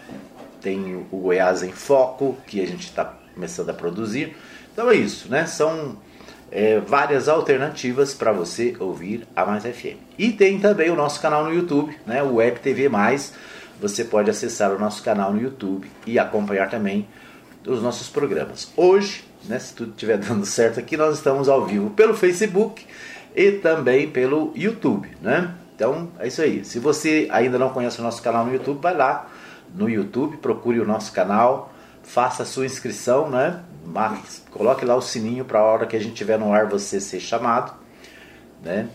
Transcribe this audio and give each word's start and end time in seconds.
Tem 0.67 1.07
o 1.13 1.17
Goiás 1.17 1.63
em 1.63 1.71
Foco, 1.71 2.37
que 2.45 2.61
a 2.61 2.67
gente 2.67 2.87
está 2.87 3.05
começando 3.33 3.71
a 3.71 3.73
produzir. 3.73 4.37
Então 4.73 4.91
é 4.91 4.97
isso, 4.97 5.29
né? 5.31 5.47
São 5.47 5.97
é, 6.51 6.81
várias 6.81 7.29
alternativas 7.29 8.13
para 8.13 8.33
você 8.33 8.75
ouvir 8.81 9.29
a 9.37 9.47
Mais 9.47 9.63
FM. 9.63 9.97
E 10.19 10.33
tem 10.33 10.59
também 10.59 10.91
o 10.91 10.97
nosso 10.97 11.21
canal 11.21 11.45
no 11.45 11.55
YouTube, 11.55 11.97
né? 12.05 12.21
O 12.21 12.35
Web 12.35 12.59
TV 12.59 12.89
Mais. 12.89 13.33
Você 13.81 14.03
pode 14.03 14.29
acessar 14.29 14.73
o 14.73 14.79
nosso 14.79 15.05
canal 15.05 15.33
no 15.33 15.41
YouTube 15.41 15.89
e 16.05 16.19
acompanhar 16.19 16.69
também 16.69 17.07
os 17.65 17.81
nossos 17.81 18.09
programas. 18.09 18.73
Hoje, 18.77 19.23
né, 19.45 19.61
se 19.61 19.73
tudo 19.73 19.93
estiver 19.93 20.19
dando 20.19 20.45
certo 20.45 20.81
aqui, 20.81 20.97
nós 20.97 21.15
estamos 21.15 21.49
ao 21.49 21.65
vivo 21.65 21.91
pelo 21.91 22.13
Facebook 22.13 22.85
e 23.37 23.53
também 23.53 24.11
pelo 24.11 24.53
YouTube, 24.57 25.09
né? 25.23 25.55
Então 25.77 26.09
é 26.19 26.27
isso 26.27 26.43
aí. 26.43 26.65
Se 26.65 26.81
você 26.81 27.29
ainda 27.31 27.57
não 27.57 27.69
conhece 27.69 28.01
o 28.01 28.03
nosso 28.03 28.21
canal 28.21 28.45
no 28.45 28.53
YouTube, 28.53 28.83
vai 28.83 28.97
lá 28.97 29.31
no 29.77 29.89
YouTube, 29.89 30.39
procure 30.39 30.81
o 30.81 30.87
nosso 30.87 31.13
canal, 31.13 31.73
faça 32.03 32.43
a 32.43 32.47
sua 32.47 32.65
inscrição, 32.65 33.29
né? 33.29 33.63
Mas 33.85 34.43
coloque 34.51 34.85
lá 34.85 34.97
o 34.97 35.03
sininho 35.03 35.45
para 35.45 35.59
a 35.59 35.65
hora 35.65 35.87
que 35.87 35.97
a 35.97 36.01
gente 36.01 36.15
tiver 36.15 36.39
no 36.39 36.53
ar 36.53 36.67
você 36.67 37.01
ser 37.01 37.21
chamado, 37.21 37.75
né? 38.63 38.89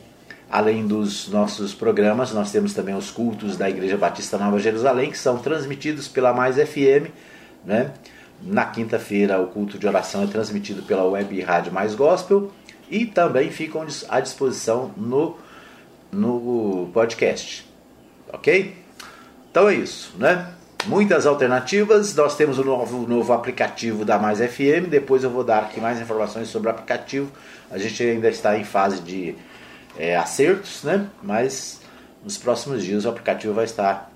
Além 0.49 0.85
dos 0.85 1.29
nossos 1.29 1.73
programas, 1.73 2.33
nós 2.33 2.51
temos 2.51 2.73
também 2.73 2.95
os 2.95 3.09
cultos 3.09 3.55
da 3.55 3.69
Igreja 3.69 3.95
Batista 3.95 4.37
Nova 4.37 4.59
Jerusalém, 4.59 5.11
que 5.11 5.17
são 5.17 5.37
transmitidos 5.37 6.07
pela 6.07 6.33
Mais 6.33 6.55
FM, 6.57 7.09
né? 7.63 7.91
Na 8.41 8.65
quinta-feira, 8.65 9.39
o 9.39 9.47
culto 9.47 9.77
de 9.77 9.87
oração 9.87 10.23
é 10.23 10.27
transmitido 10.27 10.81
pela 10.81 11.03
web 11.03 11.39
Rádio 11.41 11.71
Mais 11.71 11.93
Gospel 11.93 12.51
e 12.89 13.05
também 13.05 13.51
ficam 13.51 13.85
à 14.09 14.19
disposição 14.19 14.91
no, 14.97 15.37
no 16.11 16.89
podcast. 16.91 17.69
Ok? 18.33 18.75
Então 19.49 19.69
é 19.69 19.75
isso, 19.75 20.13
né? 20.17 20.53
Muitas 20.85 21.25
alternativas. 21.25 22.15
Nós 22.15 22.35
temos 22.35 22.57
o 22.57 22.63
novo, 22.63 23.07
novo 23.07 23.33
aplicativo 23.33 24.03
da 24.05 24.17
Mais 24.17 24.39
FM. 24.39 24.89
Depois 24.89 25.23
eu 25.23 25.29
vou 25.29 25.43
dar 25.43 25.59
aqui 25.59 25.79
mais 25.79 25.99
informações 25.99 26.47
sobre 26.47 26.69
o 26.69 26.71
aplicativo. 26.71 27.31
A 27.69 27.77
gente 27.77 28.01
ainda 28.03 28.29
está 28.29 28.57
em 28.57 28.63
fase 28.63 29.01
de 29.01 29.35
é, 29.97 30.15
acertos, 30.15 30.83
né? 30.83 31.07
Mas 31.21 31.81
nos 32.23 32.37
próximos 32.37 32.83
dias 32.83 33.05
o 33.05 33.09
aplicativo 33.09 33.53
vai 33.53 33.65
estar. 33.65 34.11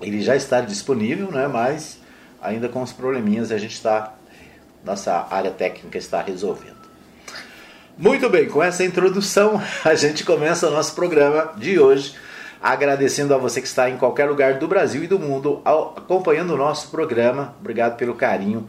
Ele 0.00 0.20
já 0.20 0.36
está 0.36 0.60
disponível, 0.60 1.30
né? 1.30 1.46
Mas 1.46 1.98
ainda 2.42 2.68
com 2.68 2.82
os 2.82 2.92
probleminhas 2.92 3.52
a 3.52 3.58
gente 3.58 3.74
está. 3.74 4.14
Nossa 4.84 5.26
área 5.30 5.50
técnica 5.50 5.96
está 5.96 6.20
resolvendo. 6.20 6.84
Muito 7.96 8.28
bem, 8.28 8.48
com 8.48 8.62
essa 8.62 8.84
introdução 8.84 9.62
a 9.84 9.94
gente 9.94 10.24
começa 10.24 10.68
o 10.68 10.70
nosso 10.70 10.94
programa 10.94 11.52
de 11.56 11.78
hoje 11.78 12.14
agradecendo 12.64 13.34
a 13.34 13.36
você 13.36 13.60
que 13.60 13.66
está 13.66 13.90
em 13.90 13.98
qualquer 13.98 14.24
lugar 14.24 14.54
do 14.54 14.66
Brasil 14.66 15.04
e 15.04 15.06
do 15.06 15.18
mundo 15.18 15.60
acompanhando 15.66 16.54
o 16.54 16.56
nosso 16.56 16.88
programa. 16.88 17.54
Obrigado 17.60 17.98
pelo 17.98 18.14
carinho 18.14 18.66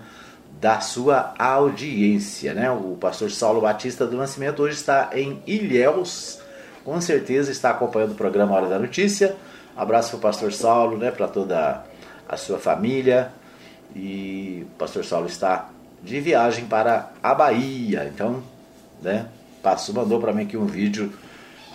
da 0.59 0.81
sua 0.81 1.33
audiência, 1.39 2.53
né? 2.53 2.69
O 2.69 2.97
pastor 2.99 3.31
Saulo 3.31 3.61
Batista 3.61 4.05
do 4.05 4.17
Nascimento 4.17 4.61
hoje 4.61 4.75
está 4.75 5.11
em 5.13 5.41
Ilhéus, 5.47 6.41
com 6.83 6.99
certeza 6.99 7.53
está 7.53 7.69
acompanhando 7.69 8.11
o 8.11 8.15
programa 8.15 8.53
Hora 8.53 8.67
da 8.67 8.77
Notícia. 8.77 9.33
abraço 9.77 10.09
para 10.09 10.17
o 10.17 10.21
pastor 10.21 10.51
Saulo, 10.51 10.97
né? 10.97 11.09
Para 11.09 11.29
toda 11.29 11.85
a 12.27 12.35
sua 12.35 12.59
família. 12.59 13.31
E 13.95 14.67
o 14.73 14.77
pastor 14.77 15.05
Saulo 15.05 15.27
está 15.27 15.69
de 16.03 16.19
viagem 16.19 16.65
para 16.65 17.13
a 17.23 17.33
Bahia, 17.33 18.11
então, 18.13 18.43
né? 19.01 19.27
Passou, 19.63 19.95
mandou 19.95 20.19
para 20.19 20.33
mim 20.33 20.43
aqui 20.43 20.57
um 20.57 20.65
vídeo 20.65 21.13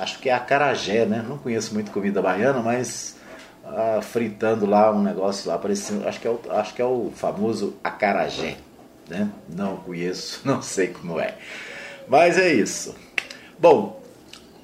acho 0.00 0.18
que 0.18 0.30
é 0.30 0.32
acarajé, 0.32 1.04
né? 1.04 1.24
Não 1.26 1.36
conheço 1.36 1.74
muito 1.74 1.90
comida 1.90 2.22
baiana, 2.22 2.60
mas 2.60 3.16
ah, 3.64 4.00
fritando 4.02 4.64
lá 4.64 4.90
um 4.90 5.02
negócio 5.02 5.48
lá, 5.50 5.58
parecendo, 5.58 6.08
acho 6.08 6.18
que 6.18 6.26
é 6.26 6.30
o, 6.30 6.40
acho 6.50 6.74
que 6.74 6.80
é 6.80 6.84
o 6.84 7.12
famoso 7.14 7.76
acarajé, 7.84 8.56
né? 9.08 9.28
Não 9.46 9.76
conheço, 9.76 10.40
não 10.48 10.62
sei 10.62 10.88
como 10.88 11.20
é. 11.20 11.34
Mas 12.08 12.38
é 12.38 12.52
isso. 12.52 12.94
Bom, 13.58 14.02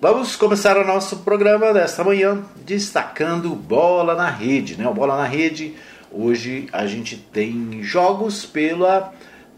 vamos 0.01 0.35
começar 0.37 0.79
o 0.79 0.87
nosso 0.87 1.19
programa 1.19 1.73
desta 1.73 2.03
manhã 2.03 2.43
destacando 2.65 3.51
bola 3.51 4.15
na 4.15 4.31
rede, 4.31 4.77
né? 4.77 4.89
O 4.89 4.95
bola 4.95 5.19
na 5.19 5.27
rede. 5.27 5.75
Hoje 6.11 6.67
a 6.73 6.87
gente 6.87 7.15
tem 7.15 7.83
jogos 7.83 8.47
pela 8.47 9.13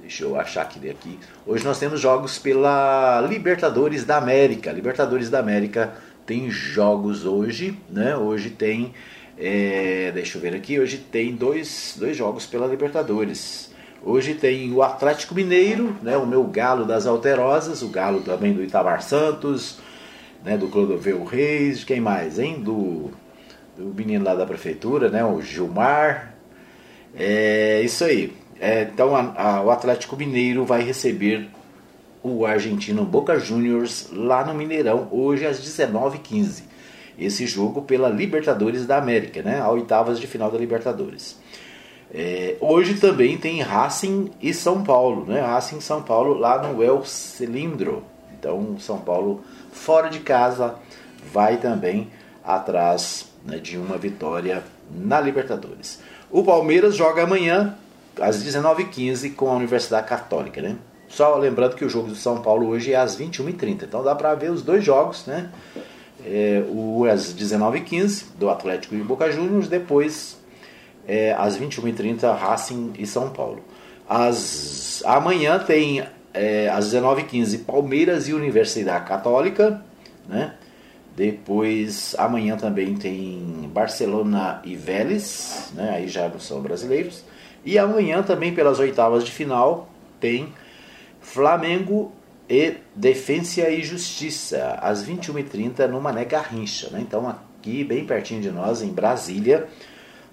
Deixa 0.08 0.24
eu 0.24 0.40
achar 0.40 0.62
aqui 0.62 0.88
aqui. 0.88 1.18
Hoje 1.46 1.62
nós 1.66 1.78
temos 1.78 2.00
jogos 2.00 2.38
pela 2.38 3.20
Libertadores 3.28 4.06
da 4.06 4.16
América. 4.16 4.72
Libertadores 4.72 5.28
da 5.28 5.38
América 5.38 5.92
tem 6.24 6.50
jogos 6.50 7.26
hoje, 7.26 7.78
né? 7.90 8.16
Hoje 8.16 8.48
tem, 8.48 8.94
é, 9.36 10.10
deixa 10.14 10.38
eu 10.38 10.40
ver 10.40 10.54
aqui, 10.54 10.80
hoje 10.80 10.96
tem 10.96 11.36
dois, 11.36 11.94
dois 11.98 12.16
jogos 12.16 12.46
pela 12.46 12.66
Libertadores. 12.66 13.70
Hoje 14.02 14.32
tem 14.32 14.72
o 14.72 14.82
Atlético 14.82 15.34
Mineiro, 15.34 15.94
né? 16.02 16.16
O 16.16 16.26
meu 16.26 16.42
galo 16.44 16.86
das 16.86 17.06
Alterosas, 17.06 17.82
o 17.82 17.88
galo 17.88 18.22
também 18.22 18.54
do 18.54 18.64
Itamar 18.64 19.02
Santos, 19.02 19.78
né? 20.42 20.56
Do 20.56 20.68
Clodoveu 20.68 21.22
Reis, 21.22 21.84
quem 21.84 22.00
mais, 22.00 22.38
hein? 22.38 22.62
Do, 22.62 23.10
do 23.76 23.92
menino 23.94 24.24
lá 24.24 24.34
da 24.34 24.46
prefeitura, 24.46 25.10
né? 25.10 25.22
O 25.22 25.42
Gilmar. 25.42 26.34
É 27.14 27.82
isso 27.82 28.04
aí. 28.04 28.47
É, 28.60 28.82
então 28.82 29.14
a, 29.14 29.32
a, 29.36 29.62
o 29.62 29.70
Atlético 29.70 30.16
Mineiro 30.16 30.64
vai 30.64 30.82
receber 30.82 31.48
o 32.22 32.44
argentino 32.44 33.04
Boca 33.04 33.38
Juniors 33.38 34.08
lá 34.12 34.44
no 34.44 34.54
Mineirão 34.54 35.08
hoje 35.10 35.46
às 35.46 35.60
19h15. 35.60 36.62
Esse 37.18 37.46
jogo 37.46 37.82
pela 37.82 38.08
Libertadores 38.08 38.86
da 38.86 38.96
América, 38.96 39.42
né? 39.42 39.60
A 39.60 39.68
oitavas 39.70 40.20
de 40.20 40.26
final 40.26 40.50
da 40.50 40.58
Libertadores. 40.58 41.38
É, 42.12 42.56
hoje 42.60 42.94
também 42.94 43.36
tem 43.36 43.60
Racing 43.60 44.30
e 44.40 44.54
São 44.54 44.82
Paulo, 44.82 45.26
né? 45.26 45.40
Racing 45.40 45.80
São 45.80 46.02
Paulo 46.02 46.34
lá 46.34 46.62
no 46.62 46.82
El 46.82 47.04
Cilindro. 47.04 48.04
Então, 48.38 48.78
São 48.78 48.98
Paulo 48.98 49.42
fora 49.72 50.08
de 50.08 50.20
casa 50.20 50.76
vai 51.32 51.56
também 51.56 52.08
atrás 52.44 53.28
né, 53.44 53.58
de 53.58 53.76
uma 53.76 53.98
vitória 53.98 54.62
na 54.90 55.20
Libertadores. 55.20 56.00
O 56.30 56.44
Palmeiras 56.44 56.96
joga 56.96 57.24
amanhã 57.24 57.76
às 58.20 58.42
19h15 58.42 59.34
com 59.34 59.50
a 59.50 59.54
Universidade 59.54 60.06
Católica, 60.06 60.60
né? 60.60 60.76
Só 61.08 61.36
lembrando 61.36 61.74
que 61.74 61.84
o 61.84 61.88
jogo 61.88 62.08
do 62.08 62.14
São 62.14 62.42
Paulo 62.42 62.68
hoje 62.68 62.92
é 62.92 62.96
às 62.96 63.16
21h30, 63.18 63.84
então 63.84 64.02
dá 64.02 64.14
para 64.14 64.34
ver 64.34 64.50
os 64.50 64.62
dois 64.62 64.84
jogos, 64.84 65.26
né? 65.26 65.50
É, 66.24 66.62
o 66.68 67.06
às 67.06 67.34
19h15 67.34 68.24
do 68.38 68.50
Atlético 68.50 68.94
e 68.94 68.98
Boca 68.98 69.30
Juniors, 69.30 69.68
depois 69.68 70.36
é, 71.06 71.32
às 71.32 71.58
21h30 71.58 72.36
Racing 72.36 72.92
e 72.98 73.06
São 73.06 73.30
Paulo. 73.30 73.62
As, 74.08 75.02
amanhã 75.06 75.58
tem 75.58 76.04
é, 76.34 76.68
às 76.68 76.92
19h15 76.92 77.64
Palmeiras 77.64 78.28
e 78.28 78.34
Universidade 78.34 79.06
Católica, 79.06 79.82
né? 80.28 80.54
Depois, 81.16 82.14
amanhã 82.16 82.56
também 82.56 82.94
tem 82.94 83.68
Barcelona 83.74 84.62
e 84.64 84.76
Vélez, 84.76 85.72
né? 85.74 85.90
aí 85.96 86.06
já 86.06 86.28
não 86.28 86.38
são 86.38 86.60
brasileiros. 86.60 87.24
E 87.64 87.78
amanhã 87.78 88.22
também, 88.22 88.54
pelas 88.54 88.78
oitavas 88.78 89.24
de 89.24 89.30
final, 89.30 89.88
tem 90.20 90.52
Flamengo 91.20 92.12
e 92.48 92.76
Defensa 92.94 93.68
e 93.68 93.82
Justiça, 93.82 94.78
às 94.80 95.06
21h30 95.06 95.86
no 95.86 96.00
Mané 96.00 96.24
Garrincha. 96.24 96.88
Né? 96.90 97.00
Então, 97.00 97.28
aqui 97.28 97.84
bem 97.84 98.06
pertinho 98.06 98.40
de 98.40 98.50
nós, 98.50 98.82
em 98.82 98.88
Brasília, 98.88 99.68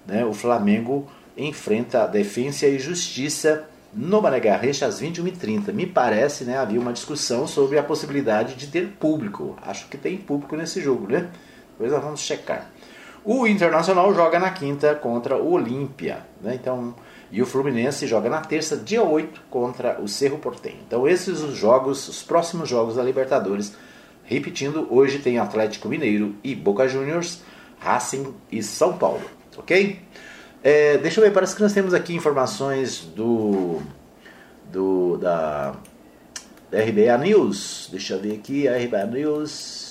né? 0.06 0.24
o 0.24 0.32
Flamengo 0.32 1.06
enfrenta 1.36 2.04
a 2.04 2.06
Defensa 2.06 2.66
e 2.66 2.78
Justiça 2.78 3.68
no 3.92 4.20
Mané 4.20 4.40
Garrincha 4.40 4.86
às 4.86 5.00
21h30. 5.00 5.72
Me 5.72 5.86
parece, 5.86 6.44
né, 6.44 6.58
havia 6.58 6.80
uma 6.80 6.92
discussão 6.92 7.46
sobre 7.46 7.78
a 7.78 7.82
possibilidade 7.82 8.54
de 8.54 8.66
ter 8.66 8.88
público. 8.88 9.56
Acho 9.62 9.88
que 9.88 9.96
tem 9.96 10.16
público 10.16 10.56
nesse 10.56 10.80
jogo, 10.82 11.10
né? 11.10 11.28
Depois 11.70 11.92
nós 11.92 12.02
vamos 12.02 12.20
checar. 12.20 12.70
O 13.24 13.46
Internacional 13.46 14.14
joga 14.14 14.38
na 14.38 14.50
quinta 14.50 14.94
contra 14.94 15.36
o 15.36 15.50
Olímpia, 15.50 16.18
né? 16.40 16.54
Então, 16.54 16.94
e 17.30 17.42
o 17.42 17.46
Fluminense 17.46 18.06
joga 18.06 18.30
na 18.30 18.40
terça, 18.40 18.76
dia 18.76 19.02
8, 19.02 19.42
contra 19.50 20.00
o 20.00 20.08
Cerro 20.08 20.38
Porteño. 20.38 20.78
Então, 20.86 21.06
esses 21.08 21.40
os 21.40 21.56
jogos, 21.56 22.08
os 22.08 22.22
próximos 22.22 22.68
jogos 22.68 22.96
da 22.96 23.02
Libertadores. 23.02 23.74
Repetindo, 24.24 24.86
hoje 24.90 25.18
tem 25.18 25.38
Atlético 25.38 25.88
Mineiro 25.88 26.34
e 26.42 26.54
Boca 26.54 26.88
Juniors, 26.88 27.42
Racing 27.78 28.34
e 28.50 28.62
São 28.62 28.98
Paulo, 28.98 29.22
ok? 29.56 30.00
É, 30.62 30.98
deixa 30.98 31.20
eu 31.20 31.24
ver, 31.24 31.32
parece 31.32 31.54
que 31.54 31.62
nós 31.62 31.72
temos 31.72 31.94
aqui 31.94 32.12
informações 32.12 33.02
do, 33.14 33.80
do 34.72 35.16
da, 35.18 35.76
da 36.70 36.80
RBA 36.80 37.16
News. 37.18 37.88
Deixa 37.92 38.14
eu 38.14 38.20
ver 38.20 38.34
aqui, 38.34 38.66
a 38.66 38.76
RBA 38.76 39.06
News. 39.06 39.85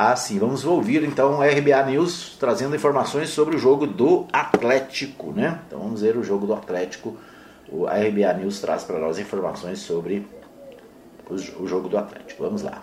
Ah, 0.00 0.14
sim, 0.14 0.38
vamos 0.38 0.64
ouvir 0.64 1.02
então 1.02 1.40
RBA 1.40 1.82
News 1.86 2.36
trazendo 2.38 2.76
informações 2.76 3.30
sobre 3.30 3.56
o 3.56 3.58
jogo 3.58 3.84
do 3.84 4.28
Atlético, 4.32 5.32
né? 5.32 5.58
Então 5.66 5.80
vamos 5.80 6.02
ver 6.02 6.16
o 6.16 6.22
jogo 6.22 6.46
do 6.46 6.54
Atlético. 6.54 7.16
A 7.88 7.96
RBA 7.96 8.32
News 8.34 8.60
traz 8.60 8.84
para 8.84 8.96
nós 9.00 9.18
informações 9.18 9.80
sobre 9.80 10.24
o 11.28 11.66
jogo 11.66 11.88
do 11.88 11.98
Atlético. 11.98 12.44
Vamos 12.44 12.62
lá. 12.62 12.80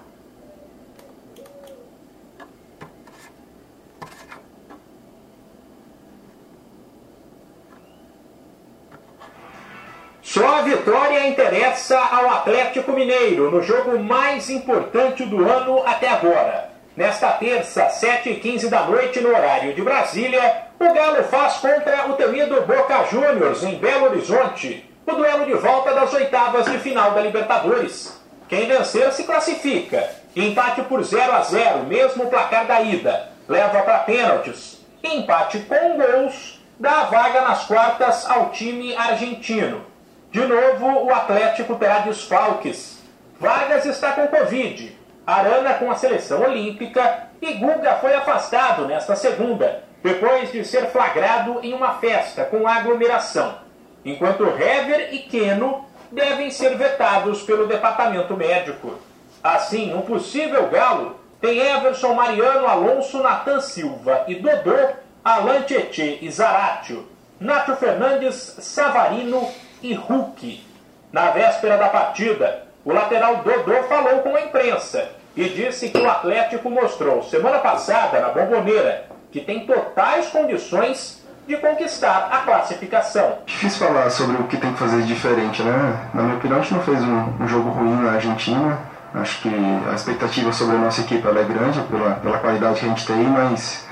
Só 10.21 10.45
a 10.57 10.61
vitória 10.63 11.29
interessa 11.29 11.97
ao 11.97 12.29
Atlético 12.29 12.91
Mineiro 12.91 13.49
no 13.49 13.61
jogo 13.61 13.97
mais 13.97 14.49
importante 14.49 15.23
do 15.23 15.49
ano 15.49 15.81
até 15.85 16.09
agora. 16.09 16.74
Nesta 16.95 17.31
terça, 17.31 17.87
7h15 17.87 18.69
da 18.69 18.83
noite, 18.83 19.19
no 19.19 19.29
horário 19.29 19.73
de 19.73 19.81
Brasília, 19.81 20.63
o 20.79 20.93
Galo 20.93 21.23
faz 21.25 21.55
contra 21.55 22.07
o 22.07 22.13
temido 22.13 22.61
Boca 22.61 23.03
Juniors, 23.11 23.63
em 23.63 23.75
Belo 23.75 24.05
Horizonte, 24.05 24.89
o 25.05 25.11
duelo 25.11 25.45
de 25.45 25.53
volta 25.55 25.93
das 25.93 26.13
oitavas 26.13 26.65
de 26.65 26.77
final 26.79 27.11
da 27.11 27.19
Libertadores. 27.19 28.17
Quem 28.47 28.65
vencer 28.65 29.11
se 29.11 29.25
classifica. 29.25 30.09
Empate 30.33 30.83
por 30.83 31.03
0 31.03 31.33
a 31.33 31.41
0, 31.41 31.83
mesmo 31.83 32.27
placar 32.27 32.65
da 32.65 32.81
ida, 32.81 33.29
leva 33.47 33.81
para 33.81 33.99
pênaltis. 33.99 34.79
Empate 35.03 35.59
com 35.59 35.97
gols 35.97 36.61
dá 36.79 37.01
a 37.01 37.03
vaga 37.05 37.41
nas 37.41 37.65
quartas 37.65 38.29
ao 38.29 38.51
time 38.51 38.95
argentino. 38.95 39.85
De 40.31 40.45
novo, 40.45 41.05
o 41.05 41.13
Atlético 41.13 41.75
terá 41.75 41.99
desfalques. 41.99 42.99
Vargas 43.39 43.85
está 43.85 44.11
com 44.13 44.27
Covid, 44.27 44.97
Arana 45.25 45.73
com 45.75 45.89
a 45.89 45.95
seleção 45.95 46.41
olímpica 46.43 47.29
e 47.41 47.53
Guga 47.53 47.95
foi 47.95 48.13
afastado 48.13 48.85
nesta 48.85 49.15
segunda, 49.15 49.83
depois 50.03 50.51
de 50.51 50.63
ser 50.63 50.87
flagrado 50.87 51.59
em 51.63 51.73
uma 51.73 51.95
festa 51.95 52.45
com 52.45 52.67
aglomeração, 52.67 53.55
enquanto 54.03 54.43
Hever 54.43 55.13
e 55.13 55.19
Keno 55.19 55.85
devem 56.11 56.51
ser 56.51 56.77
vetados 56.77 57.41
pelo 57.41 57.67
departamento 57.67 58.37
médico. 58.37 58.99
Assim, 59.43 59.93
um 59.93 60.01
possível 60.01 60.67
galo 60.69 61.19
tem 61.41 61.59
Everson 61.59 62.13
Mariano 62.13 62.67
Alonso 62.67 63.21
Natan 63.21 63.61
Silva 63.61 64.23
e 64.27 64.35
Dodô, 64.35 64.75
Alan 65.23 65.61
Tietê 65.61 66.19
e 66.21 66.29
Zaratio, 66.31 67.07
Nacho 67.39 67.75
Fernandes, 67.75 68.57
Savarino 68.59 69.51
e 69.81 69.93
Hulk. 69.93 70.63
Na 71.11 71.31
véspera 71.31 71.77
da 71.77 71.89
partida, 71.89 72.64
o 72.85 72.93
lateral 72.93 73.37
Dodô 73.37 73.83
falou 73.89 74.19
com 74.19 74.35
a 74.35 74.41
imprensa 74.41 75.09
e 75.35 75.49
disse 75.49 75.89
que 75.89 75.97
o 75.97 76.09
Atlético 76.09 76.69
mostrou 76.69 77.23
semana 77.23 77.57
passada 77.57 78.19
na 78.19 78.29
Bomboneira 78.29 79.05
que 79.31 79.41
tem 79.41 79.65
totais 79.65 80.27
condições 80.27 81.25
de 81.47 81.57
conquistar 81.57 82.29
a 82.31 82.37
classificação. 82.37 83.39
Difícil 83.45 83.85
falar 83.85 84.09
sobre 84.09 84.37
o 84.37 84.43
que 84.45 84.57
tem 84.57 84.71
que 84.71 84.79
fazer 84.79 85.01
diferente, 85.01 85.61
né? 85.61 86.09
Na 86.13 86.23
minha 86.23 86.37
opinião, 86.37 86.59
a 86.59 86.61
gente 86.61 86.73
não 86.73 86.81
fez 86.81 87.01
um, 87.03 87.43
um 87.43 87.47
jogo 87.47 87.69
ruim 87.69 88.01
na 88.01 88.13
Argentina. 88.13 88.79
Acho 89.13 89.41
que 89.41 89.49
a 89.89 89.93
expectativa 89.93 90.51
sobre 90.53 90.75
a 90.75 90.79
nossa 90.79 91.01
equipe 91.01 91.27
é 91.27 91.43
grande 91.43 91.81
pela, 91.81 92.11
pela 92.15 92.37
qualidade 92.37 92.79
que 92.79 92.85
a 92.85 92.89
gente 92.89 93.05
tem, 93.05 93.23
mas 93.23 93.85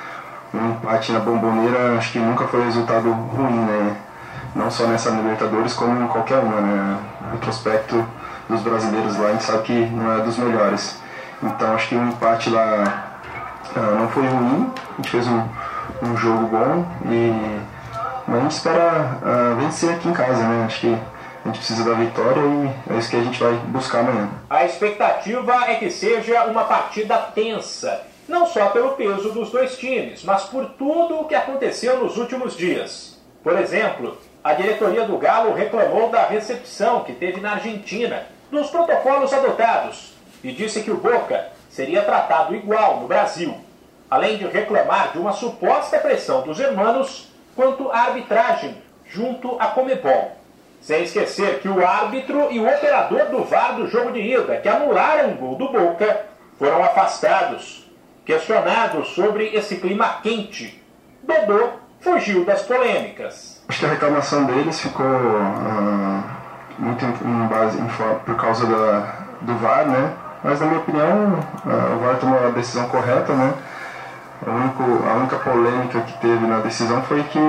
um 0.54 0.72
empate 0.72 1.12
na 1.12 1.19
bomboneira 1.19 1.98
acho 1.98 2.12
que 2.12 2.19
nunca 2.19 2.48
foi 2.48 2.63
resultado 2.63 3.12
ruim, 3.12 3.66
né? 3.66 3.96
não 4.56 4.69
só 4.69 4.86
nessa 4.86 5.10
Libertadores, 5.10 5.74
como 5.74 6.04
em 6.04 6.07
qualquer 6.07 6.38
uma. 6.38 6.62
Né? 6.62 6.98
Retrospecto 7.34 8.06
dos 8.50 8.62
brasileiros 8.62 9.18
lá, 9.18 9.28
a 9.28 9.31
gente 9.31 9.44
sabe 9.44 9.63
que 9.63 9.74
não 9.74 10.18
é 10.18 10.22
dos 10.22 10.38
melhores. 10.38 11.01
Então 11.41 11.74
acho 11.74 11.89
que 11.89 11.96
o 11.96 12.03
empate 12.03 12.50
lá 12.50 13.20
uh, 13.75 14.00
não 14.00 14.08
foi 14.10 14.25
ruim, 14.25 14.72
a 14.94 14.96
gente 14.98 15.10
fez 15.10 15.27
um, 15.27 15.44
um 16.01 16.18
jogo 16.18 16.48
bom 16.48 16.86
e 17.06 17.62
mas 18.27 18.38
a 18.38 18.41
gente 18.41 18.51
espera 18.51 19.20
uh, 19.22 19.56
vencer 19.60 19.89
aqui 19.91 20.08
em 20.08 20.13
casa, 20.13 20.48
né? 20.48 20.63
Acho 20.65 20.79
que 20.79 20.88
a 21.44 21.48
gente 21.48 21.58
precisa 21.58 21.84
da 21.84 21.94
vitória 21.94 22.39
e 22.39 22.94
é 22.94 22.98
isso 22.98 23.10
que 23.10 23.18
a 23.18 23.24
gente 23.24 23.41
vai 23.41 23.53
buscar 23.68 24.00
amanhã. 24.00 24.29
A 24.50 24.63
expectativa 24.65 25.53
é 25.68 25.75
que 25.75 25.89
seja 25.91 26.46
uma 26.46 26.63
partida 26.63 27.18
tensa, 27.18 28.01
não 28.27 28.46
só 28.46 28.68
pelo 28.68 28.91
peso 28.91 29.32
dos 29.32 29.51
dois 29.51 29.77
times, 29.77 30.24
mas 30.24 30.44
por 30.44 30.65
tudo 30.77 31.20
o 31.20 31.25
que 31.25 31.36
aconteceu 31.36 32.01
nos 32.01 32.18
últimos 32.18 32.56
dias. 32.56 33.20
Por 33.44 33.60
exemplo, 33.60 34.18
a 34.44 34.54
diretoria 34.54 35.06
do 35.06 35.18
Galo 35.18 35.54
reclamou 35.54 36.10
da 36.10 36.26
recepção 36.26 37.04
que 37.04 37.14
teve 37.14 37.40
na 37.40 37.54
Argentina, 37.54 38.24
nos 38.52 38.70
protocolos 38.70 39.32
adotados, 39.32 40.14
e 40.44 40.52
disse 40.52 40.84
que 40.84 40.92
o 40.92 40.98
Boca 40.98 41.48
seria 41.70 42.04
tratado 42.04 42.54
igual 42.54 43.00
no 43.00 43.08
Brasil, 43.08 43.56
além 44.10 44.38
de 44.38 44.46
reclamar 44.46 45.14
de 45.14 45.18
uma 45.18 45.32
suposta 45.32 45.98
pressão 45.98 46.42
dos 46.42 46.60
hermanos 46.60 47.30
quanto 47.56 47.90
à 47.92 48.02
arbitragem 48.02 48.76
junto 49.06 49.56
à 49.60 49.68
Comebol. 49.68 50.38
Sem 50.82 51.04
esquecer 51.04 51.60
que 51.60 51.70
o 51.70 51.86
árbitro 51.86 52.52
e 52.52 52.60
o 52.60 52.68
operador 52.68 53.28
do 53.28 53.44
VAR 53.46 53.76
do 53.76 53.88
jogo 53.88 54.12
de 54.12 54.20
ida, 54.20 54.58
que 54.58 54.68
anularam 54.68 55.32
o 55.32 55.36
gol 55.36 55.56
do 55.56 55.70
Boca, 55.70 56.26
foram 56.60 56.84
afastados. 56.84 57.90
Questionados 58.26 59.10
sobre 59.10 59.54
esse 59.56 59.78
clima 59.78 60.20
quente, 60.22 60.82
Dodô 61.24 61.70
fugiu 62.02 62.44
das 62.46 62.64
polêmicas. 62.64 63.52
Acho 63.67 63.79
que 63.79 63.86
a 63.86 63.89
reclamação 63.89 64.46
deles 64.46 64.79
ficou 64.79 65.05
uh, 65.05 66.24
muito 66.77 67.05
em, 67.05 67.48
base, 67.48 67.79
em, 67.79 67.88
por 68.25 68.36
causa 68.36 68.65
da, 68.65 69.08
do 69.41 69.55
VAR, 69.58 69.86
né? 69.86 70.12
Mas 70.43 70.60
na 70.60 70.67
minha 70.67 70.79
opinião, 70.79 71.39
uh, 71.65 71.96
o 71.96 72.00
VAR 72.00 72.17
tomou 72.17 72.46
a 72.46 72.50
decisão 72.50 72.88
correta, 72.88 73.34
né? 73.34 73.53
A, 74.46 74.51
único, 74.51 74.84
a 74.84 75.13
única 75.13 75.38
polêmica 75.38 76.01
que 76.01 76.17
teve 76.20 76.46
na 76.46 76.60
decisão 76.60 77.01
foi 77.03 77.24
que 77.24 77.39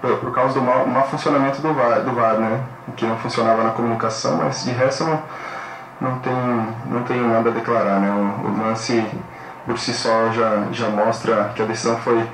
por, 0.00 0.16
por 0.16 0.32
causa 0.32 0.54
do 0.54 0.62
mau, 0.62 0.86
mau, 0.86 1.06
funcionamento 1.08 1.60
do 1.60 1.74
VAR, 1.74 2.00
do 2.00 2.12
VAR, 2.12 2.34
né? 2.38 2.60
Que 2.96 3.04
não 3.04 3.16
funcionava 3.18 3.62
na 3.62 3.70
comunicação, 3.70 4.38
mas 4.38 4.64
de 4.64 4.70
resto 4.70 5.04
não, 5.04 5.22
não, 6.00 6.18
tem, 6.20 6.32
não 6.86 7.02
tem 7.02 7.20
nada 7.20 7.50
a 7.50 7.52
declarar, 7.52 8.00
né? 8.00 8.10
O, 8.10 8.48
o 8.48 8.66
lance 8.66 9.04
por 9.66 9.78
si 9.78 9.92
só 9.92 10.32
já, 10.32 10.64
já 10.72 10.88
mostra 10.88 11.50
que 11.54 11.60
a 11.60 11.66
decisão 11.66 11.98
foi, 11.98 12.26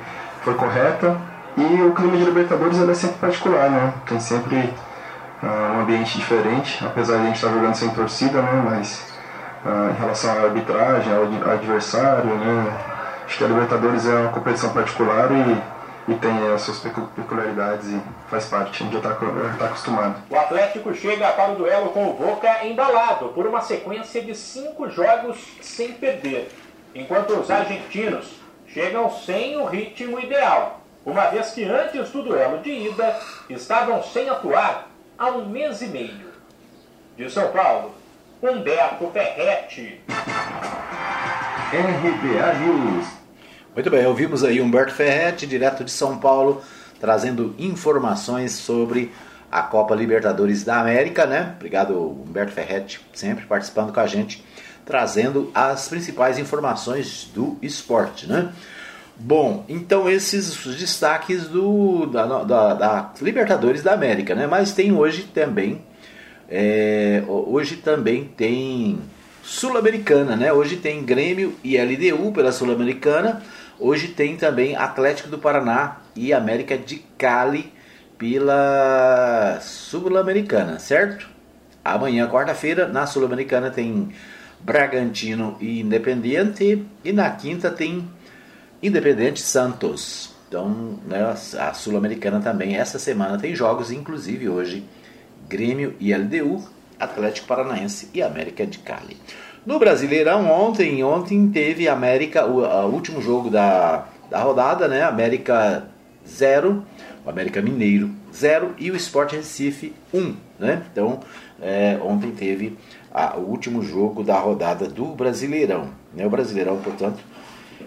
foi 0.43 0.55
correta 0.55 1.34
E 1.57 1.83
o 1.83 1.95
clima 1.95 2.17
de 2.17 2.25
Libertadores 2.25 2.81
é 2.81 2.95
sempre 2.95 3.19
particular, 3.19 3.71
né? 3.71 3.93
Tem 4.07 4.19
sempre 4.19 4.57
uh, 4.57 5.77
um 5.77 5.81
ambiente 5.81 6.19
diferente, 6.19 6.85
apesar 6.85 7.17
de 7.17 7.23
a 7.23 7.27
gente 7.27 7.37
estar 7.37 7.49
jogando 7.49 7.75
sem 7.75 7.91
torcida, 7.91 8.43
né? 8.43 8.63
Mas 8.65 9.13
uh, 9.65 9.91
em 9.91 10.01
relação 10.01 10.31
à 10.31 10.43
arbitragem, 10.45 11.13
ao 11.13 11.53
adversário, 11.53 12.35
né? 12.35 12.73
Acho 13.27 13.39
que 13.39 13.45
a 13.45 13.47
Libertadores 13.47 14.07
é 14.07 14.15
uma 14.15 14.31
competição 14.31 14.71
particular 14.71 15.31
e 15.31 15.75
e 16.07 16.15
tem 16.15 16.53
as 16.53 16.61
suas 16.63 16.79
peculiaridades 16.81 17.89
e 17.89 18.01
faz 18.29 18.47
parte, 18.47 18.83
a 18.83 18.85
gente 18.85 18.93
já 18.93 18.99
está 18.99 19.15
tá 19.59 19.65
acostumado. 19.65 20.17
O 20.29 20.37
Atlético 20.37 20.95
chega 20.95 21.33
para 21.33 21.53
o 21.53 21.57
duelo 21.57 21.91
com 21.91 22.11
o 22.11 22.13
Boca 22.13 22.67
embalado 22.67 23.29
por 23.29 23.47
uma 23.47 23.63
sequência 23.63 24.23
de 24.23 24.35
cinco 24.35 24.89
jogos 24.91 25.39
sem 25.63 25.93
perder, 25.93 26.51
enquanto 26.95 27.31
os 27.31 27.51
argentinos 27.51 28.39
chegam 28.69 29.11
sem 29.11 29.57
o 29.57 29.65
ritmo 29.65 30.21
ideal, 30.21 30.81
uma 31.05 31.27
vez 31.27 31.51
que 31.51 31.65
antes 31.65 32.11
do 32.11 32.23
duelo 32.23 32.59
de 32.63 32.71
ida 32.71 33.19
estavam 33.49 34.03
sem 34.03 34.29
atuar 34.29 34.89
há 35.19 35.31
um 35.31 35.49
mês 35.49 35.83
e 35.83 35.87
meio. 35.87 36.33
De 37.17 37.31
São 37.31 37.51
Paulo, 37.53 37.95
Humberto 38.43 39.09
Ferretti. 39.13 40.01
RBA 41.71 42.55
News. 42.61 43.07
Muito 43.75 43.91
bem, 43.91 44.07
ouvimos 44.07 44.43
aí 44.43 44.61
Humberto 44.61 44.95
Ferretti, 44.95 45.47
direto 45.47 45.85
de 45.85 45.91
São 45.91 46.19
Paulo, 46.19 46.63
trazendo 47.01 47.55
informações 47.59 48.53
sobre 48.53 49.13
a 49.51 49.63
Copa 49.63 49.95
Libertadores 49.95 50.65
da 50.65 50.81
América, 50.81 51.27
né? 51.27 51.55
Obrigado, 51.57 51.97
Humberto 51.99 52.53
Ferretti, 52.53 53.01
sempre 53.13 53.45
participando 53.47 53.93
com 53.93 54.01
a 54.01 54.07
gente 54.07 54.45
trazendo 54.85 55.51
as 55.55 55.89
principais 55.89 56.39
informações 56.39 57.31
do 57.35 57.57
esporte, 57.63 58.27
né? 58.27 58.53
Bom, 59.17 59.65
então 59.69 60.11
esses 60.11 60.57
destaques 60.77 61.47
do, 61.47 62.07
da, 62.07 62.27
da, 62.43 62.75
da, 62.75 63.13
Libertadores 63.23 63.83
da 63.83 63.93
América, 63.93 64.35
né? 64.35 64.47
Mas 64.47 64.73
tem 64.73 64.93
hoje 64.93 65.23
também, 65.23 65.81
é, 66.51 67.23
hoje 67.29 67.77
também 67.77 68.25
tem 68.25 68.99
Sul-Americana, 69.43 70.35
né? 70.35 70.53
Hoje 70.53 70.77
tem 70.77 71.05
Grêmio 71.05 71.55
e 71.63 71.79
LDU 71.79 72.33
pela 72.33 72.51
Sul-Americana. 72.51 73.41
Hoje 73.79 74.09
tem 74.09 74.37
também 74.37 74.75
Atlético 74.75 75.29
do 75.29 75.39
Paraná 75.39 75.99
e 76.17 76.33
América 76.33 76.77
de 76.77 76.97
Cali 77.17 77.73
pela 78.19 79.59
Sul-Americana, 79.61 80.79
certo? 80.81 81.29
Amanhã, 81.85 82.29
quarta-feira, 82.29 82.89
na 82.89 83.07
Sul-Americana 83.07 83.71
tem 83.71 84.09
Bragantino 84.61 85.57
e 85.61 85.81
Independiente. 85.81 86.85
E 87.05 87.13
na 87.13 87.31
quinta 87.31 87.71
tem 87.71 88.09
Independente 88.83 89.41
Santos. 89.41 90.35
Então, 90.49 90.99
né, 91.07 91.35
a 91.59 91.75
Sul-Americana 91.75 92.41
também, 92.41 92.77
essa 92.77 92.99
semana 92.99 93.39
tem 93.39 93.55
jogos, 93.55 93.91
inclusive 93.91 94.49
hoje, 94.49 94.85
Grêmio 95.49 95.95
e 95.99 96.15
LDU, 96.15 96.63
Atlético 96.99 97.47
Paranaense 97.47 98.09
e 98.15 98.23
América 98.23 98.67
de 98.67 98.79
Cali. 98.79 99.17
No 99.67 99.79
Brasileirão, 99.79 100.51
ontem, 100.51 101.03
ontem 101.03 101.49
teve 101.49 101.89
América, 101.89 102.47
o, 102.47 102.61
o 102.61 102.91
último 102.93 103.21
jogo 103.21 103.51
da, 103.51 104.07
da 104.31 104.39
rodada, 104.41 104.87
né? 104.87 105.03
América 105.03 105.89
0, 106.27 106.85
o 107.25 107.31
América 107.31 107.63
Mineiro 107.63 108.11
0 108.33 108.75
e 108.79 108.91
o 108.91 108.97
Sport 108.97 109.33
Recife 109.33 109.95
1, 110.13 110.19
um, 110.19 110.37
né? 110.59 110.83
Então, 110.93 111.21
é, 111.61 111.99
ontem 112.03 112.31
teve 112.33 112.77
a, 113.13 113.37
o 113.37 113.49
último 113.49 113.83
jogo 113.83 114.23
da 114.23 114.39
rodada 114.39 114.89
do 114.89 115.07
Brasileirão. 115.07 115.91
Né? 116.13 116.27
O 116.27 116.31
Brasileirão, 116.31 116.77
portanto, 116.79 117.21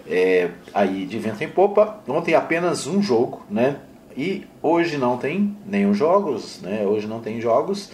é, 0.08 0.50
aí 0.72 1.04
de 1.04 1.18
vento 1.18 1.44
em 1.44 1.48
popa. 1.48 2.00
Ontem 2.08 2.34
apenas 2.34 2.86
um 2.86 3.02
jogo, 3.02 3.42
né? 3.50 3.76
E 4.16 4.46
hoje 4.62 4.96
não 4.96 5.16
tem 5.18 5.56
nenhum 5.64 5.94
jogos, 5.94 6.60
né? 6.62 6.84
Hoje 6.86 7.06
não 7.06 7.20
tem 7.20 7.40
jogos. 7.40 7.92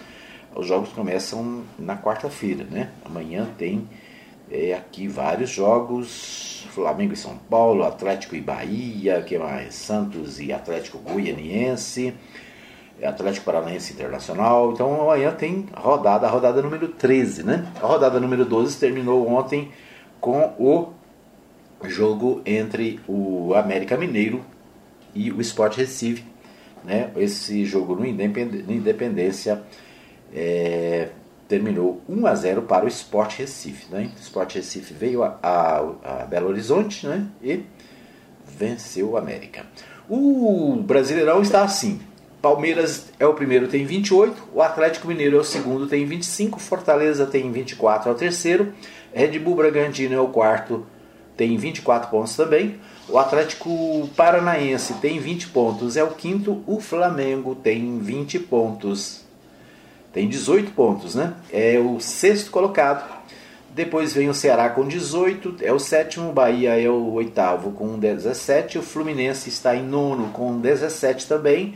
Os 0.54 0.66
jogos 0.66 0.90
começam 0.90 1.62
na 1.78 1.96
quarta-feira, 1.96 2.64
né? 2.70 2.90
Amanhã 3.04 3.48
tem 3.58 3.88
é, 4.50 4.72
aqui 4.72 5.08
vários 5.08 5.50
jogos. 5.50 6.66
Flamengo 6.70 7.12
e 7.12 7.16
São 7.16 7.36
Paulo, 7.36 7.84
Atlético 7.84 8.34
e 8.34 8.40
Bahia, 8.40 9.22
que 9.22 9.38
mais? 9.38 9.74
Santos 9.74 10.40
e 10.40 10.52
Atlético 10.52 10.98
Goianiense. 10.98 12.14
Atlético 13.02 13.44
Paranaense 13.44 13.92
Internacional. 13.92 14.72
Então 14.72 15.02
amanhã 15.02 15.32
tem 15.32 15.66
rodada, 15.74 16.26
a 16.26 16.30
rodada 16.30 16.62
número 16.62 16.88
13, 16.88 17.42
né? 17.42 17.66
A 17.82 17.86
rodada 17.86 18.20
número 18.20 18.44
12 18.44 18.78
terminou 18.78 19.28
ontem 19.28 19.70
com 20.20 20.54
o 20.58 20.92
jogo 21.88 22.42
entre 22.44 23.00
o 23.06 23.54
América 23.54 23.96
Mineiro 23.96 24.44
e 25.14 25.30
o 25.30 25.40
Sport 25.40 25.76
Recife. 25.76 26.24
Né? 26.84 27.10
Esse 27.16 27.64
jogo 27.64 27.94
no 27.94 28.04
Independência 28.04 29.62
é, 30.34 31.08
terminou 31.48 32.02
1 32.08 32.26
a 32.26 32.34
0 32.34 32.62
para 32.62 32.84
o 32.84 32.88
Sport 32.88 33.38
Recife. 33.38 33.86
Né? 33.90 34.10
O 34.16 34.20
Sport 34.20 34.54
Recife 34.54 34.92
veio 34.92 35.22
a, 35.22 35.38
a, 35.42 36.22
a 36.22 36.26
Belo 36.26 36.48
Horizonte 36.48 37.06
né? 37.06 37.26
e 37.42 37.62
venceu 38.46 39.10
o 39.10 39.16
América. 39.16 39.64
O 40.08 40.76
Brasileirão 40.82 41.40
está 41.40 41.62
assim: 41.62 42.00
Palmeiras 42.42 43.06
é 43.18 43.26
o 43.26 43.32
primeiro, 43.32 43.68
tem 43.68 43.86
28. 43.86 44.50
O 44.52 44.60
Atlético 44.60 45.08
Mineiro 45.08 45.38
é 45.38 45.40
o 45.40 45.44
segundo, 45.44 45.86
tem 45.86 46.04
25. 46.04 46.60
Fortaleza 46.60 47.24
tem 47.24 47.50
24, 47.50 48.10
é 48.10 48.12
o 48.12 48.14
terceiro. 48.14 48.74
Red 49.14 49.38
Bull 49.38 49.56
Bragantino 49.56 50.14
é 50.14 50.20
o 50.20 50.28
quarto, 50.28 50.84
tem 51.36 51.56
24 51.56 52.10
pontos 52.10 52.36
também. 52.36 52.76
O 53.08 53.18
Atlético 53.18 54.08
Paranaense 54.16 54.94
tem 54.94 55.18
20 55.18 55.48
pontos, 55.48 55.96
é 55.96 56.02
o 56.04 56.12
quinto. 56.12 56.62
O 56.66 56.80
Flamengo 56.80 57.54
tem 57.54 57.98
20 57.98 58.38
pontos, 58.40 59.24
tem 60.12 60.28
18 60.28 60.72
pontos, 60.72 61.14
né? 61.14 61.34
É 61.52 61.78
o 61.78 62.00
sexto 62.00 62.50
colocado. 62.50 63.24
Depois 63.74 64.12
vem 64.12 64.28
o 64.28 64.34
Ceará 64.34 64.70
com 64.70 64.86
18, 64.86 65.56
é 65.60 65.72
o 65.72 65.80
sétimo. 65.80 66.32
Bahia 66.32 66.80
é 66.80 66.88
o 66.88 67.12
oitavo 67.12 67.72
com 67.72 67.98
17. 67.98 68.78
O 68.78 68.82
Fluminense 68.82 69.48
está 69.48 69.74
em 69.74 69.82
nono 69.82 70.30
com 70.30 70.60
17 70.60 71.26
também. 71.26 71.74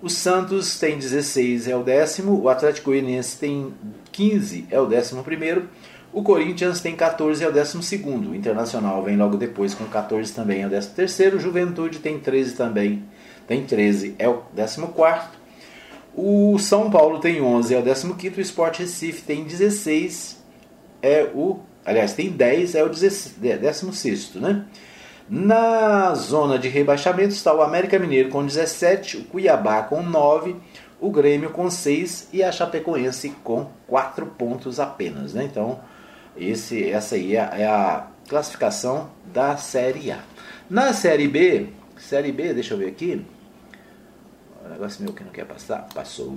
O 0.00 0.08
Santos 0.08 0.78
tem 0.78 0.96
16, 0.96 1.68
é 1.68 1.76
o 1.76 1.82
décimo. 1.82 2.40
O 2.40 2.48
Atlético 2.48 2.90
Goianiense 2.90 3.36
tem 3.36 3.74
15, 4.12 4.66
é 4.70 4.80
o 4.80 4.86
décimo 4.86 5.22
primeiro. 5.22 5.68
O 6.12 6.22
Corinthians 6.22 6.80
tem 6.80 6.96
14, 6.96 7.44
é 7.44 7.48
o 7.48 7.52
décimo 7.52 7.82
segundo. 7.82 8.30
O 8.30 8.34
Internacional 8.34 9.02
vem 9.02 9.16
logo 9.16 9.36
depois 9.36 9.74
com 9.74 9.84
14 9.84 10.32
também, 10.32 10.62
é 10.62 10.66
o 10.66 10.70
décimo 10.70 10.94
terceiro. 10.94 11.36
O 11.36 11.40
Juventude 11.40 12.00
tem 12.00 12.18
13 12.18 12.56
também, 12.56 13.04
tem 13.46 13.64
13, 13.64 14.16
é 14.18 14.28
o 14.28 14.42
décimo 14.52 14.88
quarto. 14.88 15.38
O 16.14 16.58
São 16.58 16.90
Paulo 16.90 17.20
tem 17.20 17.40
11, 17.40 17.74
é 17.74 17.78
o 17.78 17.82
décimo 17.82 18.16
quinto. 18.16 18.38
O 18.38 18.42
Sport 18.42 18.80
Recife 18.80 19.22
tem 19.22 19.44
16, 19.44 20.42
é 21.00 21.30
o... 21.34 21.60
Aliás, 21.84 22.12
tem 22.12 22.30
10, 22.30 22.74
é 22.74 22.84
o 22.84 22.88
décimo 22.88 23.92
sexto, 23.92 24.40
né? 24.40 24.64
Na 25.28 26.12
zona 26.14 26.58
de 26.58 26.68
rebaixamento 26.68 27.32
está 27.32 27.54
o 27.54 27.62
América 27.62 28.00
Mineiro 28.00 28.30
com 28.30 28.44
17, 28.44 29.16
o 29.16 29.24
Cuiabá 29.26 29.82
com 29.82 30.02
9, 30.02 30.56
o 31.00 31.08
Grêmio 31.08 31.50
com 31.50 31.70
6 31.70 32.30
e 32.32 32.42
a 32.42 32.50
Chapecoense 32.50 33.30
com 33.44 33.68
4 33.86 34.26
pontos 34.26 34.80
apenas. 34.80 35.32
Né? 35.32 35.44
Então, 35.44 35.78
esse, 36.40 36.90
essa 36.90 37.14
aí 37.14 37.36
é, 37.36 37.50
é 37.58 37.66
a 37.66 38.06
classificação 38.28 39.10
da 39.32 39.56
Série 39.56 40.10
A. 40.10 40.20
Na 40.68 40.92
Série 40.92 41.28
B, 41.28 41.68
Série 41.96 42.32
B, 42.32 42.54
deixa 42.54 42.74
eu 42.74 42.78
ver 42.78 42.88
aqui. 42.88 43.24
O 44.64 44.68
negócio 44.68 45.02
meu 45.02 45.12
que 45.12 45.24
não 45.24 45.30
quer 45.30 45.44
passar, 45.44 45.86
passou. 45.94 46.36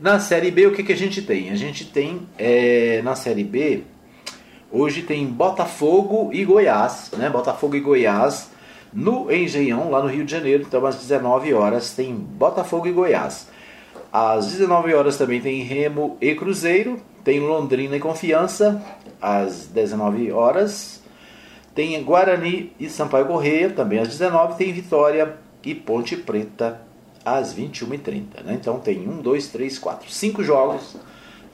Na 0.00 0.20
Série 0.20 0.50
B, 0.50 0.66
o 0.66 0.72
que, 0.72 0.82
que 0.82 0.92
a 0.92 0.96
gente 0.96 1.22
tem? 1.22 1.50
A 1.50 1.56
gente 1.56 1.84
tem 1.84 2.28
é, 2.38 3.00
na 3.02 3.14
Série 3.14 3.44
B 3.44 3.84
Hoje 4.70 5.00
tem 5.00 5.24
Botafogo 5.24 6.28
e 6.30 6.44
Goiás, 6.44 7.10
né? 7.16 7.30
Botafogo 7.30 7.74
e 7.74 7.80
Goiás 7.80 8.50
no 8.92 9.32
Engenhão, 9.32 9.90
lá 9.90 10.02
no 10.02 10.08
Rio 10.08 10.26
de 10.26 10.30
Janeiro. 10.30 10.62
Então, 10.66 10.84
às 10.84 10.96
19 10.96 11.54
horas 11.54 11.92
tem 11.94 12.14
Botafogo 12.14 12.86
e 12.86 12.92
Goiás. 12.92 13.48
Às 14.12 14.48
19 14.48 14.92
horas 14.92 15.16
também 15.16 15.40
tem 15.40 15.62
Remo 15.62 16.18
e 16.20 16.34
Cruzeiro. 16.34 17.00
Tem 17.24 17.40
Londrina 17.40 17.96
e 17.96 18.00
Confiança, 18.00 18.82
às 19.20 19.66
19 19.66 20.32
horas. 20.32 21.02
Tem 21.74 22.02
Guarani 22.02 22.72
e 22.78 22.88
Sampaio 22.88 23.26
Correia, 23.26 23.70
também 23.70 23.98
às 23.98 24.08
19 24.08 24.56
Tem 24.56 24.72
Vitória 24.72 25.36
e 25.64 25.74
Ponte 25.74 26.16
Preta, 26.16 26.80
às 27.24 27.54
21h30. 27.54 28.42
Né? 28.44 28.58
Então 28.60 28.80
tem 28.80 29.08
1, 29.08 29.20
2, 29.20 29.48
3, 29.48 29.78
4, 29.78 30.10
5 30.10 30.42
jogos 30.42 30.96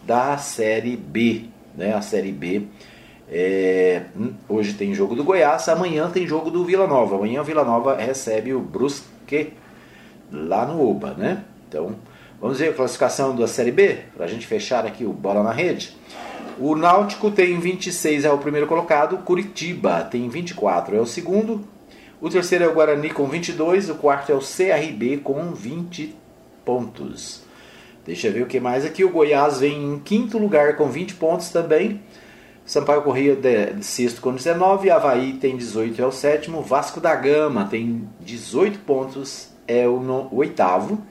da 0.02 0.38
Série 0.38 0.96
B. 0.96 1.44
Né? 1.76 1.92
A 1.94 2.00
Série 2.00 2.32
B 2.32 2.68
é, 3.28 4.02
hoje 4.48 4.74
tem 4.74 4.94
jogo 4.94 5.14
do 5.14 5.24
Goiás, 5.24 5.68
amanhã 5.68 6.10
tem 6.10 6.26
jogo 6.26 6.50
do 6.50 6.64
Vila 6.64 6.86
Nova. 6.86 7.16
Amanhã 7.16 7.40
o 7.40 7.44
Vila 7.44 7.64
Nova 7.64 7.96
recebe 7.96 8.52
o 8.52 8.60
Brusque 8.60 9.52
lá 10.30 10.66
no 10.66 10.88
Oba, 10.88 11.14
né? 11.14 11.42
Então, 11.68 11.96
vamos 12.44 12.58
ver 12.58 12.68
a 12.68 12.72
classificação 12.74 13.34
da 13.34 13.48
Série 13.48 13.72
B, 13.72 14.00
para 14.14 14.26
a 14.26 14.28
gente 14.28 14.46
fechar 14.46 14.84
aqui 14.84 15.02
o 15.02 15.14
Bola 15.14 15.42
na 15.42 15.50
Rede. 15.50 15.96
O 16.58 16.76
Náutico 16.76 17.30
tem 17.30 17.58
26, 17.58 18.26
é 18.26 18.30
o 18.30 18.36
primeiro 18.36 18.66
colocado. 18.66 19.16
Curitiba 19.16 20.02
tem 20.02 20.28
24, 20.28 20.94
é 20.94 21.00
o 21.00 21.06
segundo. 21.06 21.66
O 22.20 22.28
terceiro 22.28 22.64
é 22.64 22.68
o 22.68 22.74
Guarani 22.74 23.08
com 23.08 23.26
22, 23.26 23.88
o 23.88 23.94
quarto 23.94 24.30
é 24.30 24.34
o 24.34 24.40
CRB 24.40 25.22
com 25.24 25.54
20 25.54 26.14
pontos. 26.66 27.40
Deixa 28.04 28.28
eu 28.28 28.34
ver 28.34 28.42
o 28.42 28.46
que 28.46 28.60
mais 28.60 28.84
aqui. 28.84 29.02
O 29.02 29.10
Goiás 29.10 29.60
vem 29.60 29.94
em 29.94 29.98
quinto 29.98 30.36
lugar 30.36 30.76
com 30.76 30.90
20 30.90 31.14
pontos 31.14 31.48
também. 31.48 32.02
Sampaio 32.66 33.00
Corrêa 33.00 33.34
de, 33.34 33.72
de 33.72 33.84
sexto 33.86 34.20
com 34.20 34.34
19, 34.34 34.90
Havaí 34.90 35.32
tem 35.32 35.56
18, 35.56 36.02
é 36.02 36.06
o 36.06 36.12
sétimo. 36.12 36.60
Vasco 36.60 37.00
da 37.00 37.14
Gama 37.14 37.64
tem 37.64 38.06
18 38.20 38.80
pontos, 38.80 39.48
é 39.66 39.88
o, 39.88 39.98
no, 39.98 40.28
o 40.30 40.36
oitavo. 40.36 41.02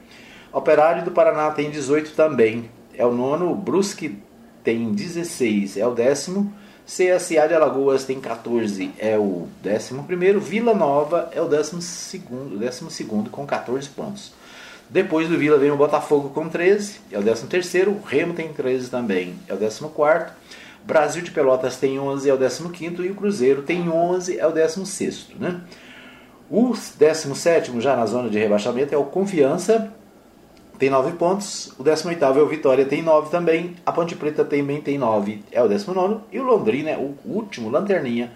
Operário 0.54 1.04
do 1.04 1.10
Paraná 1.10 1.50
tem 1.50 1.72
18 1.72 2.12
também, 2.12 2.70
é 2.96 3.04
o 3.04 3.12
nono. 3.12 3.56
Brusque 3.56 4.20
tem 4.64 4.94
16, 4.94 5.78
é 5.78 5.88
o 5.88 5.96
décimo. 5.96 6.54
CSA 6.86 7.48
de 7.48 7.54
Alagoas 7.54 8.04
tem 8.04 8.20
14, 8.20 8.92
é 9.00 9.18
o 9.18 9.48
décimo 9.64 10.04
primeiro. 10.04 10.40
Vila 10.40 10.74
Nova 10.74 11.30
é 11.32 11.42
o 11.42 11.48
décimo 11.48 11.82
segundo, 11.82 12.58
décimo 12.58 12.92
segundo 12.92 13.30
com 13.30 13.48
14 13.48 13.90
pontos. 13.90 14.34
Depois 14.90 15.28
do 15.28 15.38
Vila 15.38 15.58
vem 15.58 15.72
o 15.72 15.78
Botafogo 15.78 16.30
com 16.30 16.48
13, 16.48 17.00
é 17.12 17.18
o 17.18 17.24
décimo 17.24 17.50
terceiro. 17.50 18.00
Remo 18.06 18.34
tem 18.34 18.54
13 18.54 18.92
também, 18.92 19.36
é 19.48 19.54
o 19.54 19.58
décimo 19.58 19.90
quarto. 19.90 20.34
Brasil 20.84 21.24
de 21.24 21.32
Pelotas 21.32 21.78
tem 21.78 21.98
11, 21.98 22.30
é 22.30 22.34
o 22.34 22.38
15 22.38 23.02
e 23.02 23.10
o 23.10 23.16
Cruzeiro 23.16 23.62
tem 23.62 23.90
11, 23.90 24.38
é 24.38 24.46
o 24.46 24.52
16 24.52 25.30
né? 25.40 25.62
O 26.50 26.74
17 26.74 27.80
já 27.80 27.96
na 27.96 28.06
zona 28.06 28.30
de 28.30 28.38
rebaixamento 28.38 28.94
é 28.94 28.98
o 28.98 29.06
Confiança, 29.06 29.92
tem 30.78 30.90
9 30.90 31.14
pontos. 31.14 31.74
O 31.78 31.84
18 31.84 32.24
é 32.24 32.30
o 32.30 32.48
Vitória, 32.48 32.86
tem 32.86 33.02
9 33.02 33.30
também. 33.30 33.76
A 33.86 33.92
Ponte 33.92 34.16
Preta 34.16 34.44
também 34.44 34.82
tem 34.82 34.98
9, 34.98 35.44
é 35.52 35.62
o 35.62 35.68
19 35.68 36.22
E 36.32 36.40
o 36.40 36.44
Londrina 36.44 36.90
é 36.90 36.98
o 36.98 37.16
último, 37.26 37.70
lanterninha, 37.70 38.32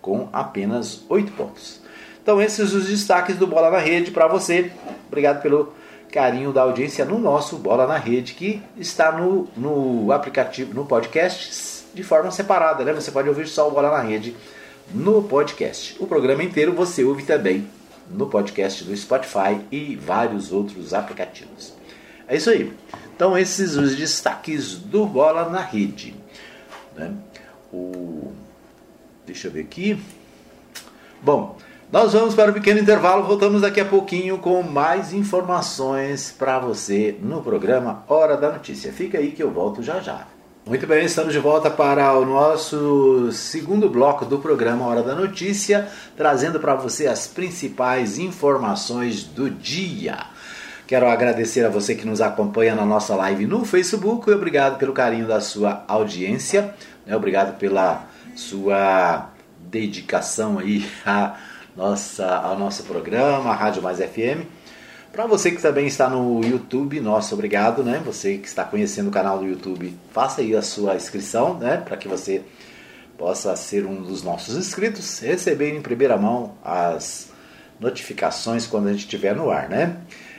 com 0.00 0.28
apenas 0.32 1.04
8 1.08 1.32
pontos. 1.32 1.80
Então 2.22 2.40
esses 2.40 2.72
os 2.72 2.86
destaques 2.86 3.36
do 3.36 3.46
Bola 3.46 3.70
na 3.70 3.78
Rede 3.78 4.10
para 4.10 4.28
você. 4.28 4.70
Obrigado 5.08 5.42
pelo 5.42 5.72
carinho 6.10 6.52
da 6.52 6.62
audiência 6.62 7.04
no 7.04 7.18
nosso 7.18 7.56
Bola 7.56 7.86
na 7.86 7.96
Rede, 7.96 8.34
que 8.34 8.62
está 8.76 9.10
no, 9.12 9.48
no 9.56 10.12
aplicativo, 10.12 10.74
no 10.74 10.84
podcast 10.84 11.84
de 11.92 12.02
forma 12.02 12.30
separada, 12.30 12.84
né? 12.84 12.92
Você 12.92 13.10
pode 13.10 13.28
ouvir 13.28 13.48
só 13.48 13.68
o 13.68 13.70
Bola 13.72 13.90
na 13.90 14.00
Rede 14.00 14.36
no 14.94 15.22
podcast. 15.22 15.96
O 15.98 16.06
programa 16.06 16.44
inteiro 16.44 16.72
você 16.72 17.02
ouve 17.02 17.24
também 17.24 17.66
no 18.12 18.26
podcast 18.26 18.84
do 18.84 18.96
Spotify 18.96 19.60
e 19.70 19.96
vários 19.96 20.52
outros 20.52 20.92
aplicativos. 20.94 21.72
É 22.28 22.36
isso 22.36 22.50
aí. 22.50 22.72
Então 23.14 23.36
esses 23.36 23.76
os 23.76 23.96
destaques 23.96 24.74
do 24.76 25.06
Bola 25.06 25.48
na 25.48 25.60
Rede. 25.60 26.14
Né? 26.96 27.12
O... 27.72 28.32
Deixa 29.26 29.48
eu 29.48 29.52
ver 29.52 29.60
aqui. 29.60 29.98
Bom, 31.22 31.56
nós 31.92 32.12
vamos 32.12 32.34
para 32.34 32.50
um 32.50 32.54
pequeno 32.54 32.80
intervalo, 32.80 33.24
voltamos 33.24 33.60
daqui 33.60 33.80
a 33.80 33.84
pouquinho 33.84 34.38
com 34.38 34.62
mais 34.62 35.12
informações 35.12 36.34
para 36.36 36.58
você 36.58 37.16
no 37.20 37.42
programa 37.42 38.04
Hora 38.08 38.36
da 38.36 38.50
Notícia. 38.50 38.92
Fica 38.92 39.18
aí 39.18 39.30
que 39.30 39.42
eu 39.42 39.50
volto 39.50 39.82
já 39.82 40.00
já. 40.00 40.26
Muito 40.64 40.86
bem, 40.86 41.04
estamos 41.04 41.32
de 41.32 41.40
volta 41.40 41.68
para 41.68 42.16
o 42.16 42.24
nosso 42.24 43.32
segundo 43.32 43.90
bloco 43.90 44.24
do 44.24 44.38
programa 44.38 44.86
Hora 44.86 45.02
da 45.02 45.12
Notícia, 45.12 45.88
trazendo 46.16 46.60
para 46.60 46.76
você 46.76 47.08
as 47.08 47.26
principais 47.26 48.16
informações 48.16 49.24
do 49.24 49.50
dia. 49.50 50.18
Quero 50.86 51.08
agradecer 51.08 51.66
a 51.66 51.68
você 51.68 51.96
que 51.96 52.06
nos 52.06 52.20
acompanha 52.20 52.76
na 52.76 52.86
nossa 52.86 53.16
live 53.16 53.44
no 53.44 53.64
Facebook 53.64 54.30
e 54.30 54.34
obrigado 54.34 54.78
pelo 54.78 54.92
carinho 54.92 55.26
da 55.26 55.40
sua 55.40 55.82
audiência, 55.88 56.72
né? 57.04 57.16
obrigado 57.16 57.58
pela 57.58 58.04
sua 58.36 59.30
dedicação 59.58 60.60
aí 60.60 60.88
a 61.04 61.40
nossa, 61.76 62.36
ao 62.36 62.56
nosso 62.56 62.84
programa, 62.84 63.50
a 63.50 63.54
Rádio 63.54 63.82
Mais 63.82 63.98
FM. 63.98 64.46
Para 65.12 65.26
você 65.26 65.50
que 65.50 65.60
também 65.60 65.86
está 65.86 66.08
no 66.08 66.42
YouTube, 66.42 66.98
nosso 66.98 67.34
obrigado, 67.34 67.84
né? 67.84 68.00
Você 68.06 68.38
que 68.38 68.48
está 68.48 68.64
conhecendo 68.64 69.08
o 69.08 69.12
canal 69.12 69.38
do 69.38 69.44
YouTube, 69.44 69.92
faça 70.10 70.40
aí 70.40 70.56
a 70.56 70.62
sua 70.62 70.96
inscrição, 70.96 71.58
né? 71.58 71.76
Para 71.76 71.98
que 71.98 72.08
você 72.08 72.40
possa 73.18 73.54
ser 73.54 73.84
um 73.84 74.00
dos 74.00 74.22
nossos 74.22 74.56
inscritos, 74.56 75.18
receber 75.18 75.76
em 75.76 75.82
primeira 75.82 76.16
mão 76.16 76.54
as 76.64 77.28
notificações 77.78 78.66
quando 78.66 78.88
a 78.88 78.92
gente 78.92 79.00
estiver 79.00 79.36
no 79.36 79.50
ar, 79.50 79.68
né? 79.68 79.98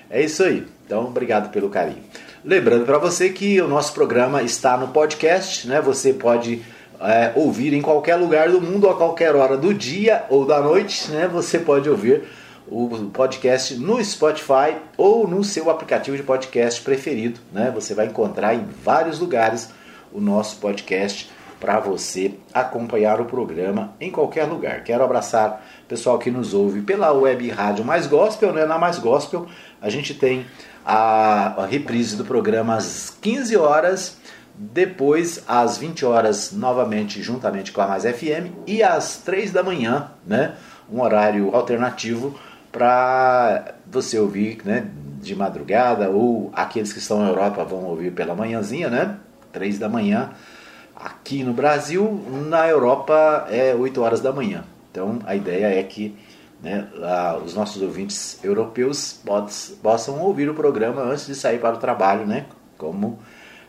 É 0.10 0.24
isso 0.24 0.44
aí. 0.44 0.66
Então, 0.84 1.06
obrigado 1.06 1.52
pelo 1.52 1.70
carinho. 1.70 2.02
Lembrando 2.44 2.84
para 2.84 2.98
você 2.98 3.30
que 3.30 3.62
o 3.62 3.68
nosso 3.68 3.94
programa 3.94 4.42
está 4.42 4.76
no 4.76 4.88
podcast, 4.88 5.68
né? 5.68 5.82
Você 5.82 6.14
pode 6.14 6.64
é, 7.00 7.32
ouvir 7.36 7.76
em 7.76 7.82
qualquer 7.82 8.16
lugar 8.16 8.50
do 8.50 8.60
mundo, 8.60 8.90
a 8.90 8.96
qualquer 8.96 9.36
hora 9.36 9.56
do 9.56 9.72
dia 9.72 10.26
ou 10.32 10.48
da 10.48 10.60
noite, 10.60 11.12
né? 11.12 11.28
Você 11.28 11.60
pode 11.60 11.88
ouvir 11.88 12.24
o 12.68 13.10
podcast 13.12 13.76
no 13.76 14.04
Spotify 14.04 14.78
ou 14.98 15.28
no 15.28 15.44
seu 15.44 15.70
aplicativo 15.70 16.18
de 16.18 16.24
podcast 16.24 16.82
preferido. 16.82 17.40
Né? 17.52 17.72
Você 17.74 17.94
vai 17.94 18.08
encontrar 18.08 18.54
em 18.56 18.66
vários 18.84 19.20
lugares 19.20 19.70
o 20.12 20.22
nosso 20.22 20.58
podcast 20.58 21.30
para 21.60 21.80
você 21.80 22.34
acompanhar 22.54 23.22
o 23.22 23.26
programa 23.26 23.94
em 24.00 24.12
qualquer 24.12 24.44
lugar. 24.44 24.84
Quero 24.84 25.02
abraçar 25.02 25.66
o 25.86 25.88
pessoal 25.88 26.20
que 26.20 26.30
nos 26.30 26.54
ouve 26.54 26.82
pela 26.82 27.14
web 27.14 27.50
rádio 27.50 27.86
Mais 27.86 28.06
Gospel, 28.06 28.52
né? 28.52 28.66
Na 28.66 28.78
Mais 28.78 29.00
Gospel 29.00 29.48
a 29.82 29.90
gente 29.90 30.14
tem 30.14 30.46
a, 30.86 31.64
a 31.64 31.66
reprise 31.66 32.18
do 32.18 32.26
programa 32.26 32.76
às 32.76 33.18
15 33.22 33.56
horas, 33.56 34.18
depois 34.54 35.42
às 35.48 35.78
20 35.78 36.06
horas 36.06 36.52
novamente 36.52 37.24
juntamente 37.24 37.72
com 37.72 37.80
a 37.80 37.88
Mais 37.88 38.04
FM 38.04 38.52
e 38.68 38.84
às 38.84 39.18
3 39.20 39.52
da 39.52 39.64
manhã, 39.64 40.12
né? 40.28 40.56
Um 40.92 41.02
horário 41.02 41.56
alternativo 41.56 42.38
para 42.74 43.76
você 43.86 44.18
ouvir 44.18 44.58
né, 44.66 44.88
de 45.22 45.36
madrugada, 45.36 46.10
ou 46.10 46.52
aqueles 46.54 46.92
que 46.92 46.98
estão 46.98 47.20
na 47.20 47.30
Europa 47.30 47.64
vão 47.64 47.84
ouvir 47.86 48.12
pela 48.12 48.36
manhãzinha, 48.36 48.90
né? 48.90 49.16
3 49.54 49.78
da 49.78 49.88
manhã. 49.88 50.32
Aqui 50.96 51.44
no 51.44 51.54
Brasil, 51.54 52.26
na 52.50 52.68
Europa 52.68 53.48
é 53.50 53.76
8 53.76 54.02
horas 54.02 54.22
da 54.22 54.34
manhã. 54.34 54.64
Então 54.92 55.20
a 55.26 55.36
ideia 55.36 55.80
é 55.80 55.84
que 55.84 56.18
né, 56.62 56.88
os 57.46 57.54
nossos 57.54 57.82
ouvintes 57.82 58.40
europeus 58.44 59.22
possam 59.82 60.20
ouvir 60.22 60.50
o 60.50 60.56
programa 60.56 61.04
antes 61.04 61.28
de 61.28 61.36
sair 61.36 61.60
para 61.60 61.76
o 61.76 61.80
trabalho, 61.80 62.26
né? 62.26 62.48
Como 62.78 63.20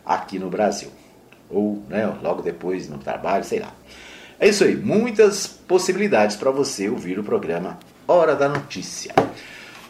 aqui 0.05 0.38
no 0.38 0.49
Brasil. 0.49 0.88
Ou 1.51 1.83
né, 1.88 2.11
logo 2.23 2.40
depois 2.40 2.88
no 2.88 2.97
trabalho, 2.97 3.45
sei 3.45 3.61
lá. 3.61 3.73
É 4.40 4.49
isso 4.49 4.64
aí, 4.64 4.75
muitas 4.75 5.47
possibilidades 5.47 6.37
para 6.37 6.51
você 6.51 6.88
ouvir 6.88 7.19
o 7.19 7.25
programa 7.25 7.79
Hora 8.07 8.37
da 8.37 8.49
Notícia. 8.49 9.12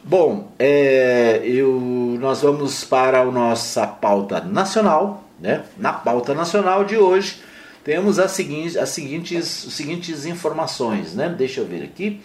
Bom, 0.04 0.52
é, 0.58 1.40
eu, 1.44 2.16
nós 2.20 2.42
vamos 2.42 2.84
para 2.84 3.20
a 3.20 3.24
nossa 3.24 3.86
pauta 3.86 4.40
nacional. 4.40 5.24
Né? 5.40 5.64
Na 5.76 5.92
pauta 5.92 6.32
nacional 6.34 6.84
de 6.84 6.96
hoje 6.96 7.42
temos 7.82 8.18
as 8.18 8.30
seguintes, 8.30 8.76
as 8.76 8.90
seguintes, 8.90 9.66
as 9.66 9.72
seguintes 9.72 10.26
informações. 10.26 11.14
Né? 11.14 11.28
Deixa 11.28 11.60
eu 11.60 11.66
ver 11.66 11.82
aqui. 11.82 12.20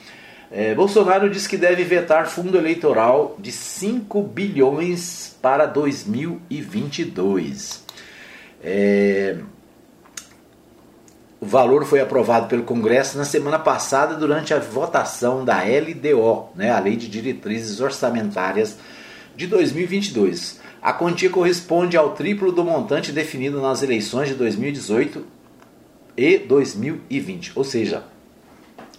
É, 0.52 0.76
Bolsonaro 0.76 1.30
diz 1.30 1.48
que 1.48 1.58
deve 1.58 1.84
vetar 1.84 2.28
fundo 2.28 2.58
eleitoral 2.58 3.36
de 3.40 3.52
5 3.52 4.22
bilhões 4.24 5.36
para 5.42 5.66
2022. 5.66 7.84
É, 8.64 9.38
o 11.42 11.46
valor 11.46 11.86
foi 11.86 12.02
aprovado 12.02 12.48
pelo 12.48 12.64
Congresso 12.64 13.18
na 13.18 13.24
semana 13.24 13.58
passada 13.58 14.16
durante 14.16 14.54
a 14.54 14.60
votação 14.60 15.46
da 15.46 15.62
LDO, 15.62 16.50
né, 16.54 16.70
a 16.72 16.80
Lei 16.80 16.98
de 16.98 17.08
Diretrizes 17.08 17.80
Orçamentárias 17.80 18.78
de 19.38 19.48
2022. 19.48 20.60
A 20.82 20.92
quantia 20.92 21.30
corresponde 21.30 21.96
ao 21.96 22.12
triplo 22.12 22.52
do 22.52 22.64
montante 22.64 23.14
definido 23.14 23.62
nas 23.62 23.82
eleições 23.82 24.28
de 24.28 24.36
2018 24.36 25.26
e 26.18 26.38
2020. 26.40 27.54
Ou 27.56 27.64
seja, 27.64 28.04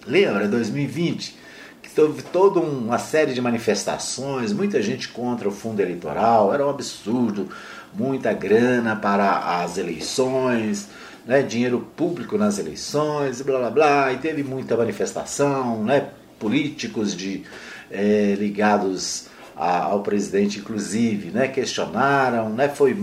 lembra 0.06 0.48
2020 0.48 1.38
que 1.82 1.90
teve 1.90 2.22
toda 2.22 2.60
uma 2.60 2.98
série 2.98 3.34
de 3.34 3.40
manifestações, 3.40 4.52
muita 4.52 4.80
gente 4.82 5.08
contra 5.08 5.48
o 5.48 5.52
fundo 5.52 5.80
eleitoral, 5.80 6.54
era 6.54 6.66
um 6.66 6.70
absurdo, 6.70 7.48
muita 7.92 8.32
grana 8.32 8.96
para 8.96 9.60
as 9.62 9.76
eleições 9.76 10.88
né, 11.26 11.42
dinheiro 11.42 11.86
público 11.96 12.38
nas 12.38 12.58
eleições, 12.58 13.42
blá 13.42 13.58
blá 13.58 13.70
blá, 13.70 14.12
e 14.12 14.18
teve 14.18 14.42
muita 14.42 14.76
manifestação, 14.76 15.84
né, 15.84 16.08
políticos 16.38 17.14
de, 17.14 17.44
é, 17.90 18.34
ligados 18.38 19.26
a, 19.56 19.84
ao 19.84 20.02
presidente, 20.02 20.58
inclusive, 20.58 21.30
né, 21.30 21.48
questionaram, 21.48 22.48
né, 22.50 22.68
foi 22.68 22.96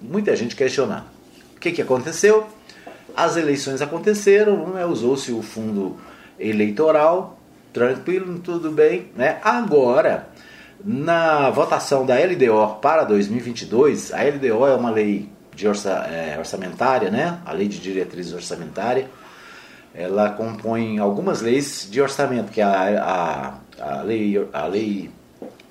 muita 0.00 0.36
gente 0.36 0.54
questionando. 0.54 1.04
O 1.56 1.60
que, 1.60 1.72
que 1.72 1.82
aconteceu? 1.82 2.46
As 3.16 3.36
eleições 3.36 3.80
aconteceram, 3.80 4.68
né, 4.68 4.84
usou-se 4.84 5.32
o 5.32 5.42
fundo 5.42 5.96
eleitoral, 6.38 7.38
tranquilo, 7.72 8.38
tudo 8.38 8.70
bem. 8.70 9.06
Né? 9.16 9.38
Agora, 9.42 10.28
na 10.84 11.50
votação 11.50 12.04
da 12.04 12.14
LDO 12.14 12.76
para 12.80 13.04
2022, 13.04 14.12
a 14.12 14.22
LDO 14.22 14.66
é 14.66 14.74
uma 14.74 14.90
lei 14.90 15.28
de 15.54 15.68
orça, 15.68 15.90
é, 15.90 16.36
orçamentária, 16.38 17.10
né? 17.10 17.38
a 17.44 17.52
lei 17.52 17.68
de 17.68 17.78
diretrizes 17.78 18.32
orçamentária, 18.32 19.08
ela 19.94 20.30
compõe 20.30 20.98
algumas 20.98 21.40
leis 21.40 21.86
de 21.88 22.00
orçamento, 22.00 22.50
que 22.50 22.60
é 22.60 22.64
a, 22.64 23.54
a, 23.80 23.98
a, 23.98 24.02
lei, 24.02 24.48
a 24.52 24.66
lei 24.66 25.10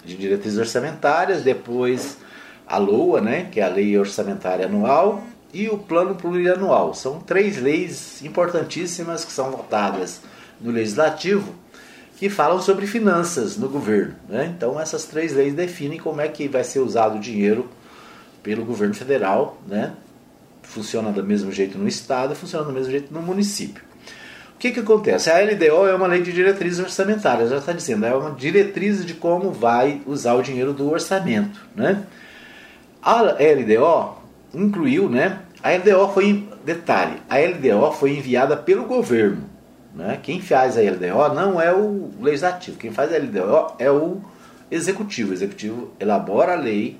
de 0.06 0.16
diretrizes 0.16 0.58
orçamentárias, 0.58 1.44
depois 1.44 2.18
a 2.66 2.78
LOA, 2.78 3.20
né, 3.20 3.50
que 3.52 3.60
é 3.60 3.64
a 3.64 3.68
lei 3.68 3.98
orçamentária 3.98 4.66
anual, 4.66 5.22
e 5.54 5.68
o 5.68 5.78
plano 5.78 6.16
plurianual. 6.16 6.94
São 6.94 7.20
três 7.20 7.62
leis 7.62 8.24
importantíssimas 8.24 9.26
que 9.26 9.32
são 9.32 9.52
votadas 9.52 10.22
no 10.60 10.72
legislativo 10.72 11.54
que 12.18 12.30
falam 12.30 12.62
sobre 12.62 12.88
finanças 12.88 13.58
no 13.58 13.68
governo. 13.68 14.16
Né? 14.30 14.54
Então 14.56 14.80
essas 14.80 15.04
três 15.04 15.34
leis 15.34 15.54
definem 15.54 16.00
como 16.00 16.22
é 16.22 16.28
que 16.28 16.48
vai 16.48 16.64
ser 16.64 16.80
usado 16.80 17.18
o 17.18 17.20
dinheiro 17.20 17.70
pelo 18.44 18.66
governo 18.66 18.94
federal, 18.94 19.58
né? 19.66 19.94
Funciona 20.62 21.12
do 21.12 21.24
mesmo 21.24 21.52
jeito 21.52 21.78
no 21.78 21.88
estado, 21.88 22.36
funciona 22.36 22.66
do 22.66 22.74
mesmo 22.74 22.92
jeito 22.92 23.14
no 23.14 23.22
município. 23.22 23.84
O 24.56 24.58
que, 24.60 24.72
que 24.72 24.80
acontece? 24.80 25.30
A 25.30 25.40
LDO 25.40 25.88
é 25.88 25.96
uma 25.96 26.08
lei 26.08 26.22
de 26.22 26.32
diretrizes 26.32 26.80
orçamentárias, 26.80 27.50
já 27.50 27.58
está 27.58 27.74
dizendo, 27.74 28.06
é 28.06 28.14
uma 28.14 28.32
diretriz 28.32 29.06
de 29.06 29.14
como 29.14 29.52
vai 29.52 30.02
usar 30.06 30.36
o 30.36 30.42
dinheiro 30.42 30.74
do 30.74 30.90
orçamento. 30.90 31.60
Né? 31.76 32.04
A 33.02 33.22
LDO 33.22 34.18
incluiu, 34.54 35.10
né? 35.10 35.40
A 35.62 35.72
LDO 35.72 36.14
foi, 36.14 36.48
detalhe, 36.64 37.22
a 37.30 37.38
LDO 37.38 37.92
foi 37.94 38.18
enviada 38.18 38.56
pelo 38.56 38.86
governo. 38.86 39.50
Né? 39.94 40.20
Quem 40.22 40.42
faz 40.42 40.78
a 40.78 40.82
LDO 40.82 41.34
não 41.34 41.62
é 41.62 41.74
o 41.74 42.12
legislativo, 42.22 42.78
quem 42.78 42.92
faz 42.92 43.14
a 43.14 43.18
LDO 43.18 43.76
é 43.80 43.92
o 43.92 44.22
executivo. 44.72 45.32
O 45.32 45.34
executivo 45.34 45.92
elabora 46.00 46.54
a 46.54 46.56
lei, 46.56 46.98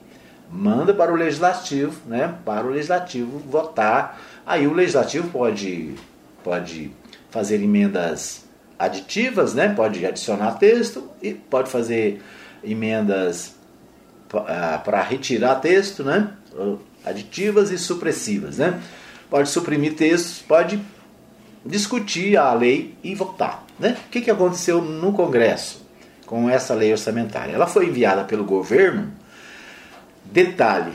manda 0.52 0.94
para 0.94 1.12
o 1.12 1.16
legislativo, 1.16 2.00
né? 2.08 2.34
para 2.46 2.66
o 2.66 2.70
legislativo 2.70 3.40
votar. 3.40 4.22
Aí 4.46 4.68
o 4.68 4.74
legislativo 4.74 5.30
pode, 5.30 5.96
pode 6.44 6.92
fazer 7.32 7.62
emendas 7.62 8.46
aditivas, 8.78 9.54
né? 9.54 9.74
pode 9.74 10.06
adicionar 10.06 10.54
texto 10.54 11.10
e 11.22 11.34
pode 11.34 11.70
fazer 11.70 12.22
emendas 12.64 13.56
para 14.28 15.02
retirar 15.02 15.56
texto, 15.56 16.04
né? 16.04 16.30
aditivas 17.06 17.72
e 17.72 17.78
supressivas. 17.78 18.58
Né? 18.58 18.80
Pode 19.30 19.50
suprimir 19.50 19.96
textos, 19.96 20.42
pode 20.42 20.80
discutir 21.66 22.38
a 22.38 22.54
lei 22.54 22.96
e 23.04 23.16
votar. 23.16 23.66
Né? 23.80 23.98
O 24.06 24.10
que, 24.10 24.22
que 24.22 24.32
aconteceu 24.32 24.82
no 24.82 25.14
Congresso 25.14 25.82
com 26.26 26.50
essa 26.50 26.74
lei 26.74 26.92
orçamentária? 26.92 27.54
Ela 27.54 27.68
foi 27.68 27.88
enviada 27.88 28.24
pelo 28.24 28.44
governo. 28.44 29.12
Detalhe: 30.26 30.94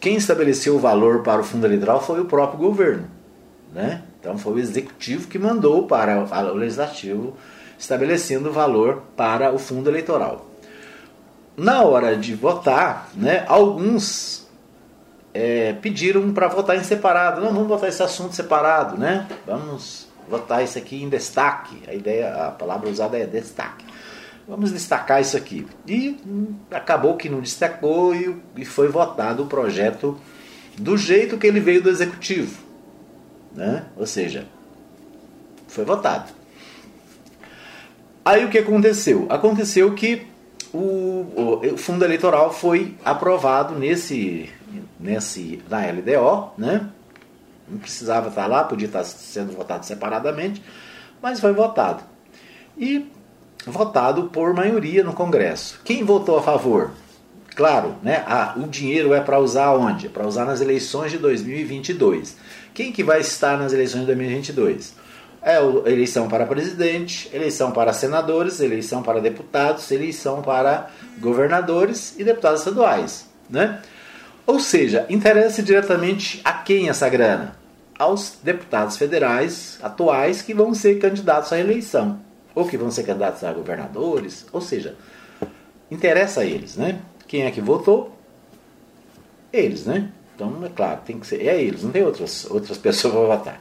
quem 0.00 0.16
estabeleceu 0.16 0.76
o 0.76 0.78
valor 0.78 1.22
para 1.22 1.40
o 1.40 1.44
fundo 1.44 1.66
eleitoral 1.66 2.02
foi 2.02 2.20
o 2.20 2.26
próprio 2.26 2.58
governo. 2.58 3.08
Né? 3.72 4.02
Então 4.20 4.38
foi 4.38 4.54
o 4.54 4.58
executivo 4.58 5.28
que 5.28 5.38
mandou 5.38 5.86
para 5.86 6.24
o 6.52 6.54
legislativo 6.54 7.36
estabelecendo 7.78 8.48
o 8.48 8.52
valor 8.52 9.02
para 9.16 9.52
o 9.52 9.58
fundo 9.58 9.90
eleitoral. 9.90 10.46
Na 11.56 11.82
hora 11.82 12.16
de 12.16 12.34
votar, 12.34 13.10
né, 13.14 13.44
alguns 13.46 14.46
é, 15.32 15.72
pediram 15.74 16.32
para 16.32 16.48
votar 16.48 16.76
em 16.76 16.84
separado. 16.84 17.40
Não, 17.40 17.52
vamos 17.52 17.68
votar 17.68 17.88
esse 17.88 18.02
assunto 18.02 18.34
separado, 18.34 18.96
né? 18.96 19.26
Vamos 19.46 20.08
votar 20.28 20.62
isso 20.62 20.78
aqui 20.78 21.02
em 21.02 21.08
destaque. 21.08 21.82
A 21.88 21.94
ideia, 21.94 22.46
a 22.46 22.50
palavra 22.50 22.88
usada 22.88 23.18
é 23.18 23.26
destaque. 23.26 23.84
Vamos 24.46 24.72
destacar 24.72 25.20
isso 25.20 25.36
aqui. 25.36 25.66
E 25.86 26.20
hum, 26.26 26.54
acabou 26.70 27.16
que 27.16 27.28
não 27.28 27.40
destacou 27.40 28.14
e, 28.14 28.36
e 28.56 28.64
foi 28.64 28.88
votado 28.88 29.42
o 29.42 29.46
projeto 29.46 30.18
do 30.78 30.96
jeito 30.96 31.38
que 31.38 31.46
ele 31.46 31.60
veio 31.60 31.82
do 31.82 31.88
executivo. 31.88 32.62
Né? 33.54 33.84
Ou 33.96 34.06
seja, 34.06 34.46
foi 35.68 35.84
votado. 35.84 36.32
Aí 38.24 38.44
o 38.44 38.50
que 38.50 38.58
aconteceu? 38.58 39.26
Aconteceu 39.30 39.94
que 39.94 40.26
o, 40.72 41.60
o, 41.72 41.76
fundo 41.76 42.04
eleitoral 42.04 42.52
foi 42.52 42.96
aprovado 43.04 43.78
nesse 43.78 44.50
nesse, 44.98 45.62
na 45.68 45.80
LDO, 45.86 46.52
né? 46.56 46.88
Não 47.68 47.78
precisava 47.78 48.28
estar 48.28 48.46
lá, 48.46 48.64
podia 48.64 48.86
estar 48.86 49.04
sendo 49.04 49.52
votado 49.52 49.86
separadamente, 49.86 50.62
mas 51.22 51.40
foi 51.40 51.52
votado. 51.52 52.02
E 52.76 53.06
votado 53.66 54.24
por 54.24 54.52
maioria 54.54 55.02
no 55.02 55.12
Congresso. 55.12 55.80
Quem 55.84 56.04
votou 56.04 56.38
a 56.38 56.42
favor? 56.42 56.90
Claro, 57.54 57.94
né? 58.02 58.24
Ah, 58.26 58.54
o 58.56 58.66
dinheiro 58.66 59.14
é 59.14 59.20
para 59.20 59.38
usar 59.38 59.72
onde? 59.74 60.06
É 60.06 60.08
para 60.08 60.26
usar 60.26 60.44
nas 60.44 60.60
eleições 60.60 61.12
de 61.12 61.18
2022. 61.18 62.36
Quem 62.74 62.90
que 62.90 63.04
vai 63.04 63.20
estar 63.20 63.56
nas 63.56 63.72
eleições 63.72 64.00
de 64.00 64.06
2022? 64.06 64.94
É 65.40 65.56
a 65.56 65.90
eleição 65.90 66.26
para 66.26 66.46
presidente, 66.46 67.30
eleição 67.32 67.70
para 67.70 67.92
senadores, 67.92 68.60
eleição 68.60 69.02
para 69.02 69.20
deputados, 69.20 69.90
eleição 69.90 70.42
para 70.42 70.90
governadores 71.20 72.18
e 72.18 72.24
deputados 72.24 72.60
estaduais, 72.60 73.28
né? 73.48 73.80
Ou 74.46 74.58
seja, 74.58 75.06
interessa 75.08 75.62
diretamente 75.62 76.40
a 76.44 76.52
quem 76.52 76.88
essa 76.88 77.08
grana? 77.08 77.56
Aos 77.98 78.38
deputados 78.42 78.96
federais 78.96 79.78
atuais 79.82 80.42
que 80.42 80.52
vão 80.52 80.74
ser 80.74 80.98
candidatos 80.98 81.52
à 81.52 81.58
eleição, 81.58 82.18
ou 82.54 82.66
que 82.66 82.76
vão 82.76 82.90
ser 82.90 83.04
candidatos 83.04 83.42
a 83.44 83.52
governadores, 83.52 84.46
ou 84.52 84.60
seja, 84.60 84.96
interessa 85.90 86.40
a 86.40 86.44
eles, 86.44 86.76
né? 86.76 87.00
Quem 87.26 87.42
é 87.42 87.50
que 87.50 87.60
votou? 87.60 88.16
Eles, 89.52 89.86
né? 89.86 90.10
Então, 90.34 90.64
é 90.64 90.68
claro, 90.68 91.00
tem 91.04 91.18
que 91.18 91.26
ser, 91.26 91.46
é 91.46 91.62
eles, 91.62 91.82
não 91.82 91.90
tem 91.90 92.02
outras, 92.02 92.48
outras 92.50 92.76
pessoas 92.78 93.14
para 93.14 93.36
votar. 93.36 93.60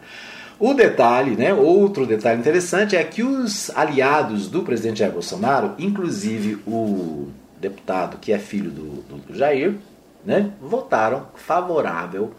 O 0.60 0.74
detalhe, 0.74 1.36
né, 1.36 1.54
outro 1.54 2.06
detalhe 2.06 2.40
interessante 2.40 2.96
é 2.96 3.04
que 3.04 3.24
os 3.24 3.70
aliados 3.72 4.48
do 4.48 4.62
presidente 4.64 5.00
Jair 5.00 5.12
Bolsonaro, 5.12 5.74
inclusive 5.78 6.60
o 6.66 7.28
deputado 7.60 8.18
que 8.18 8.32
é 8.32 8.40
filho 8.40 8.70
do, 8.70 9.02
do, 9.04 9.18
do 9.28 9.36
Jair, 9.36 9.76
né, 10.24 10.52
votaram 10.62 11.28
favorável 11.36 12.32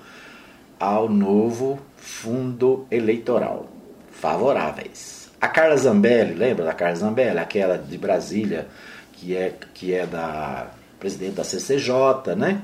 ao 0.79 1.09
novo 1.09 1.79
fundo 1.97 2.87
eleitoral. 2.91 3.67
Favoráveis. 4.11 5.24
A 5.45 5.49
Carla 5.49 5.77
Zambelli, 5.77 6.33
lembra 6.33 6.65
da 6.65 6.73
Carla 6.73 6.95
Zambelli, 6.97 7.39
aquela 7.39 7.77
de 7.77 7.99
Brasília, 7.99 8.67
que 9.13 9.37
é, 9.37 9.53
que 9.75 9.93
é 9.93 10.07
da 10.07 10.69
presidente 10.99 11.33
da 11.33 11.45
CCJ, 11.45 12.35
né? 12.35 12.63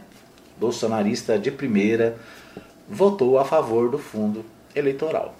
Bolsonarista 0.58 1.38
de 1.38 1.50
primeira, 1.50 2.16
votou 2.88 3.38
a 3.38 3.44
favor 3.44 3.90
do 3.90 3.98
fundo 3.98 4.46
eleitoral. 4.74 5.34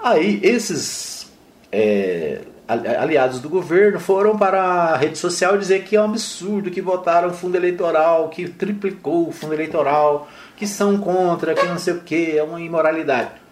Aí 0.00 0.40
esses 0.42 1.30
é, 1.70 2.40
aliados 2.66 3.38
do 3.38 3.48
governo 3.48 4.00
foram 4.00 4.36
para 4.36 4.60
a 4.60 4.96
rede 4.96 5.16
social 5.16 5.56
dizer 5.56 5.84
que 5.84 5.94
é 5.94 6.00
um 6.00 6.06
absurdo 6.06 6.72
que 6.72 6.82
votaram 6.82 7.32
fundo 7.32 7.54
eleitoral, 7.54 8.30
que 8.30 8.48
triplicou 8.48 9.28
o 9.28 9.32
fundo 9.32 9.54
eleitoral, 9.54 10.26
que 10.56 10.66
são 10.66 10.98
contra, 10.98 11.54
que 11.54 11.66
não 11.66 11.78
sei 11.78 11.94
o 11.94 12.00
que, 12.00 12.36
é 12.36 12.42
uma 12.42 12.60
imoralidade. 12.60 13.43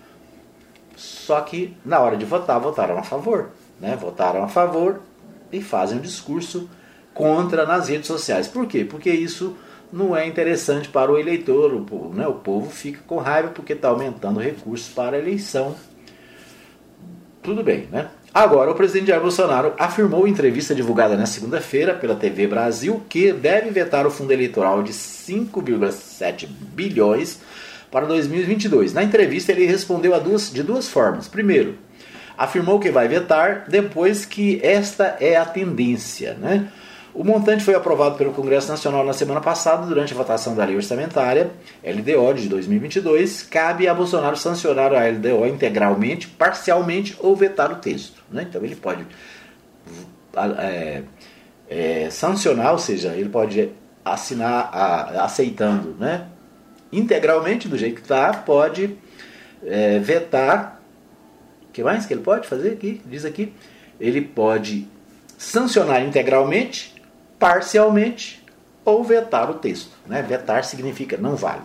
Só 1.03 1.41
que 1.41 1.77
na 1.85 1.99
hora 1.99 2.17
de 2.17 2.25
votar, 2.25 2.61
votaram 2.61 2.97
a 2.97 3.03
favor. 3.03 3.51
Né? 3.81 3.97
Votaram 4.01 4.45
a 4.45 4.49
favor 4.49 5.01
e 5.51 5.61
fazem 5.61 5.99
um 5.99 6.01
discurso 6.01 6.71
contra 7.13 7.67
nas 7.67 7.89
redes 7.89 8.07
sociais. 8.07 8.47
Por 8.47 8.67
quê? 8.67 8.85
Porque 8.85 9.11
isso 9.11 9.57
não 9.93 10.17
é 10.17 10.27
interessante 10.27 10.89
para 10.89 11.11
o 11.11 11.19
eleitor. 11.19 11.75
O 11.75 11.85
povo, 11.85 12.15
né? 12.15 12.27
o 12.27 12.35
povo 12.35 12.71
fica 12.71 13.01
com 13.05 13.17
raiva 13.17 13.49
porque 13.49 13.73
está 13.73 13.89
aumentando 13.89 14.39
recursos 14.39 14.89
para 14.89 15.17
a 15.17 15.19
eleição. 15.19 15.75
Tudo 17.43 17.65
bem, 17.65 17.89
né? 17.91 18.09
Agora, 18.33 18.71
o 18.71 18.75
presidente 18.75 19.09
Jair 19.09 19.21
Bolsonaro 19.21 19.75
afirmou 19.79 20.27
em 20.27 20.31
entrevista 20.31 20.75
divulgada 20.75 21.17
na 21.17 21.27
segunda-feira 21.27 21.93
pela 21.93 22.15
TV 22.15 22.47
Brasil 22.47 23.03
que 23.09 23.33
deve 23.33 23.71
vetar 23.71 24.07
o 24.07 24.11
fundo 24.11 24.33
eleitoral 24.33 24.83
de 24.83 24.93
5,7 24.93 26.47
bilhões 26.47 27.41
para 27.93 28.07
2022. 28.07 28.95
Na 28.95 29.05
entrevista, 29.05 29.53
ele 29.53 29.67
respondeu 29.67 30.19
duas, 30.19 30.51
de 30.51 30.63
duas 30.63 30.89
formas. 30.89 31.29
Primeiro, 31.29 31.77
afirmou 32.39 32.81
que 32.81 32.91
vai 32.91 33.07
vetar, 33.07 33.67
depois 33.69 34.25
que 34.25 34.59
esta 34.65 35.19
é 35.21 35.37
a 35.37 35.45
tendência. 35.45 36.33
Né? 36.35 36.69
O 37.15 37.23
montante 37.23 37.63
foi 37.63 37.75
aprovado 37.75 38.17
pelo 38.17 38.33
Congresso 38.33 38.71
Nacional 38.71 39.05
na 39.05 39.13
semana 39.13 39.43
passada, 39.43 39.87
durante 39.87 40.15
a 40.15 40.17
votação 40.17 40.55
da 40.55 40.65
Lei 40.65 40.75
Orçamentária, 40.75 41.51
LDO 41.85 42.33
de 42.35 42.49
2022. 42.49 43.43
Cabe 43.43 43.87
a 43.87 43.93
Bolsonaro 43.93 44.39
sancionar 44.39 44.95
a 44.95 45.07
LDO 45.07 45.47
integralmente, 45.47 46.27
parcialmente 46.27 47.15
ou 47.21 47.37
vetar 47.37 47.71
o 47.71 47.77
texto. 47.77 48.25
Né? 48.31 48.47
Então 48.49 48.65
ele 48.65 48.75
pode 48.75 49.07
é, 50.59 51.03
é, 51.69 52.09
sancionar, 52.11 52.73
ou 52.73 52.79
seja, 52.79 53.09
ele 53.09 53.29
pode 53.29 53.69
assinar 54.03 54.71
a, 54.73 55.25
aceitando 55.25 55.95
né? 56.01 56.29
Integralmente 56.93 57.69
do 57.69 57.79
jeito 57.79 57.97
que 57.97 58.03
está, 58.03 58.33
pode 58.33 58.97
é, 59.65 59.99
vetar. 59.99 60.81
O 61.69 61.73
que 61.73 61.83
mais 61.83 62.05
que 62.05 62.13
ele 62.13 62.23
pode 62.23 62.47
fazer 62.47 62.73
aqui? 62.73 63.01
Diz 63.07 63.25
aqui. 63.25 63.53
Ele 63.99 64.21
pode 64.21 64.87
sancionar 65.39 66.05
integralmente 66.05 66.95
parcialmente 67.39 68.45
ou 68.85 69.03
vetar 69.03 69.51
o 69.51 69.55
texto. 69.55 69.91
Né? 70.07 70.23
Vetar 70.23 70.65
significa 70.65 71.17
não 71.17 71.35
vale. 71.35 71.63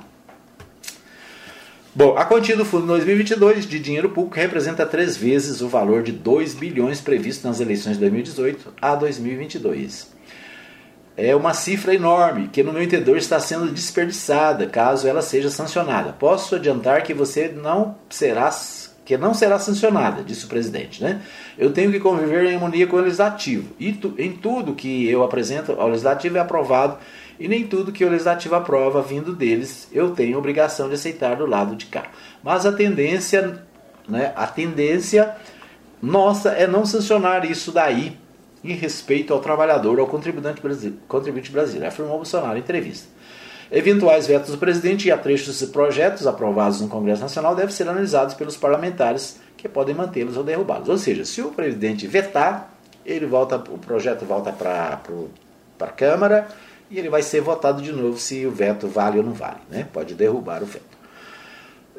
Bom, 1.93 2.15
a 2.15 2.23
quantia 2.25 2.55
do 2.55 2.63
fundo 2.63 2.85
2022 2.85 3.65
de 3.65 3.79
dinheiro 3.79 4.09
público 4.09 4.35
representa 4.35 4.85
três 4.85 5.17
vezes 5.17 5.61
o 5.61 5.67
valor 5.67 6.03
de 6.03 6.11
2 6.11 6.53
bilhões 6.53 7.01
previsto 7.01 7.47
nas 7.47 7.59
eleições 7.59 7.93
de 7.93 8.01
2018 8.01 8.71
a 8.79 8.93
2022. 8.93 10.15
É 11.17 11.35
uma 11.35 11.51
cifra 11.51 11.95
enorme 11.95 12.47
que, 12.47 12.61
no 12.61 12.71
meu 12.71 12.83
entender, 12.83 13.17
está 13.17 13.39
sendo 13.39 13.71
desperdiçada 13.71 14.67
caso 14.67 15.07
ela 15.07 15.23
seja 15.23 15.49
sancionada. 15.49 16.13
Posso 16.13 16.53
adiantar 16.53 17.01
que 17.01 17.11
você 17.11 17.47
não 17.47 17.95
será 18.07 18.51
que 19.03 19.17
não 19.17 19.33
será 19.33 19.57
sancionada, 19.57 20.21
disse 20.21 20.43
o 20.43 20.49
presidente. 20.49 21.01
Né? 21.01 21.21
Eu 21.57 21.71
tenho 21.71 21.89
que 21.93 21.99
conviver 21.99 22.43
em 22.43 22.55
harmonia 22.55 22.85
com 22.85 22.97
o 22.97 22.99
legislativo. 22.99 23.73
E 23.79 23.93
tu, 23.93 24.13
em 24.17 24.33
tudo 24.33 24.75
que 24.75 25.09
eu 25.09 25.23
apresento 25.23 25.71
ao 25.79 25.87
legislativo 25.87 26.37
é 26.37 26.41
aprovado 26.41 26.97
e 27.39 27.47
nem 27.47 27.65
tudo 27.65 27.93
que 27.93 28.03
o 28.03 28.09
legislativo 28.09 28.55
aprova 28.55 29.01
vindo 29.01 29.33
deles 29.33 29.87
eu 29.93 30.11
tenho 30.11 30.37
obrigação 30.37 30.89
de 30.89 30.95
aceitar 30.95 31.37
do 31.37 31.45
lado 31.45 31.73
de 31.73 31.85
cá. 31.85 32.03
Mas 32.43 32.65
a 32.65 32.71
tendência, 32.73 33.63
né, 34.09 34.33
a 34.35 34.45
tendência 34.45 35.33
nossa 36.01 36.49
é 36.49 36.67
não 36.67 36.85
sancionar 36.85 37.49
isso 37.49 37.71
daí 37.71 38.17
em 38.71 38.75
respeito 38.75 39.33
ao 39.33 39.39
trabalhador, 39.39 39.99
ao 39.99 40.07
contribuinte 40.07 40.61
brasileiro, 40.61 40.99
contribuinte 41.07 41.51
brasileiro 41.51 41.87
afirmou 41.87 42.17
Bolsonaro 42.17 42.57
em 42.57 42.59
entrevista. 42.59 43.07
Eventuais 43.71 44.25
vetos 44.27 44.51
do 44.51 44.57
presidente 44.57 45.07
e 45.07 45.11
atrechos 45.11 45.59
de 45.59 45.67
projetos 45.67 46.25
aprovados 46.25 46.79
no 46.79 46.87
Congresso 46.87 47.21
Nacional 47.21 47.53
devem 47.53 47.73
ser 47.73 47.83
analisados 47.83 48.33
pelos 48.33 48.55
parlamentares 48.55 49.39
que 49.57 49.67
podem 49.67 49.93
mantê-los 49.93 50.37
ou 50.37 50.43
derrubá-los. 50.43 50.87
Ou 50.87 50.97
seja, 50.97 51.25
se 51.25 51.41
o 51.41 51.51
presidente 51.51 52.07
vetar, 52.07 52.71
ele 53.05 53.25
volta, 53.25 53.57
o 53.57 53.77
projeto 53.77 54.25
volta 54.25 54.53
para 54.53 55.01
a 55.81 55.87
Câmara 55.87 56.47
e 56.89 56.97
ele 56.97 57.09
vai 57.09 57.21
ser 57.21 57.41
votado 57.41 57.81
de 57.81 57.91
novo 57.91 58.17
se 58.17 58.45
o 58.45 58.51
veto 58.51 58.87
vale 58.87 59.17
ou 59.17 59.23
não 59.23 59.33
vale, 59.33 59.59
né? 59.69 59.85
Pode 59.91 60.13
derrubar 60.15 60.63
o 60.63 60.65
veto. 60.65 60.97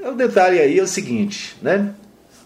O 0.02 0.12
detalhe 0.12 0.60
aí 0.60 0.78
é 0.78 0.82
o 0.82 0.86
seguinte, 0.86 1.56
né? 1.60 1.92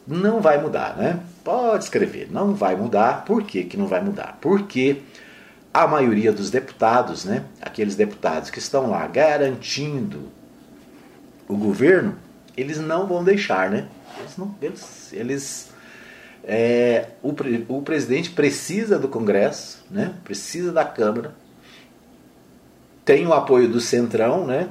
Não 0.05 0.41
vai 0.41 0.61
mudar, 0.61 0.97
né? 0.97 1.21
Pode 1.45 1.85
escrever, 1.85 2.29
não 2.31 2.55
vai 2.55 2.77
mudar. 2.77 3.25
Por 3.25 3.43
que, 3.43 3.65
que 3.65 3.77
não 3.77 3.87
vai 3.87 4.01
mudar? 4.01 4.39
Porque 4.41 5.03
a 5.75 5.87
maioria 5.87 6.33
dos 6.33 6.51
deputados, 6.51 7.25
né? 7.25 7.45
Aqueles 7.61 7.97
deputados 7.97 8.51
que 8.51 8.59
estão 8.59 8.91
lá 8.91 9.07
garantindo 9.07 10.29
o 11.49 11.57
governo, 11.57 12.17
eles 12.57 12.79
não 12.79 13.07
vão 13.07 13.25
deixar, 13.25 13.71
né? 13.71 13.89
Eles 14.21 14.37
não, 14.37 14.55
eles, 14.63 15.13
eles 15.13 15.71
é, 16.45 17.09
o, 17.23 17.35
o 17.69 17.83
presidente 17.83 18.31
precisa 18.31 18.99
do 18.99 19.09
Congresso, 19.09 19.85
né? 19.91 20.15
Precisa 20.25 20.71
da 20.71 20.85
Câmara 20.85 21.35
tem 23.05 23.27
o 23.27 23.33
apoio 23.33 23.69
do 23.69 23.81
Centrão, 23.81 24.47
né? 24.47 24.69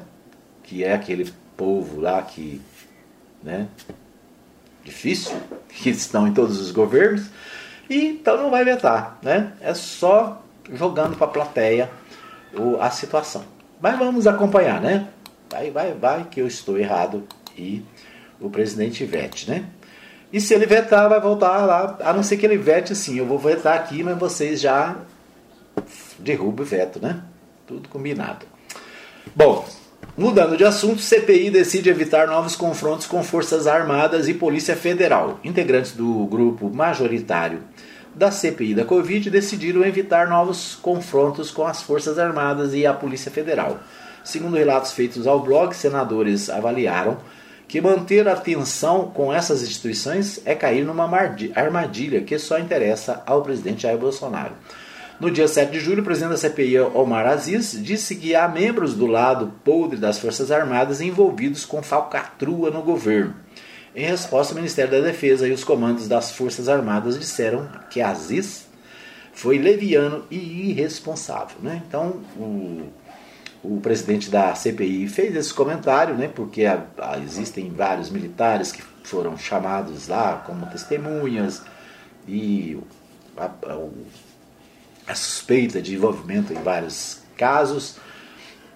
Que 0.64 0.84
é 0.84 0.94
aquele 0.94 1.32
povo 1.58 2.00
lá 2.00 2.22
que, 2.22 2.62
né? 3.44 3.68
Difícil, 4.84 5.36
que 5.70 5.90
estão 5.90 6.28
em 6.28 6.34
todos 6.34 6.60
os 6.60 6.72
governos. 6.72 7.28
E 7.90 8.06
então 8.08 8.38
não 8.38 8.50
vai 8.50 8.64
vetar, 8.64 9.18
né? 9.22 9.54
É 9.62 9.74
só 9.74 10.42
jogando 10.74 11.16
para 11.18 11.28
a 11.28 11.30
plateia 11.30 11.90
a 12.80 12.90
situação. 12.90 13.44
Mas 13.82 13.98
vamos 13.98 14.28
acompanhar, 14.28 14.82
né? 14.82 15.08
Vai, 15.50 15.72
vai, 15.72 15.94
vai 15.94 16.24
que 16.26 16.40
eu 16.40 16.48
estou 16.48 16.78
errado 16.78 17.28
e 17.58 17.84
o 18.40 18.50
presidente 18.50 19.04
vete, 19.06 19.50
né? 19.50 19.66
E 20.32 20.40
se 20.40 20.54
ele 20.54 20.66
vetar, 20.66 21.10
vai 21.10 21.20
voltar 21.20 21.66
lá, 21.66 21.98
a 22.02 22.14
não 22.14 22.24
ser 22.24 22.38
que 22.38 22.46
ele 22.46 22.58
vete 22.58 22.94
assim, 22.94 23.18
eu 23.18 23.26
vou 23.26 23.38
vetar 23.38 23.76
aqui, 23.76 24.02
mas 24.02 24.18
vocês 24.18 24.62
já 24.62 24.96
derrubam 26.18 26.64
o 26.64 26.68
veto, 26.68 27.02
né? 27.02 27.22
Tudo 27.68 27.90
combinado. 27.90 28.46
Bom, 29.36 29.68
mudando 30.18 30.58
de 30.58 30.64
assunto, 30.64 31.02
CPI 31.02 31.50
decide 31.50 31.90
evitar 31.90 32.28
novos 32.28 32.56
confrontos 32.56 33.06
com 33.06 33.24
Forças 33.24 33.68
Armadas 33.68 34.28
e 34.28 34.34
Polícia 34.34 34.76
Federal. 34.76 35.40
Integrantes 35.44 35.94
do 35.94 36.26
grupo 36.26 36.70
majoritário 36.70 37.64
da 38.14 38.30
CPI 38.30 38.74
da 38.74 38.86
Covid 38.86 39.30
decidiram 39.30 39.86
evitar 39.86 40.28
novos 40.28 40.76
confrontos 40.76 41.50
com 41.50 41.66
as 41.66 41.82
Forças 41.82 42.20
Armadas 42.20 42.74
e 42.74 42.86
a 42.86 42.94
Polícia 42.94 43.32
Federal. 43.32 43.80
Segundo 44.24 44.58
relatos 44.58 44.92
feitos 44.92 45.26
ao 45.26 45.40
blog, 45.40 45.76
senadores 45.76 46.50
avaliaram 46.50 47.18
que 47.68 47.80
manter 47.80 48.28
a 48.28 48.36
tensão 48.36 49.10
com 49.10 49.34
essas 49.34 49.64
instituições 49.64 50.42
é 50.46 50.54
cair 50.54 50.84
numa 50.84 51.10
armadilha 51.56 52.22
que 52.22 52.38
só 52.38 52.60
interessa 52.60 53.24
ao 53.26 53.42
presidente 53.42 53.84
Jair 53.84 53.98
Bolsonaro. 53.98 54.54
No 55.22 55.30
dia 55.30 55.48
7 55.48 55.72
de 55.72 55.80
julho, 55.80 56.02
o 56.02 56.04
presidente 56.04 56.32
da 56.32 56.38
CPI, 56.38 56.80
Omar 56.80 57.28
Aziz, 57.28 57.80
disse 57.80 58.16
que 58.16 58.34
há 58.34 58.48
membros 58.48 58.96
do 58.96 59.06
lado 59.06 59.54
podre 59.64 60.00
das 60.00 60.18
Forças 60.18 60.50
Armadas 60.50 61.00
envolvidos 61.00 61.64
com 61.64 61.84
falcatrua 61.84 62.72
no 62.72 62.82
governo. 62.82 63.36
Em 63.96 64.04
resposta, 64.04 64.54
o 64.54 64.56
Ministério 64.56 64.90
da 64.90 65.00
Defesa 65.00 65.48
e 65.48 65.52
os 65.52 65.64
comandos 65.64 66.08
das 66.08 66.32
Forças 66.32 66.68
Armadas 66.68 67.20
disseram 67.20 67.70
que 67.92 68.02
Aziz 68.02 68.66
foi 69.32 69.60
leviano 69.60 70.26
e 70.32 70.72
irresponsável. 70.72 71.58
Né? 71.62 71.84
Então, 71.88 72.20
o, 72.36 72.90
o 73.62 73.80
presidente 73.80 74.28
da 74.28 74.56
CPI 74.56 75.08
fez 75.08 75.36
esse 75.36 75.54
comentário, 75.54 76.16
né, 76.16 76.32
porque 76.34 76.66
a, 76.66 76.84
a, 76.98 77.20
existem 77.20 77.70
vários 77.70 78.10
militares 78.10 78.72
que 78.72 78.82
foram 79.04 79.38
chamados 79.38 80.08
lá 80.08 80.42
como 80.48 80.66
testemunhas 80.66 81.62
e 82.28 82.76
a, 83.38 83.76
o 83.76 83.94
a 85.08 85.16
suspeita 85.16 85.82
de 85.82 85.96
envolvimento 85.96 86.54
em 86.54 86.62
vários 86.62 87.22
casos. 87.38 87.98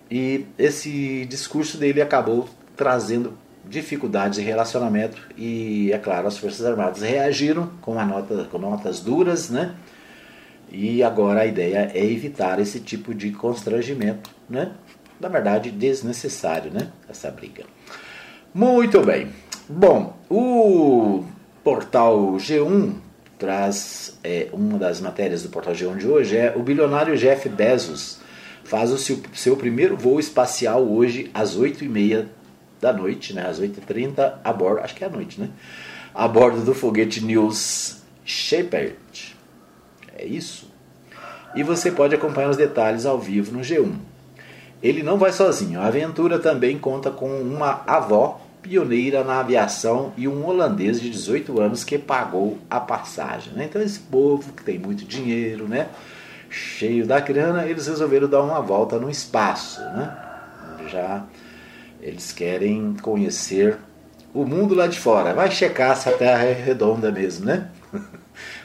E 0.09 0.45
esse 0.57 1.25
discurso 1.25 1.77
dele 1.77 2.01
acabou 2.01 2.47
trazendo 2.75 3.37
dificuldades 3.67 4.37
em 4.37 4.43
relacionamento 4.43 5.19
e, 5.35 5.91
é 5.91 5.97
claro, 5.97 6.27
as 6.27 6.37
Forças 6.37 6.65
Armadas 6.65 7.01
reagiram 7.01 7.71
com, 7.81 7.93
nota, 7.93 8.45
com 8.51 8.57
notas 8.59 8.99
duras, 8.99 9.49
né? 9.49 9.75
E 10.71 11.03
agora 11.03 11.41
a 11.41 11.45
ideia 11.45 11.91
é 11.93 12.03
evitar 12.05 12.59
esse 12.59 12.79
tipo 12.79 13.13
de 13.13 13.31
constrangimento, 13.31 14.29
né? 14.49 14.71
Na 15.19 15.29
verdade, 15.29 15.71
desnecessário, 15.71 16.71
né? 16.71 16.89
Essa 17.09 17.31
briga. 17.31 17.63
Muito 18.53 19.01
bem. 19.01 19.29
Bom, 19.67 20.17
o 20.29 21.23
portal 21.63 22.33
G1 22.33 23.04
traz 23.45 24.17
é, 24.23 24.47
uma 24.51 24.79
das 24.79 24.99
matérias 24.99 25.43
do 25.43 25.49
Portal 25.49 25.75
G1 25.75 25.97
de 25.97 26.07
hoje 26.07 26.35
é 26.35 26.51
o 26.55 26.63
bilionário 26.63 27.15
Jeff 27.15 27.47
Bezos 27.47 28.17
faz 28.63 28.91
o 28.91 28.97
seu, 28.97 29.21
seu 29.35 29.55
primeiro 29.55 29.95
voo 29.95 30.19
espacial 30.19 30.83
hoje 30.83 31.29
às 31.31 31.55
8h30 31.55 32.25
da 32.81 32.91
noite, 32.91 33.33
né, 33.33 33.47
às 33.47 33.61
8h30 33.61 34.39
a 34.43 34.51
bordo, 34.51 34.79
acho 34.79 34.95
que 34.95 35.03
é 35.03 35.07
à 35.07 35.09
noite, 35.11 35.39
né, 35.39 35.49
a 36.11 36.27
bordo 36.27 36.65
do 36.65 36.73
foguete 36.73 37.23
News 37.23 38.01
Shepard. 38.25 38.95
É 40.17 40.25
isso. 40.25 40.67
E 41.55 41.61
você 41.61 41.91
pode 41.91 42.15
acompanhar 42.15 42.49
os 42.49 42.57
detalhes 42.57 43.05
ao 43.05 43.19
vivo 43.19 43.55
no 43.55 43.59
G1. 43.59 43.93
Ele 44.81 45.03
não 45.03 45.19
vai 45.19 45.31
sozinho. 45.31 45.79
A 45.79 45.85
aventura 45.85 46.39
também 46.39 46.79
conta 46.79 47.11
com 47.11 47.29
uma 47.41 47.83
avó 47.85 48.41
pioneira 48.65 49.23
na 49.23 49.39
aviação 49.39 50.11
e 50.17 50.27
um 50.27 50.43
holandês 50.43 50.99
de 50.99 51.07
18 51.09 51.61
anos 51.61 51.83
que 51.83 51.99
pagou 51.99 52.57
a 52.67 52.79
passagem. 52.79 53.53
Né? 53.53 53.65
Então 53.65 53.79
esse 53.79 53.99
povo 53.99 54.53
que 54.53 54.63
tem 54.63 54.79
muito 54.79 55.05
dinheiro, 55.05 55.67
né? 55.67 55.87
cheio 56.49 57.05
da 57.05 57.19
grana, 57.19 57.65
eles 57.65 57.85
resolveram 57.85 58.27
dar 58.27 58.41
uma 58.41 58.61
volta 58.61 58.97
no 58.97 59.09
espaço. 59.09 59.81
Né? 59.81 60.17
Já 60.89 61.25
eles 62.01 62.31
querem 62.31 62.95
conhecer 63.01 63.77
o 64.33 64.45
mundo 64.45 64.73
lá 64.73 64.87
de 64.87 64.99
fora. 64.99 65.33
Vai 65.33 65.51
checar 65.51 65.95
se 65.95 66.09
a 66.09 66.13
Terra 66.13 66.43
é 66.43 66.53
redonda 66.53 67.11
mesmo, 67.11 67.45
né? 67.45 67.69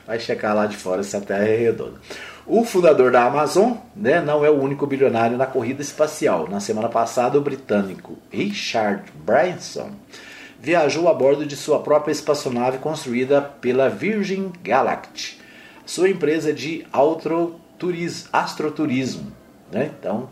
Vai 0.07 0.19
checar 0.19 0.55
lá 0.55 0.67
de 0.67 0.77
fora 0.77 1.03
se 1.03 1.17
a 1.17 1.21
Terra 1.21 1.45
é 1.45 1.57
redonda. 1.57 2.01
O 2.53 2.65
fundador 2.65 3.13
da 3.13 3.23
Amazon 3.27 3.75
né, 3.95 4.21
não 4.21 4.45
é 4.45 4.51
o 4.51 4.61
único 4.61 4.85
bilionário 4.85 5.37
na 5.37 5.47
corrida 5.47 5.81
espacial. 5.83 6.49
Na 6.49 6.59
semana 6.59 6.89
passada, 6.89 7.39
o 7.39 7.41
britânico 7.41 8.19
Richard 8.29 9.05
Branson 9.25 9.93
viajou 10.59 11.09
a 11.09 11.15
bordo 11.15 11.47
de 11.47 11.55
sua 11.55 11.79
própria 11.79 12.11
espaçonave 12.11 12.79
construída 12.79 13.41
pela 13.41 13.89
Virgin 13.89 14.51
Galactic, 14.65 15.39
sua 15.87 16.09
empresa 16.09 16.53
de 16.53 16.85
astroturismo. 18.33 19.31
Né? 19.71 19.93
Então, 19.97 20.29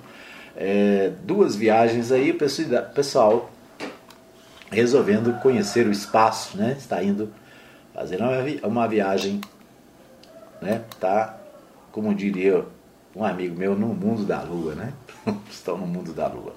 é, 0.57 1.13
duas 1.23 1.55
viagens 1.55 2.11
aí, 2.11 2.33
o 2.33 2.93
pessoal 2.93 3.49
resolvendo 4.73 5.41
conhecer 5.41 5.87
o 5.87 5.93
espaço, 5.93 6.59
né? 6.59 6.75
está 6.77 7.01
indo 7.01 7.33
fazer 7.95 8.19
uma 8.65 8.89
viagem, 8.89 9.41
né? 10.61 10.83
tá 10.99 11.38
como 11.99 12.15
diria 12.15 12.65
um 13.17 13.25
amigo 13.25 13.59
meu, 13.59 13.75
no 13.75 13.89
mundo 13.89 14.23
da 14.23 14.41
lua, 14.41 14.73
né? 14.77 14.93
Estão 15.51 15.77
no 15.77 15.85
mundo 15.85 16.13
da 16.13 16.29
lua. 16.29 16.55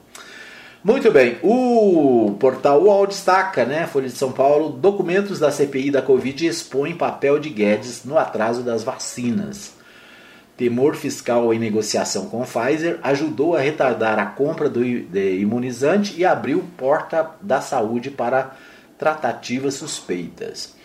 Muito 0.83 1.11
bem, 1.11 1.39
o 1.41 2.35
portal 2.39 2.83
UOL 2.83 3.07
destaca, 3.07 3.65
né, 3.65 3.87
Folha 3.87 4.07
de 4.07 4.15
São 4.15 4.31
Paulo, 4.31 4.69
documentos 4.69 5.39
da 5.39 5.49
CPI 5.49 5.89
da 5.89 6.01
Covid 6.01 6.45
expõem 6.45 6.95
papel 6.95 7.39
de 7.39 7.49
Guedes 7.49 8.05
no 8.05 8.19
atraso 8.19 8.61
das 8.61 8.83
vacinas. 8.83 9.73
temor 10.55 10.95
fiscal 10.95 11.51
em 11.51 11.57
negociação 11.57 12.27
com 12.27 12.43
Pfizer 12.43 12.99
ajudou 13.01 13.55
a 13.55 13.61
retardar 13.61 14.19
a 14.19 14.27
compra 14.27 14.69
do 14.69 14.85
imunizante 14.85 16.19
e 16.19 16.23
abriu 16.23 16.63
porta 16.77 17.31
da 17.41 17.61
saúde 17.61 18.11
para 18.11 18.55
tratativas 18.95 19.73
suspeitas. 19.73 20.75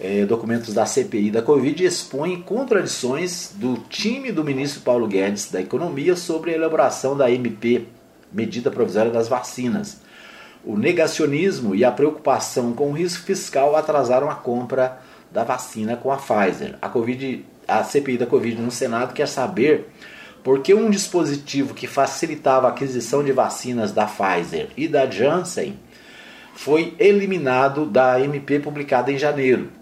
É, 0.00 0.24
documentos 0.24 0.74
da 0.74 0.86
CPI 0.86 1.30
da 1.30 1.42
Covid 1.42 1.84
expõem 1.84 2.40
contradições 2.40 3.52
do 3.54 3.76
time 3.88 4.32
do 4.32 4.42
ministro 4.42 4.80
Paulo 4.80 5.06
Guedes 5.06 5.50
da 5.50 5.60
Economia 5.60 6.16
sobre 6.16 6.50
a 6.50 6.54
elaboração 6.54 7.16
da 7.16 7.30
MP, 7.30 7.86
medida 8.32 8.70
provisória 8.70 9.10
das 9.10 9.28
vacinas. 9.28 10.00
O 10.64 10.76
negacionismo 10.76 11.74
e 11.74 11.84
a 11.84 11.92
preocupação 11.92 12.72
com 12.72 12.90
o 12.90 12.92
risco 12.92 13.24
fiscal 13.24 13.76
atrasaram 13.76 14.30
a 14.30 14.34
compra 14.34 15.00
da 15.30 15.44
vacina 15.44 15.96
com 15.96 16.10
a 16.12 16.16
Pfizer. 16.16 16.76
A, 16.80 16.88
COVID, 16.88 17.44
a 17.66 17.82
CPI 17.82 18.18
da 18.18 18.26
Covid 18.26 18.60
no 18.60 18.70
Senado 18.70 19.12
quer 19.12 19.26
saber 19.26 19.88
por 20.42 20.60
que 20.60 20.74
um 20.74 20.90
dispositivo 20.90 21.74
que 21.74 21.86
facilitava 21.86 22.66
a 22.66 22.70
aquisição 22.70 23.22
de 23.22 23.32
vacinas 23.32 23.92
da 23.92 24.06
Pfizer 24.06 24.68
e 24.76 24.88
da 24.88 25.08
Janssen 25.08 25.78
foi 26.54 26.94
eliminado 26.98 27.86
da 27.86 28.20
MP 28.20 28.58
publicada 28.58 29.10
em 29.10 29.18
janeiro. 29.18 29.81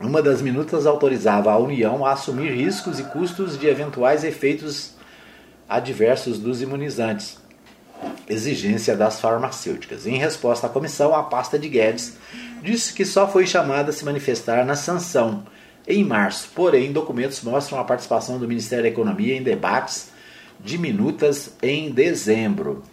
Uma 0.00 0.22
das 0.22 0.40
minutas 0.40 0.86
autorizava 0.86 1.50
a 1.50 1.58
União 1.58 2.06
a 2.06 2.12
assumir 2.12 2.52
riscos 2.52 3.00
e 3.00 3.02
custos 3.02 3.58
de 3.58 3.66
eventuais 3.66 4.22
efeitos 4.22 4.94
adversos 5.68 6.38
dos 6.38 6.62
imunizantes, 6.62 7.36
exigência 8.28 8.96
das 8.96 9.20
farmacêuticas. 9.20 10.06
Em 10.06 10.16
resposta 10.16 10.68
à 10.68 10.70
comissão, 10.70 11.12
a 11.14 11.24
pasta 11.24 11.58
de 11.58 11.68
Guedes 11.68 12.16
disse 12.62 12.92
que 12.92 13.04
só 13.04 13.26
foi 13.26 13.44
chamada 13.44 13.90
a 13.90 13.92
se 13.92 14.04
manifestar 14.04 14.64
na 14.64 14.76
sanção 14.76 15.42
em 15.86 16.04
março. 16.04 16.48
Porém, 16.54 16.92
documentos 16.92 17.42
mostram 17.42 17.80
a 17.80 17.84
participação 17.84 18.38
do 18.38 18.46
Ministério 18.46 18.84
da 18.84 18.90
Economia 18.90 19.36
em 19.36 19.42
debates 19.42 20.10
de 20.60 20.78
minutas 20.78 21.56
em 21.60 21.90
dezembro. 21.90 22.84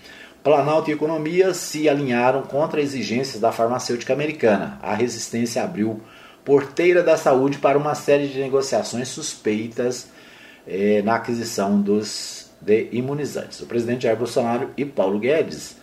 Planalto 0.44 0.89
e 0.89 0.94
Economia 0.94 1.54
se 1.54 1.88
alinharam 1.88 2.44
contra 2.44 2.82
exigências 2.82 3.39
da 3.39 3.52
farmacêutica 3.52 4.13
americana. 4.13 4.80
A 4.82 4.96
resistência 4.96 5.63
abriu 5.63 6.02
porteira 6.46 7.04
da 7.04 7.18
saúde 7.18 7.58
para 7.58 7.78
uma 7.78 7.96
série 7.96 8.28
de 8.28 8.40
negociações 8.40 9.10
suspeitas 9.10 10.08
eh, 10.68 11.02
na 11.04 11.16
aquisição 11.16 11.82
dos 11.82 12.46
de 12.62 12.90
imunizantes. 12.92 13.60
O 13.62 13.66
presidente 13.66 14.04
Jair 14.04 14.18
Bolsonaro 14.18 14.72
e 14.76 14.86
Paulo 14.86 15.20
Guedes 15.20 15.76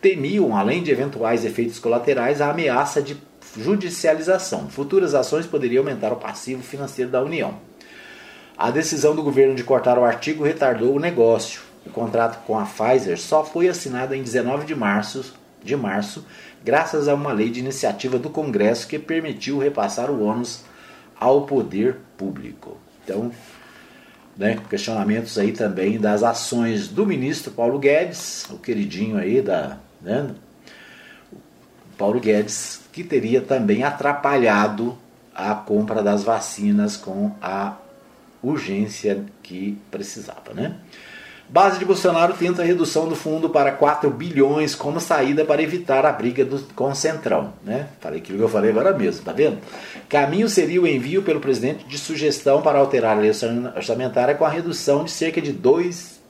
temiam, 0.00 0.56
além 0.56 0.82
de 0.82 0.90
eventuais 0.90 1.44
efeitos 1.44 1.78
colaterais, 1.78 2.40
a 2.40 2.50
ameaça 2.50 3.02
de 3.02 3.16
judicialização. 3.56 4.68
Futuras 4.70 5.14
ações 5.14 5.46
poderiam 5.46 5.82
aumentar 5.82 6.12
o 6.12 6.16
passivo 6.16 6.62
financeiro 6.62 7.10
da 7.10 7.22
União. 7.22 7.58
A 8.56 8.70
decisão 8.70 9.14
do 9.14 9.22
governo 9.22 9.54
de 9.54 9.64
cortar 9.64 9.98
o 9.98 10.04
artigo 10.04 10.44
retardou 10.44 10.94
o 10.94 11.00
negócio. 11.00 11.60
O 11.84 11.90
contrato 11.90 12.44
com 12.46 12.58
a 12.58 12.64
Pfizer 12.64 13.18
só 13.18 13.44
foi 13.44 13.68
assinado 13.68 14.14
em 14.14 14.22
19 14.22 14.66
de 14.66 14.74
março, 14.74 15.34
de 15.62 15.76
março, 15.76 16.24
graças 16.64 17.08
a 17.08 17.14
uma 17.14 17.32
lei 17.32 17.50
de 17.50 17.60
iniciativa 17.60 18.18
do 18.18 18.30
Congresso 18.30 18.86
que 18.86 18.98
permitiu 18.98 19.58
repassar 19.58 20.10
o 20.10 20.22
ônus 20.22 20.64
ao 21.18 21.42
poder 21.42 21.96
público. 22.16 22.76
Então, 23.04 23.30
né, 24.36 24.58
questionamentos 24.68 25.36
aí 25.38 25.52
também 25.52 25.98
das 25.98 26.22
ações 26.22 26.88
do 26.88 27.06
ministro 27.06 27.52
Paulo 27.52 27.78
Guedes, 27.78 28.46
o 28.50 28.56
queridinho 28.56 29.16
aí 29.18 29.42
da, 29.42 29.78
né, 30.00 30.30
Paulo 31.98 32.18
Guedes, 32.18 32.80
que 32.92 33.04
teria 33.04 33.42
também 33.42 33.84
atrapalhado 33.84 34.96
a 35.34 35.54
compra 35.54 36.02
das 36.02 36.24
vacinas 36.24 36.96
com 36.96 37.32
a 37.42 37.76
urgência 38.42 39.24
que 39.42 39.78
precisava, 39.90 40.54
né? 40.54 40.76
Base 41.52 41.80
de 41.80 41.84
Bolsonaro 41.84 42.34
tenta 42.34 42.62
a 42.62 42.64
redução 42.64 43.08
do 43.08 43.16
fundo 43.16 43.50
para 43.50 43.72
4 43.72 44.08
bilhões 44.08 44.76
como 44.76 45.00
saída 45.00 45.44
para 45.44 45.60
evitar 45.60 46.06
a 46.06 46.12
briga 46.12 46.44
do, 46.44 46.60
com 46.76 46.88
o 46.88 46.94
Centrão. 46.94 47.52
Né? 47.64 47.88
Falei 47.98 48.20
aquilo 48.20 48.38
que 48.38 48.44
eu 48.44 48.48
falei 48.48 48.70
agora 48.70 48.96
mesmo, 48.96 49.24
tá 49.24 49.32
vendo? 49.32 49.58
Caminho 50.08 50.48
seria 50.48 50.80
o 50.80 50.86
envio 50.86 51.24
pelo 51.24 51.40
presidente 51.40 51.84
de 51.88 51.98
sugestão 51.98 52.62
para 52.62 52.78
alterar 52.78 53.16
a 53.16 53.20
lei 53.20 53.32
orçamentária 53.74 54.36
com 54.36 54.44
a 54.44 54.48
redução 54.48 55.02
de 55.02 55.10
cerca 55.10 55.40
de 55.40 55.50
2 55.50 56.20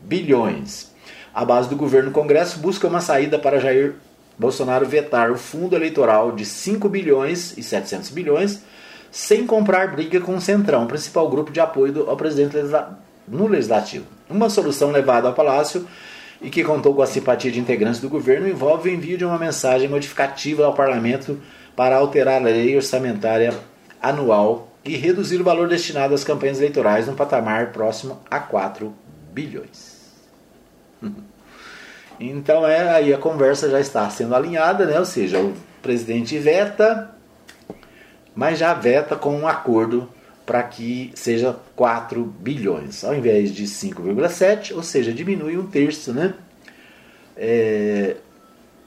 bilhões. 0.00 0.90
A 1.32 1.44
base 1.44 1.68
do 1.68 1.76
governo 1.76 2.10
Congresso 2.10 2.58
busca 2.58 2.88
uma 2.88 3.00
saída 3.00 3.38
para 3.38 3.60
Jair 3.60 3.94
Bolsonaro 4.36 4.86
vetar 4.86 5.30
o 5.30 5.38
fundo 5.38 5.76
eleitoral 5.76 6.32
de 6.32 6.44
5 6.44 6.88
bilhões 6.88 7.56
e 7.56 7.62
700 7.62 8.10
bilhões 8.10 8.64
sem 9.12 9.46
comprar 9.46 9.92
briga 9.92 10.18
com 10.20 10.34
o 10.34 10.40
Centrão, 10.40 10.88
principal 10.88 11.30
grupo 11.30 11.52
de 11.52 11.60
apoio 11.60 12.10
ao 12.10 12.16
presidente 12.16 12.56
no 13.28 13.46
Legislativo. 13.46 14.17
Uma 14.28 14.50
solução 14.50 14.90
levada 14.90 15.28
ao 15.28 15.34
Palácio 15.34 15.86
e 16.40 16.50
que 16.50 16.62
contou 16.62 16.94
com 16.94 17.02
a 17.02 17.06
simpatia 17.06 17.50
de 17.50 17.58
integrantes 17.58 18.00
do 18.00 18.08
governo 18.08 18.48
envolve 18.48 18.88
o 18.88 18.92
envio 18.92 19.18
de 19.18 19.24
uma 19.24 19.38
mensagem 19.38 19.88
modificativa 19.88 20.64
ao 20.64 20.74
Parlamento 20.74 21.40
para 21.74 21.96
alterar 21.96 22.40
a 22.40 22.44
lei 22.44 22.76
orçamentária 22.76 23.54
anual 24.00 24.72
e 24.84 24.96
reduzir 24.96 25.40
o 25.40 25.44
valor 25.44 25.68
destinado 25.68 26.14
às 26.14 26.24
campanhas 26.24 26.58
eleitorais 26.58 27.06
num 27.06 27.14
patamar 27.14 27.72
próximo 27.72 28.20
a 28.30 28.38
4 28.38 28.92
bilhões. 29.32 29.98
Então 32.20 32.66
é 32.66 32.90
aí 32.90 33.14
a 33.14 33.18
conversa 33.18 33.70
já 33.70 33.78
está 33.78 34.10
sendo 34.10 34.34
alinhada, 34.34 34.84
né? 34.84 34.98
Ou 34.98 35.04
seja, 35.04 35.38
o 35.38 35.54
presidente 35.80 36.36
veta, 36.36 37.14
mas 38.34 38.58
já 38.58 38.74
veta 38.74 39.14
com 39.14 39.36
um 39.36 39.46
acordo 39.46 40.08
para 40.48 40.62
que 40.62 41.12
seja 41.14 41.54
4 41.76 42.24
bilhões, 42.24 43.04
ao 43.04 43.14
invés 43.14 43.52
de 43.52 43.64
5,7, 43.64 44.74
ou 44.74 44.82
seja, 44.82 45.12
diminui 45.12 45.58
um 45.58 45.66
terço, 45.66 46.10
né? 46.14 46.32
É, 47.36 48.16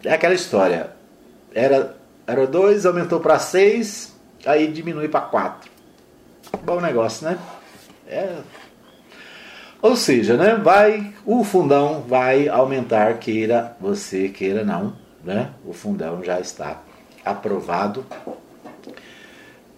é 0.03 0.11
aquela 0.11 0.33
história, 0.33 0.89
era, 1.53 1.95
era 2.25 2.47
2, 2.47 2.87
aumentou 2.87 3.19
para 3.19 3.37
6, 3.37 4.15
aí 4.43 4.71
diminui 4.71 5.07
para 5.07 5.21
4. 5.21 5.69
Bom 6.63 6.81
negócio, 6.81 7.29
né? 7.29 7.37
É, 8.07 8.37
ou 9.83 9.95
seja, 9.95 10.35
né, 10.37 10.55
vai, 10.55 11.13
o 11.23 11.43
fundão 11.43 12.01
vai 12.01 12.49
aumentar, 12.49 13.19
queira 13.19 13.77
você, 13.79 14.29
queira 14.29 14.63
não, 14.63 14.95
né? 15.23 15.51
O 15.63 15.73
fundão 15.73 16.23
já 16.23 16.39
está 16.39 16.81
aprovado 17.23 18.03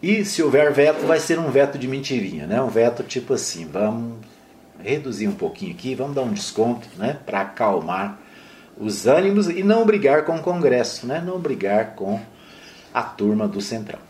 e 0.04 0.26
se 0.26 0.44
houver 0.44 0.74
veto, 0.74 1.08
vai 1.08 1.18
ser 1.18 1.40
um 1.40 1.50
veto 1.50 1.78
de 1.78 1.88
mentirinha, 1.88 2.46
né? 2.46 2.62
Um 2.62 2.68
veto 2.68 3.04
tipo 3.04 3.34
assim, 3.34 3.66
vamos 3.66 4.18
reduzir 4.78 5.30
um 5.30 5.34
pouquinho 5.34 5.72
aqui, 5.72 5.96
vamos 5.96 6.14
dar 6.14 6.24
um 6.24 6.34
desconto, 6.34 6.90
né? 6.98 7.18
Para 7.26 7.40
acalmar 7.40 8.20
os 8.78 9.08
ânimos 9.08 9.48
e 9.48 9.64
não 9.64 9.86
brigar 9.86 10.26
com 10.26 10.36
o 10.36 10.42
Congresso, 10.42 11.08
né? 11.08 11.24
Não 11.26 11.40
brigar 11.40 11.96
com 11.96 12.20
a 12.94 13.02
turma 13.02 13.48
do 13.48 13.62
Central. 13.62 14.02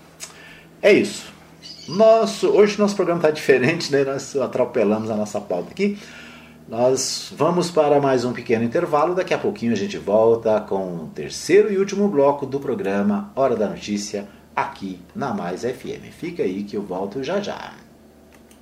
É 0.82 0.92
isso. 0.92 1.32
Nosso, 1.88 2.50
hoje 2.50 2.80
nosso 2.80 2.96
programa 2.96 3.20
está 3.20 3.30
diferente, 3.30 3.92
né? 3.92 4.04
Nós 4.04 4.36
atropelamos 4.36 5.12
a 5.12 5.16
nossa 5.16 5.40
pauta 5.40 5.70
aqui. 5.70 6.00
Nós 6.68 7.32
vamos 7.38 7.70
para 7.70 8.02
mais 8.02 8.26
um 8.26 8.34
pequeno 8.34 8.64
intervalo. 8.64 9.14
Daqui 9.14 9.32
a 9.34 9.38
pouquinho 9.38 9.74
a 9.74 9.76
gente 9.76 10.00
volta 10.00 10.60
com 10.60 10.96
o 10.96 11.12
terceiro 11.14 11.72
e 11.72 11.78
último 11.78 12.08
bloco 12.08 12.48
do 12.48 12.60
programa 12.60 13.32
Hora 13.36 13.56
da 13.56 13.68
Notícia 13.68 14.28
aqui 14.56 15.00
na 15.16 15.34
Mais 15.34 15.62
FM. 15.62 16.12
Fica 16.12 16.44
aí 16.44 16.64
que 16.64 16.76
eu 16.76 16.84
volto 16.84 17.24
já 17.24 17.40
já. 17.40 17.74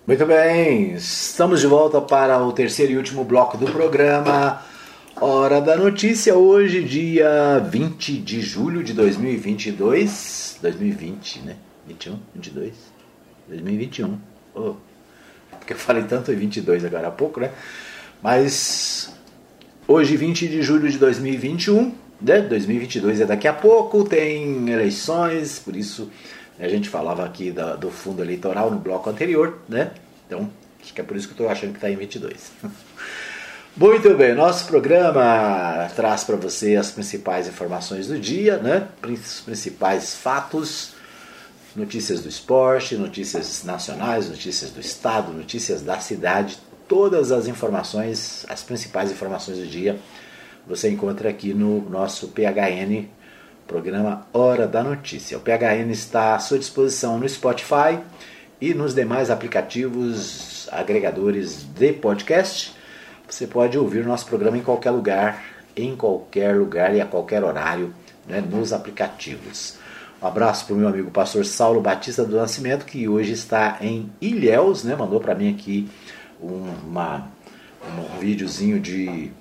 Muito 0.07 0.25
bem, 0.25 0.93
estamos 0.93 1.61
de 1.61 1.67
volta 1.67 2.01
para 2.01 2.43
o 2.43 2.51
terceiro 2.51 2.93
e 2.93 2.97
último 2.97 3.23
bloco 3.23 3.57
do 3.57 3.71
programa 3.71 4.61
Hora 5.15 5.61
da 5.61 5.75
Notícia. 5.75 6.35
Hoje, 6.35 6.83
dia 6.83 7.59
20 7.69 8.17
de 8.17 8.41
julho 8.41 8.83
de 8.83 8.93
2022. 8.93 10.57
2020, 10.61 11.39
né? 11.41 11.55
21, 11.87 12.19
22, 12.33 12.73
2021. 13.47 14.17
Oh, 14.55 14.73
porque 15.59 15.73
eu 15.73 15.77
falei 15.77 16.03
tanto 16.03 16.31
em 16.31 16.35
22 16.35 16.83
agora 16.83 17.09
há 17.09 17.11
pouco, 17.11 17.39
né? 17.39 17.51
Mas 18.21 19.13
hoje, 19.87 20.17
20 20.17 20.47
de 20.47 20.61
julho 20.61 20.89
de 20.89 20.97
2021 20.97 21.93
né? 22.21 22.41
2022 22.41 23.21
é 23.21 23.25
daqui 23.25 23.47
a 23.47 23.53
pouco, 23.53 24.03
tem 24.03 24.69
eleições, 24.69 25.59
por 25.59 25.75
isso 25.75 26.09
a 26.59 26.67
gente 26.67 26.89
falava 26.89 27.25
aqui 27.25 27.51
da, 27.51 27.75
do 27.75 27.89
fundo 27.89 28.21
eleitoral 28.21 28.69
no 28.69 28.77
bloco 28.77 29.09
anterior, 29.09 29.59
né? 29.67 29.91
Então, 30.27 30.49
acho 30.81 30.93
que 30.93 31.01
é 31.01 31.03
por 31.03 31.17
isso 31.17 31.27
que 31.27 31.31
eu 31.31 31.45
estou 31.45 31.49
achando 31.49 31.71
que 31.71 31.77
está 31.77 31.89
em 31.89 31.95
22. 31.95 32.51
Muito 33.75 34.13
bem, 34.15 34.35
nosso 34.35 34.67
programa 34.67 35.89
traz 35.95 36.23
para 36.23 36.35
você 36.35 36.75
as 36.75 36.91
principais 36.91 37.47
informações 37.47 38.07
do 38.07 38.19
dia, 38.19 38.57
né? 38.57 38.87
Os 39.01 39.39
principais 39.41 40.13
fatos, 40.13 40.91
notícias 41.75 42.21
do 42.21 42.29
esporte, 42.29 42.95
notícias 42.95 43.63
nacionais, 43.63 44.29
notícias 44.29 44.71
do 44.71 44.81
estado, 44.81 45.31
notícias 45.31 45.81
da 45.81 45.99
cidade, 45.99 46.59
todas 46.87 47.31
as 47.31 47.47
informações, 47.47 48.45
as 48.49 48.61
principais 48.61 49.09
informações 49.09 49.57
do 49.57 49.65
dia 49.65 49.97
você 50.67 50.89
encontra 50.89 51.29
aqui 51.29 51.53
no 51.53 51.89
nosso 51.89 52.29
PHN, 52.29 53.05
programa 53.67 54.27
Hora 54.33 54.67
da 54.67 54.83
Notícia. 54.83 55.37
O 55.37 55.41
PHN 55.41 55.89
está 55.91 56.35
à 56.35 56.39
sua 56.39 56.59
disposição 56.59 57.17
no 57.17 57.27
Spotify 57.27 57.99
e 58.59 58.73
nos 58.73 58.93
demais 58.93 59.29
aplicativos 59.29 60.69
agregadores 60.71 61.63
de 61.63 61.93
podcast. 61.93 62.75
Você 63.27 63.47
pode 63.47 63.77
ouvir 63.77 64.05
nosso 64.05 64.25
programa 64.25 64.57
em 64.57 64.61
qualquer 64.61 64.91
lugar, 64.91 65.43
em 65.75 65.95
qualquer 65.95 66.55
lugar 66.55 66.95
e 66.95 67.01
a 67.01 67.05
qualquer 67.05 67.43
horário, 67.43 67.93
né, 68.27 68.41
nos 68.41 68.71
aplicativos. 68.71 69.79
Um 70.21 70.27
abraço 70.27 70.65
para 70.65 70.75
o 70.75 70.77
meu 70.77 70.87
amigo 70.87 71.09
pastor 71.09 71.43
Saulo 71.45 71.81
Batista 71.81 72.23
do 72.23 72.35
Nascimento, 72.35 72.85
que 72.85 73.07
hoje 73.07 73.31
está 73.31 73.77
em 73.81 74.11
Ilhéus, 74.21 74.83
né? 74.83 74.95
Mandou 74.95 75.19
para 75.19 75.33
mim 75.33 75.51
aqui 75.51 75.89
uma, 76.39 77.27
um 77.83 78.19
videozinho 78.19 78.79
de, 78.79 79.31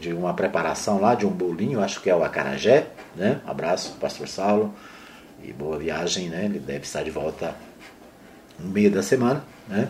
de 0.00 0.12
uma 0.12 0.34
preparação 0.34 1.00
lá, 1.00 1.14
de 1.14 1.26
um 1.26 1.30
bolinho, 1.30 1.80
acho 1.80 2.00
que 2.00 2.10
é 2.10 2.16
o 2.16 2.24
acarajé, 2.24 2.86
né? 3.16 3.40
Um 3.46 3.50
abraço, 3.50 3.96
pastor 4.00 4.28
Saulo, 4.28 4.74
e 5.42 5.52
boa 5.52 5.78
viagem, 5.78 6.28
né? 6.28 6.44
Ele 6.44 6.58
deve 6.58 6.84
estar 6.84 7.02
de 7.02 7.10
volta 7.10 7.54
no 8.58 8.70
meio 8.70 8.90
da 8.90 9.02
semana, 9.02 9.44
né? 9.68 9.88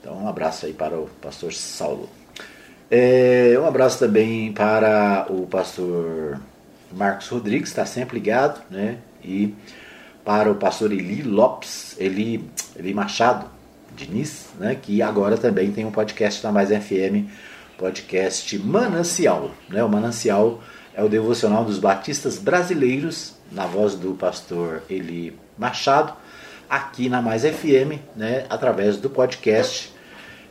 Então, 0.00 0.24
um 0.24 0.28
abraço 0.28 0.66
aí 0.66 0.72
para 0.72 0.98
o 0.98 1.08
pastor 1.20 1.52
Saulo. 1.52 2.08
É, 2.90 3.56
um 3.58 3.66
abraço 3.66 3.98
também 3.98 4.52
para 4.52 5.26
o 5.30 5.46
pastor 5.46 6.40
Marcos 6.92 7.28
Rodrigues, 7.28 7.70
está 7.70 7.86
sempre 7.86 8.16
ligado, 8.18 8.62
né? 8.70 8.98
E 9.24 9.54
para 10.24 10.50
o 10.50 10.54
pastor 10.54 10.92
Eli 10.92 11.22
Lopes, 11.22 11.96
Eli, 11.98 12.44
Eli 12.76 12.92
Machado, 12.92 13.46
Diniz, 13.96 14.46
né? 14.58 14.76
Que 14.80 15.00
agora 15.00 15.36
também 15.36 15.70
tem 15.70 15.84
um 15.84 15.90
podcast 15.90 16.42
na 16.44 16.52
Mais 16.52 16.68
FM, 16.70 17.30
podcast 17.82 18.56
Manancial, 18.60 19.50
né? 19.68 19.82
O 19.82 19.88
Manancial 19.88 20.62
é 20.94 21.02
o 21.02 21.08
devocional 21.08 21.64
dos 21.64 21.80
batistas 21.80 22.38
brasileiros, 22.38 23.34
na 23.50 23.66
voz 23.66 23.96
do 23.96 24.14
pastor 24.14 24.84
Eli 24.88 25.36
Machado, 25.58 26.14
aqui 26.70 27.08
na 27.08 27.20
Mais 27.20 27.42
FM, 27.42 27.98
né, 28.14 28.46
através 28.48 28.98
do 28.98 29.10
podcast. 29.10 29.92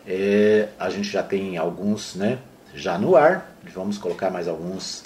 É, 0.05 0.67
a 0.77 0.89
gente 0.89 1.09
já 1.09 1.23
tem 1.23 1.57
alguns 1.57 2.15
né, 2.15 2.39
já 2.75 2.97
no 2.97 3.15
ar, 3.15 3.55
vamos 3.73 3.97
colocar 3.97 4.29
mais 4.29 4.49
alguns 4.49 5.05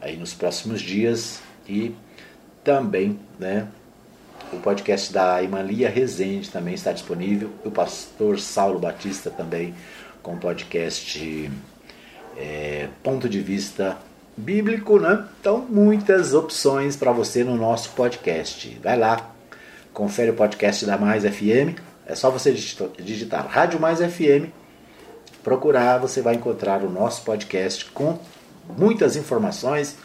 aí 0.00 0.16
nos 0.16 0.32
próximos 0.32 0.80
dias. 0.80 1.40
E 1.68 1.94
também 2.64 3.20
né, 3.38 3.68
o 4.54 4.56
podcast 4.56 5.12
da 5.12 5.42
Imalia 5.42 5.90
Rezende 5.90 6.48
também 6.48 6.72
está 6.72 6.92
disponível, 6.92 7.50
o 7.62 7.70
pastor 7.70 8.40
Saulo 8.40 8.78
Batista 8.78 9.30
também 9.30 9.74
com 10.28 10.34
o 10.34 10.38
podcast 10.38 11.50
é, 12.36 12.88
Ponto 13.02 13.30
de 13.30 13.40
Vista 13.40 13.96
Bíblico, 14.36 14.98
né? 15.00 15.24
Então, 15.40 15.66
muitas 15.66 16.34
opções 16.34 16.96
para 16.96 17.10
você 17.12 17.42
no 17.42 17.56
nosso 17.56 17.92
podcast. 17.92 18.78
Vai 18.82 18.98
lá, 18.98 19.34
confere 19.90 20.30
o 20.30 20.34
podcast 20.34 20.84
da 20.84 20.98
Mais 20.98 21.24
FM. 21.24 21.80
É 22.06 22.14
só 22.14 22.30
você 22.30 22.52
digitar 22.52 23.46
Rádio 23.46 23.80
Mais 23.80 24.00
FM, 24.00 24.52
procurar, 25.42 25.96
você 25.96 26.20
vai 26.20 26.34
encontrar 26.34 26.82
o 26.84 26.90
nosso 26.90 27.22
podcast 27.22 27.86
com 27.86 28.18
muitas 28.76 29.16
informações 29.16 29.96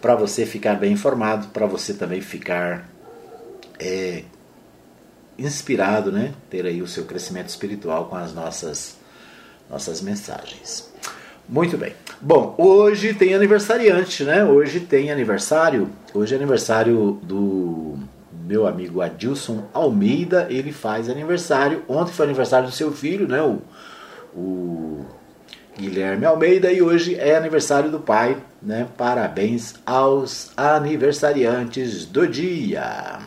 para 0.00 0.16
você 0.16 0.44
ficar 0.44 0.74
bem 0.74 0.94
informado, 0.94 1.48
para 1.48 1.66
você 1.66 1.94
também 1.94 2.20
ficar 2.20 2.88
é, 3.78 4.24
inspirado, 5.38 6.10
né? 6.10 6.34
Ter 6.50 6.66
aí 6.66 6.82
o 6.82 6.88
seu 6.88 7.04
crescimento 7.04 7.48
espiritual 7.48 8.06
com 8.06 8.16
as 8.16 8.34
nossas 8.34 8.98
nossas 9.70 10.02
mensagens. 10.02 10.90
Muito 11.48 11.78
bem. 11.78 11.94
Bom, 12.20 12.54
hoje 12.58 13.14
tem 13.14 13.34
aniversariante, 13.34 14.24
né? 14.24 14.44
Hoje 14.44 14.80
tem 14.80 15.10
aniversário. 15.10 15.88
Hoje 16.12 16.34
é 16.34 16.36
aniversário 16.36 17.18
do 17.22 17.98
meu 18.50 18.66
amigo 18.66 19.00
Adilson 19.00 19.64
Almeida, 19.72 20.46
ele 20.50 20.72
faz 20.72 21.08
aniversário. 21.08 21.84
Ontem 21.88 22.12
foi 22.12 22.26
aniversário 22.26 22.68
do 22.68 22.74
seu 22.74 22.92
filho, 22.92 23.28
né? 23.28 23.40
O, 23.40 23.62
o 24.34 25.06
Guilherme 25.78 26.26
Almeida, 26.26 26.70
e 26.70 26.82
hoje 26.82 27.14
é 27.14 27.36
aniversário 27.36 27.90
do 27.90 28.00
pai, 28.00 28.36
né? 28.60 28.86
Parabéns 28.96 29.76
aos 29.86 30.50
aniversariantes 30.56 32.04
do 32.06 32.26
dia. 32.26 33.18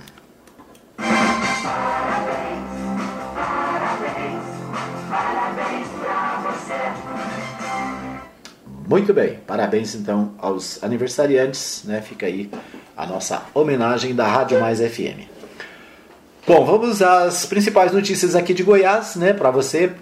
Muito 8.86 9.14
bem, 9.14 9.40
parabéns 9.48 9.96
então 9.96 10.34
aos 10.38 10.84
aniversariantes, 10.84 11.84
né? 11.86 12.02
Fica 12.02 12.26
aí 12.26 12.52
a 12.98 13.06
nossa 13.06 13.44
homenagem 13.54 14.14
da 14.14 14.28
Rádio 14.28 14.60
Mais 14.60 14.80
FM. 14.80 15.26
Bom, 16.46 16.66
vamos 16.66 17.02
às 17.02 17.46
principais 17.46 17.94
notícias 17.94 18.36
aqui 18.36 18.54
de 18.54 18.62
Goiás, 18.62 19.16
né? 19.16 19.32
Para 19.32 19.50
você, 19.52 19.94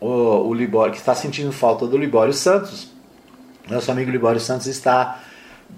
o, 0.00 0.08
o 0.48 0.54
Libório 0.54 0.92
que 0.92 0.98
está 0.98 1.14
sentindo 1.14 1.52
falta 1.52 1.86
do 1.86 1.96
Libório 1.96 2.32
Santos. 2.32 2.90
Nosso 3.70 3.92
amigo 3.92 4.10
Libório 4.10 4.40
Santos 4.40 4.66
está 4.66 5.20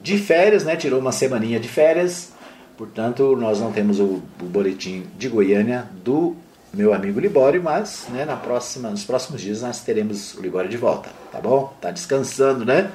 de 0.02 0.16
férias, 0.16 0.64
né? 0.64 0.76
Tirou 0.76 1.00
uma 1.00 1.12
semaninha 1.12 1.60
de 1.60 1.68
férias. 1.68 2.32
Portanto, 2.78 3.36
nós 3.36 3.60
não 3.60 3.72
temos 3.72 4.00
o, 4.00 4.22
o 4.40 4.44
boletim 4.44 5.06
de 5.18 5.28
Goiânia 5.28 5.86
do 6.02 6.34
meu 6.72 6.94
amigo 6.94 7.18
Libório, 7.18 7.60
mas 7.62 8.06
né, 8.10 8.24
na 8.24 8.36
próxima, 8.36 8.90
nos 8.90 9.04
próximos 9.04 9.40
dias 9.40 9.62
nós 9.62 9.80
teremos 9.80 10.34
o 10.34 10.40
Libório 10.40 10.70
de 10.70 10.76
volta, 10.76 11.10
tá 11.32 11.40
bom? 11.40 11.74
Tá 11.80 11.90
descansando, 11.90 12.64
né? 12.64 12.92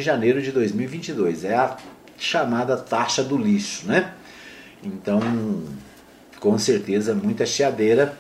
janeiro 0.01 0.41
de 0.41 0.51
2022. 0.51 1.43
É 1.43 1.55
a 1.55 1.77
chamada 2.17 2.77
taxa 2.77 3.23
do 3.23 3.37
lixo, 3.37 3.87
né? 3.87 4.13
Então, 4.83 5.19
com 6.39 6.57
certeza, 6.57 7.13
muita 7.13 7.45
chiadeira 7.45 8.17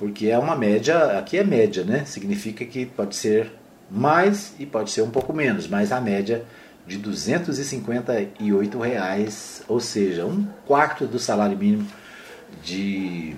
porque 0.00 0.28
é 0.28 0.38
uma 0.38 0.56
média, 0.56 1.18
aqui 1.18 1.36
é 1.36 1.44
média, 1.44 1.84
né? 1.84 2.06
Significa 2.06 2.64
que 2.64 2.86
pode 2.86 3.14
ser 3.14 3.52
mais 3.90 4.54
e 4.58 4.64
pode 4.64 4.90
ser 4.90 5.02
um 5.02 5.10
pouco 5.10 5.30
menos, 5.30 5.68
mas 5.68 5.92
a 5.92 6.00
média 6.00 6.42
de 6.86 6.96
258 6.96 8.78
reais, 8.78 9.62
ou 9.68 9.78
seja, 9.78 10.24
um 10.24 10.46
quarto 10.66 11.06
do 11.06 11.18
salário 11.18 11.58
mínimo 11.58 11.86
de 12.64 13.36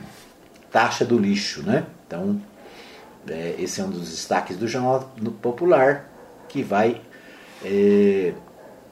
taxa 0.70 1.04
do 1.04 1.18
lixo, 1.18 1.64
né? 1.64 1.84
Então, 2.06 2.40
é, 3.26 3.56
esse 3.58 3.80
é 3.80 3.84
um 3.84 3.90
dos 3.90 4.10
destaques 4.10 4.56
do 4.56 4.68
Jornal 4.68 5.12
Popular 5.42 6.08
que 6.48 6.62
vai 6.62 7.00
é, 7.64 8.32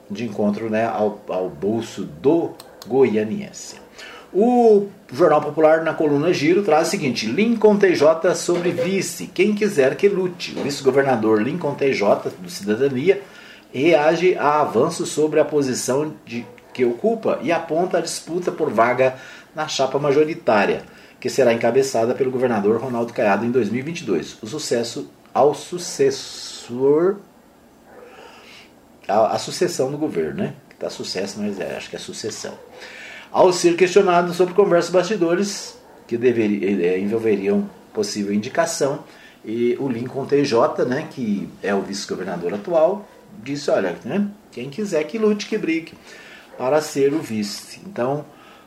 de 0.09 0.25
encontro 0.25 0.69
né, 0.69 0.85
ao, 0.85 1.21
ao 1.27 1.49
bolso 1.49 2.03
do 2.03 2.51
goianiense. 2.87 3.75
O 4.33 4.87
Jornal 5.11 5.41
Popular, 5.41 5.83
na 5.83 5.93
coluna 5.93 6.33
Giro, 6.33 6.63
traz 6.63 6.87
o 6.87 6.91
seguinte: 6.91 7.25
Lincoln 7.25 7.77
TJ 7.77 8.33
sobre 8.35 8.71
vice. 8.71 9.27
Quem 9.27 9.53
quiser 9.53 9.95
que 9.95 10.07
lute. 10.07 10.57
O 10.57 10.63
vice-governador 10.63 11.41
Lincoln 11.41 11.75
TJ, 11.75 12.31
do 12.39 12.49
Cidadania, 12.49 13.21
reage 13.73 14.35
a 14.37 14.61
avanços 14.61 15.09
sobre 15.09 15.39
a 15.39 15.45
posição 15.45 16.13
de, 16.25 16.45
que 16.73 16.85
ocupa 16.85 17.39
e 17.41 17.51
aponta 17.51 17.97
a 17.97 18.01
disputa 18.01 18.51
por 18.51 18.69
vaga 18.69 19.15
na 19.53 19.67
chapa 19.67 19.99
majoritária, 19.99 20.83
que 21.19 21.29
será 21.29 21.53
encabeçada 21.53 22.15
pelo 22.15 22.31
governador 22.31 22.79
Ronaldo 22.79 23.11
Caiado 23.11 23.45
em 23.45 23.51
2022. 23.51 24.37
O 24.41 24.47
sucesso 24.47 25.09
ao 25.33 25.53
sucessor. 25.53 27.17
A, 29.11 29.33
a 29.33 29.39
sucessão 29.39 29.91
do 29.91 29.97
governo, 29.97 30.43
né? 30.43 30.53
Tá 30.79 30.89
sucesso, 30.89 31.39
mas 31.39 31.59
é, 31.59 31.75
acho 31.75 31.89
que 31.89 31.95
é 31.95 31.99
sucessão 31.99 32.57
ao 33.31 33.53
ser 33.53 33.75
questionado 33.75 34.33
sobre 34.33 34.53
conversas 34.53 34.91
bastidores 34.91 35.77
que 36.05 36.17
deveria, 36.17 36.85
é, 36.85 36.99
envolveriam 36.99 37.69
possível 37.93 38.33
indicação, 38.33 39.03
e 39.43 39.75
o 39.79 39.87
Lincoln 39.87 40.25
TJ, 40.25 40.85
né, 40.85 41.07
que 41.09 41.49
é 41.63 41.73
o 41.73 41.81
vice-governador 41.81 42.53
atual, 42.53 43.07
disse: 43.41 43.71
olha, 43.71 43.95
né, 44.03 44.27
quem 44.51 44.69
quiser 44.69 45.03
que 45.05 45.17
lute, 45.17 45.47
que 45.47 45.57
brigue. 45.57 45.93
para 46.57 46.79
ser 46.79 47.11
o 47.13 47.19
vice. 47.19 47.79
Então, 47.87 48.23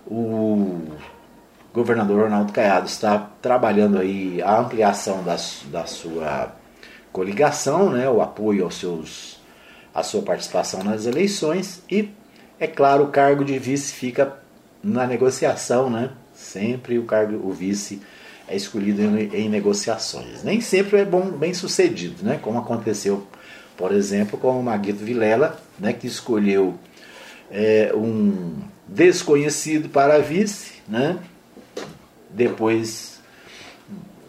o 0.07 0.81
governador 1.73 2.25
Ronaldo 2.25 2.53
Caiado 2.53 2.87
está 2.87 3.31
trabalhando 3.41 3.99
aí 3.99 4.43
a 4.43 4.59
ampliação 4.59 5.23
da, 5.23 5.37
da 5.67 5.87
sua 5.87 6.57
coligação, 7.13 7.91
né, 7.91 8.09
o 8.09 8.21
apoio 8.21 8.65
aos 8.65 8.77
seus, 8.77 9.39
a 9.95 10.03
sua 10.03 10.23
participação 10.23 10.83
nas 10.83 11.07
eleições 11.07 11.83
e, 11.91 12.11
é 12.59 12.67
claro, 12.67 13.05
o 13.05 13.09
cargo 13.09 13.45
de 13.45 13.59
vice 13.59 13.93
fica 13.93 14.37
na 14.83 15.07
negociação, 15.07 15.89
né? 15.89 16.11
Sempre 16.35 16.99
o 16.99 17.05
cargo, 17.05 17.47
o 17.47 17.53
vice 17.53 18.03
é 18.49 18.57
escolhido 18.57 19.03
em, 19.03 19.35
em 19.35 19.49
negociações. 19.49 20.43
Nem 20.43 20.61
sempre 20.61 20.99
é 20.99 21.05
bom, 21.05 21.31
bem 21.31 21.55
sucedido, 21.55 22.25
né? 22.25 22.39
Como 22.43 22.59
aconteceu, 22.59 23.27
por 23.77 23.93
exemplo, 23.93 24.39
com 24.39 24.59
o 24.59 24.63
Maguito 24.63 25.05
Vilela, 25.05 25.59
né? 25.79 25.93
Que 25.93 26.07
escolheu 26.07 26.75
é, 27.51 27.93
um 27.95 28.59
desconhecido 28.87 29.89
para 29.89 30.19
vice, 30.19 30.73
né? 30.89 31.19
Depois 32.29 33.14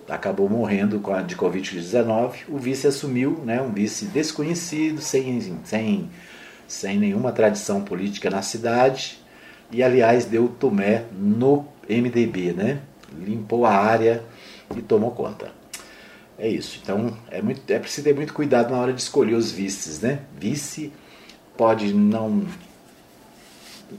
acabou 0.09 0.49
morrendo 0.49 1.01
de 1.25 1.35
Covid-19. 1.35 2.43
O 2.47 2.57
vice 2.57 2.87
assumiu, 2.87 3.41
né? 3.43 3.61
Um 3.61 3.71
vice 3.71 4.05
desconhecido, 4.05 5.01
sem, 5.01 5.59
sem, 5.63 6.09
sem 6.67 6.97
nenhuma 6.97 7.31
tradição 7.31 7.81
política 7.81 8.29
na 8.29 8.41
cidade. 8.41 9.19
E 9.71 9.81
aliás 9.81 10.25
deu 10.25 10.47
tomé 10.47 11.05
no 11.11 11.65
MDB, 11.89 12.53
né? 12.53 12.79
Limpou 13.17 13.65
a 13.65 13.71
área 13.71 14.23
e 14.75 14.81
tomou 14.81 15.11
conta. 15.11 15.51
É 16.37 16.47
isso. 16.47 16.79
Então 16.81 17.17
é, 17.31 17.41
muito, 17.41 17.61
é 17.71 17.79
preciso 17.79 18.03
ter 18.03 18.15
muito 18.15 18.33
cuidado 18.33 18.71
na 18.71 18.77
hora 18.77 18.93
de 18.93 19.01
escolher 19.01 19.35
os 19.35 19.51
vices, 19.51 20.01
né? 20.01 20.19
Vice 20.39 20.91
pode 21.57 21.93
não 21.93 22.45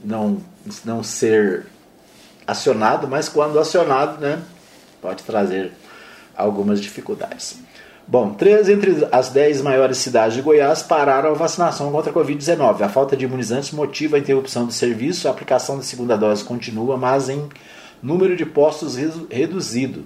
não, 0.03 0.41
não 0.85 1.03
ser 1.03 1.65
acionado, 2.45 3.07
mas 3.07 3.27
quando 3.27 3.59
acionado, 3.59 4.19
né, 4.19 4.41
pode 5.01 5.23
trazer 5.23 5.71
algumas 6.37 6.79
dificuldades. 6.79 7.57
Bom, 8.07 8.33
três 8.33 8.69
entre 8.69 9.05
as 9.11 9.29
dez 9.29 9.61
maiores 9.61 9.97
cidades 9.97 10.35
de 10.35 10.41
Goiás 10.41 10.81
pararam 10.81 11.31
a 11.31 11.33
vacinação 11.33 11.91
contra 11.91 12.09
a 12.09 12.13
Covid-19. 12.13 12.81
A 12.81 12.87
falta 12.87 13.17
de 13.17 13.25
imunizantes 13.25 13.71
motiva 13.71 14.15
a 14.15 14.19
interrupção 14.19 14.65
do 14.65 14.71
serviço, 14.71 15.27
a 15.27 15.31
aplicação 15.31 15.75
da 15.75 15.83
segunda 15.83 16.15
dose 16.15 16.43
continua, 16.43 16.95
mas 16.95 17.27
em 17.27 17.49
número 18.01 18.37
de 18.37 18.45
postos 18.45 18.95
reduzido. 19.29 20.05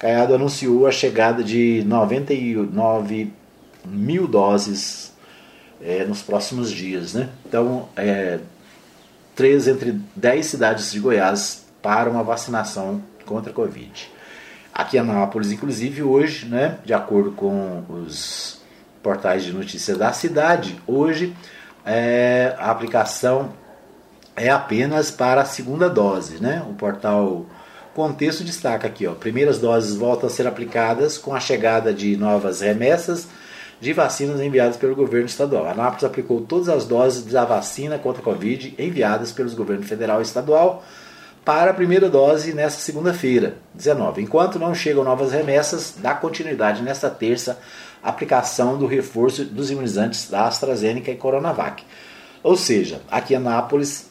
Caiado 0.00 0.34
anunciou 0.34 0.86
a 0.86 0.90
chegada 0.90 1.44
de 1.44 1.84
99 1.86 3.32
mil 3.84 4.26
doses 4.26 5.12
é, 5.80 6.04
nos 6.04 6.22
próximos 6.22 6.72
dias. 6.72 7.14
Né? 7.14 7.28
Então, 7.48 7.88
é, 7.96 8.40
três 9.36 9.68
entre 9.68 10.00
dez 10.16 10.46
cidades 10.46 10.90
de 10.90 10.98
Goiás 10.98 11.66
para 11.80 12.10
uma 12.10 12.24
vacinação 12.24 13.00
contra 13.24 13.52
a 13.52 13.54
Covid. 13.54 14.15
Aqui 14.76 14.98
em 14.98 15.00
Anápolis, 15.00 15.50
inclusive, 15.50 16.02
hoje, 16.02 16.44
né, 16.44 16.76
de 16.84 16.92
acordo 16.92 17.32
com 17.32 17.82
os 17.88 18.60
portais 19.02 19.42
de 19.42 19.50
notícias 19.50 19.96
da 19.96 20.12
cidade, 20.12 20.78
hoje 20.86 21.34
é, 21.82 22.54
a 22.58 22.72
aplicação 22.72 23.54
é 24.36 24.50
apenas 24.50 25.10
para 25.10 25.40
a 25.40 25.44
segunda 25.46 25.88
dose. 25.88 26.42
Né? 26.42 26.62
O 26.68 26.74
portal 26.74 27.46
Contexto 27.94 28.44
destaca 28.44 28.86
aqui, 28.86 29.06
ó, 29.06 29.14
primeiras 29.14 29.58
doses 29.58 29.96
voltam 29.96 30.28
a 30.28 30.30
ser 30.30 30.46
aplicadas 30.46 31.16
com 31.16 31.34
a 31.34 31.40
chegada 31.40 31.90
de 31.90 32.14
novas 32.14 32.60
remessas 32.60 33.28
de 33.80 33.94
vacinas 33.94 34.42
enviadas 34.42 34.76
pelo 34.76 34.94
governo 34.94 35.24
estadual. 35.24 35.64
A 35.64 35.70
Anápolis 35.70 36.04
aplicou 36.04 36.42
todas 36.42 36.68
as 36.68 36.84
doses 36.84 37.24
da 37.24 37.46
vacina 37.46 37.98
contra 37.98 38.20
a 38.20 38.24
Covid 38.24 38.74
enviadas 38.78 39.32
pelos 39.32 39.54
governos 39.54 39.88
federal 39.88 40.18
e 40.18 40.22
estadual 40.22 40.84
para 41.46 41.70
a 41.70 41.74
primeira 41.74 42.10
dose 42.10 42.52
nesta 42.52 42.80
segunda-feira, 42.80 43.54
19. 43.72 44.20
Enquanto 44.20 44.58
não 44.58 44.74
chegam 44.74 45.04
novas 45.04 45.30
remessas, 45.30 45.94
dá 45.96 46.12
continuidade 46.12 46.82
nesta 46.82 47.08
terça 47.08 47.60
aplicação 48.02 48.76
do 48.76 48.84
reforço 48.84 49.44
dos 49.44 49.70
imunizantes 49.70 50.28
da 50.28 50.48
AstraZeneca 50.48 51.12
e 51.12 51.16
Coronavac. 51.16 51.84
Ou 52.42 52.56
seja, 52.56 53.00
aqui 53.08 53.34
em 53.34 53.36
Anápolis 53.36 54.10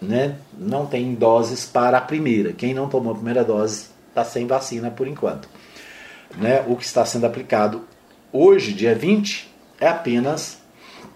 né, 0.00 0.34
não 0.58 0.84
tem 0.84 1.14
doses 1.14 1.64
para 1.64 1.98
a 1.98 2.00
primeira. 2.00 2.52
Quem 2.52 2.74
não 2.74 2.88
tomou 2.88 3.12
a 3.12 3.16
primeira 3.16 3.44
dose 3.44 3.86
está 4.08 4.24
sem 4.24 4.48
vacina 4.48 4.90
por 4.90 5.06
enquanto. 5.06 5.48
Né, 6.36 6.64
o 6.66 6.74
que 6.74 6.84
está 6.84 7.06
sendo 7.06 7.26
aplicado 7.26 7.84
Hoje, 8.32 8.72
dia 8.72 8.94
20, 8.94 9.52
é 9.78 9.86
apenas 9.86 10.58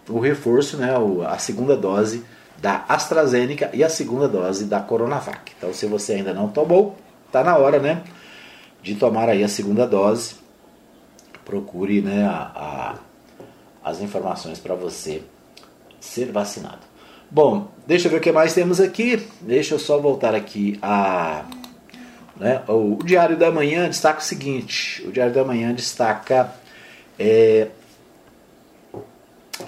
o 0.07 0.21
reforço, 0.21 0.77
né, 0.77 0.91
a 1.27 1.39
segunda 1.39 1.75
dose 1.75 2.23
da 2.59 2.85
AstraZeneca 2.89 3.71
e 3.73 3.85
a 3.85 3.89
segunda 3.89 4.29
dose 4.29 4.65
da 4.65 4.81
Coronavac. 4.81 5.53
Então, 5.57 5.73
se 5.73 5.87
você 5.87 6.15
ainda 6.15 6.33
não 6.33 6.49
tomou, 6.49 6.97
está 7.27 7.45
na 7.45 7.57
hora, 7.57 7.79
né, 7.79 8.03
de 8.83 8.95
tomar 8.95 9.29
aí 9.29 9.45
a 9.45 9.49
segunda 9.49 9.87
dose. 9.87 10.37
Procure, 11.45 12.01
né, 12.01 12.25
a, 12.25 12.99
a, 13.85 13.91
as 13.91 14.01
informações 14.01 14.59
para 14.59 14.75
você 14.75 15.23
ser 16.01 16.33
vacinado. 16.33 16.81
Bom, 17.31 17.69
deixa 17.87 18.07
eu 18.07 18.13
ver 18.13 18.19
o 18.19 18.21
que 18.21 18.33
mais 18.33 18.55
temos 18.55 18.81
aqui. 18.81 19.27
Deixa 19.41 19.75
eu 19.75 19.79
só 19.79 19.99
voltar 19.99 20.35
aqui 20.35 20.79
a 20.81 21.45
né, 22.39 22.63
o 22.69 22.99
Diário 23.03 23.37
da 23.37 23.51
Manhã 23.51 23.89
destaca 23.89 24.21
o 24.21 24.23
seguinte: 24.23 25.03
o 25.07 25.13
Diário 25.13 25.33
da 25.33 25.45
Manhã 25.45 25.75
destaca 25.75 26.53
é, 27.19 27.69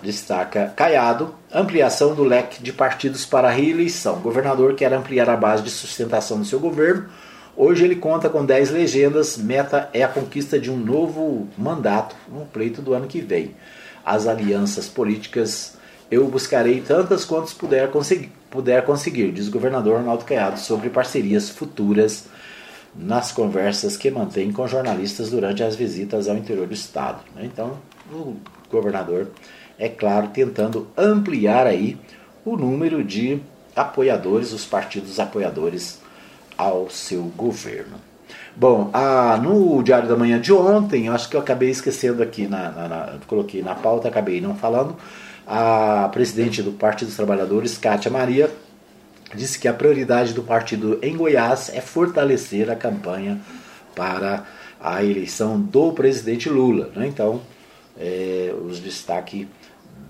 destaca 0.02 0.72
Caiado, 0.76 1.34
ampliação 1.52 2.14
do 2.14 2.24
leque 2.24 2.62
de 2.62 2.72
partidos 2.72 3.24
para 3.24 3.48
a 3.48 3.50
reeleição. 3.50 4.16
O 4.16 4.20
governador 4.20 4.74
quer 4.74 4.92
ampliar 4.92 5.28
a 5.30 5.36
base 5.36 5.62
de 5.62 5.70
sustentação 5.70 6.38
do 6.38 6.44
seu 6.44 6.60
governo. 6.60 7.06
Hoje 7.56 7.84
ele 7.84 7.96
conta 7.96 8.28
com 8.28 8.44
10 8.44 8.70
legendas, 8.70 9.36
meta 9.36 9.88
é 9.92 10.02
a 10.02 10.08
conquista 10.08 10.58
de 10.60 10.70
um 10.70 10.76
novo 10.76 11.48
mandato 11.56 12.14
no 12.28 12.46
pleito 12.46 12.80
do 12.80 12.94
ano 12.94 13.06
que 13.06 13.20
vem. 13.20 13.54
As 14.04 14.26
alianças 14.26 14.88
políticas 14.88 15.76
eu 16.10 16.26
buscarei 16.26 16.80
tantas 16.80 17.24
quantas 17.24 17.52
puder 17.52 17.90
conseguir, 17.90 18.32
puder 18.50 18.84
conseguir 18.84 19.30
diz 19.30 19.48
o 19.48 19.50
governador 19.50 19.98
Ronaldo 19.98 20.24
Caiado 20.24 20.58
sobre 20.58 20.88
parcerias 20.88 21.50
futuras 21.50 22.26
nas 22.94 23.30
conversas 23.30 23.96
que 23.96 24.10
mantém 24.10 24.50
com 24.50 24.66
jornalistas 24.66 25.30
durante 25.30 25.62
as 25.62 25.76
visitas 25.76 26.28
ao 26.28 26.36
interior 26.36 26.66
do 26.66 26.72
estado. 26.72 27.22
Né? 27.34 27.42
Então, 27.44 27.78
o 28.10 28.36
governador, 28.70 29.28
é 29.78 29.88
claro, 29.88 30.28
tentando 30.28 30.88
ampliar 30.96 31.66
aí 31.66 31.96
o 32.44 32.56
número 32.56 33.04
de 33.04 33.40
apoiadores, 33.76 34.52
os 34.52 34.64
partidos 34.64 35.20
apoiadores 35.20 36.00
ao 36.56 36.90
seu 36.90 37.22
governo. 37.36 37.96
Bom, 38.56 38.90
no 39.40 39.82
Diário 39.82 40.08
da 40.08 40.16
Manhã 40.16 40.40
de 40.40 40.52
ontem, 40.52 41.08
acho 41.08 41.28
que 41.28 41.36
eu 41.36 41.40
acabei 41.40 41.70
esquecendo 41.70 42.22
aqui, 42.22 42.48
na, 42.48 42.70
na, 42.70 42.88
na, 42.88 43.18
coloquei 43.26 43.62
na 43.62 43.74
pauta, 43.74 44.08
acabei 44.08 44.40
não 44.40 44.56
falando, 44.56 44.96
a 45.46 46.08
presidente 46.12 46.62
do 46.62 46.72
Partido 46.72 47.08
dos 47.08 47.16
Trabalhadores, 47.16 47.78
Kátia 47.78 48.10
Maria, 48.10 48.50
disse 49.34 49.58
que 49.58 49.68
a 49.68 49.72
prioridade 49.72 50.32
do 50.32 50.42
partido 50.42 50.98
em 51.02 51.16
Goiás 51.16 51.70
é 51.72 51.80
fortalecer 51.80 52.68
a 52.70 52.74
campanha 52.74 53.38
para 53.94 54.44
a 54.80 55.04
eleição 55.04 55.60
do 55.60 55.92
presidente 55.92 56.48
Lula. 56.48 56.90
Né? 56.94 57.06
Então, 57.06 57.40
é, 57.98 58.54
os 58.66 58.80
destaques 58.80 59.46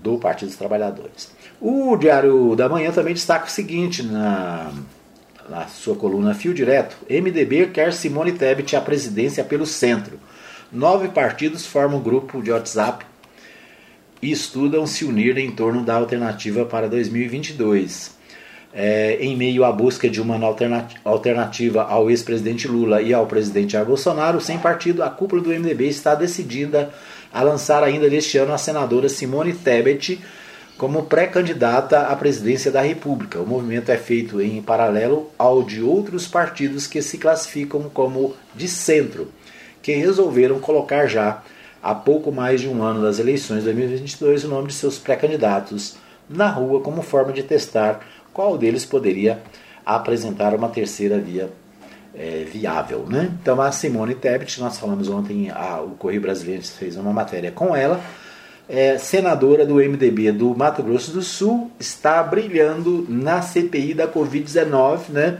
do 0.01 0.17
Partido 0.17 0.49
dos 0.49 0.57
Trabalhadores. 0.57 1.31
O 1.59 1.95
Diário 1.97 2.55
da 2.55 2.69
Manhã 2.69 2.91
também 2.91 3.13
destaca 3.13 3.45
o 3.45 3.49
seguinte 3.49 4.03
na, 4.03 4.71
na 5.49 5.67
sua 5.67 5.95
coluna 5.95 6.33
Fio 6.33 6.53
Direto: 6.53 6.97
MDB 7.09 7.67
quer 7.67 7.93
Simone 7.93 8.31
Tebet 8.31 8.75
à 8.75 8.81
presidência 8.81 9.43
pelo 9.43 9.65
centro. 9.65 10.19
Nove 10.71 11.09
partidos 11.09 11.65
formam 11.65 11.99
grupo 11.99 12.41
de 12.41 12.51
WhatsApp 12.51 13.05
e 14.21 14.31
estudam 14.31 14.85
se 14.85 15.03
unir 15.03 15.37
em 15.37 15.51
torno 15.51 15.83
da 15.83 15.95
alternativa 15.95 16.65
para 16.65 16.87
2022 16.87 18.19
é, 18.73 19.17
em 19.19 19.35
meio 19.35 19.63
à 19.63 19.71
busca 19.71 20.09
de 20.09 20.21
uma 20.21 20.39
alternativa 21.03 21.83
ao 21.83 22.09
ex-presidente 22.09 22.67
Lula 22.67 23.01
e 23.01 23.13
ao 23.13 23.25
presidente 23.25 23.73
Jair 23.73 23.85
Bolsonaro, 23.85 24.39
sem 24.39 24.57
partido, 24.59 25.01
a 25.01 25.09
cúpula 25.09 25.41
do 25.41 25.49
MDB 25.49 25.87
está 25.87 26.13
decidida 26.13 26.93
a 27.33 27.41
lançar 27.41 27.83
ainda 27.83 28.09
neste 28.09 28.37
ano 28.37 28.53
a 28.53 28.57
senadora 28.57 29.09
Simone 29.09 29.53
Tebet 29.53 30.19
como 30.77 31.03
pré-candidata 31.03 32.03
à 32.03 32.15
presidência 32.15 32.71
da 32.71 32.81
República. 32.81 33.39
O 33.39 33.45
movimento 33.45 33.91
é 33.91 33.97
feito 33.97 34.41
em 34.41 34.61
paralelo 34.61 35.29
ao 35.37 35.61
de 35.61 35.81
outros 35.81 36.25
partidos 36.25 36.87
que 36.87 37.01
se 37.01 37.17
classificam 37.17 37.89
como 37.93 38.33
de 38.55 38.67
centro, 38.67 39.27
que 39.81 39.91
resolveram 39.93 40.59
colocar 40.59 41.05
já 41.05 41.43
há 41.83 41.93
pouco 41.93 42.31
mais 42.31 42.61
de 42.61 42.67
um 42.69 42.81
ano 42.81 43.01
das 43.01 43.19
eleições 43.19 43.59
de 43.59 43.65
2022 43.65 44.45
o 44.45 44.47
nome 44.47 44.67
de 44.67 44.73
seus 44.73 44.97
pré-candidatos 44.97 45.95
na 46.29 46.49
rua 46.49 46.81
como 46.81 47.01
forma 47.01 47.33
de 47.33 47.43
testar 47.43 48.01
qual 48.33 48.57
deles 48.57 48.85
poderia 48.85 49.41
apresentar 49.85 50.53
uma 50.53 50.69
terceira 50.69 51.17
via 51.17 51.49
é, 52.19 52.43
viável. 52.43 53.05
Né? 53.07 53.31
Então 53.41 53.61
a 53.61 53.71
Simone 53.71 54.13
Tebet, 54.13 54.59
nós 54.59 54.77
falamos 54.77 55.07
ontem, 55.07 55.49
a, 55.49 55.81
o 55.81 55.91
Correio 55.91 56.19
Brasileiro 56.21 56.61
fez 56.63 56.97
uma 56.97 57.13
matéria 57.13 57.49
com 57.49 57.73
ela, 57.73 58.03
é, 58.67 58.97
senadora 58.97 59.65
do 59.65 59.75
MDB 59.75 60.33
do 60.33 60.53
Mato 60.55 60.83
Grosso 60.83 61.11
do 61.11 61.21
Sul, 61.21 61.71
está 61.79 62.21
brilhando 62.21 63.05
na 63.07 63.41
CPI 63.41 63.93
da 63.93 64.07
Covid-19, 64.07 65.09
né? 65.09 65.39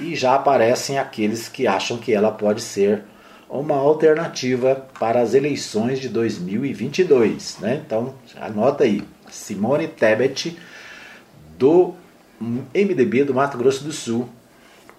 E 0.00 0.16
já 0.16 0.34
aparecem 0.34 0.98
aqueles 0.98 1.48
que 1.48 1.66
acham 1.66 1.96
que 1.96 2.12
ela 2.12 2.32
pode 2.32 2.60
ser 2.60 3.04
uma 3.48 3.76
alternativa 3.76 4.84
para 4.98 5.20
as 5.20 5.32
eleições 5.32 6.00
de 6.00 6.08
2022, 6.08 7.58
né? 7.60 7.80
Então, 7.86 8.14
anota 8.40 8.82
aí, 8.82 9.04
Simone 9.30 9.86
Tebet 9.86 10.58
do 11.56 11.94
MDB 12.74 13.22
do 13.22 13.32
Mato 13.32 13.56
Grosso 13.56 13.84
do 13.84 13.92
Sul 13.92 14.28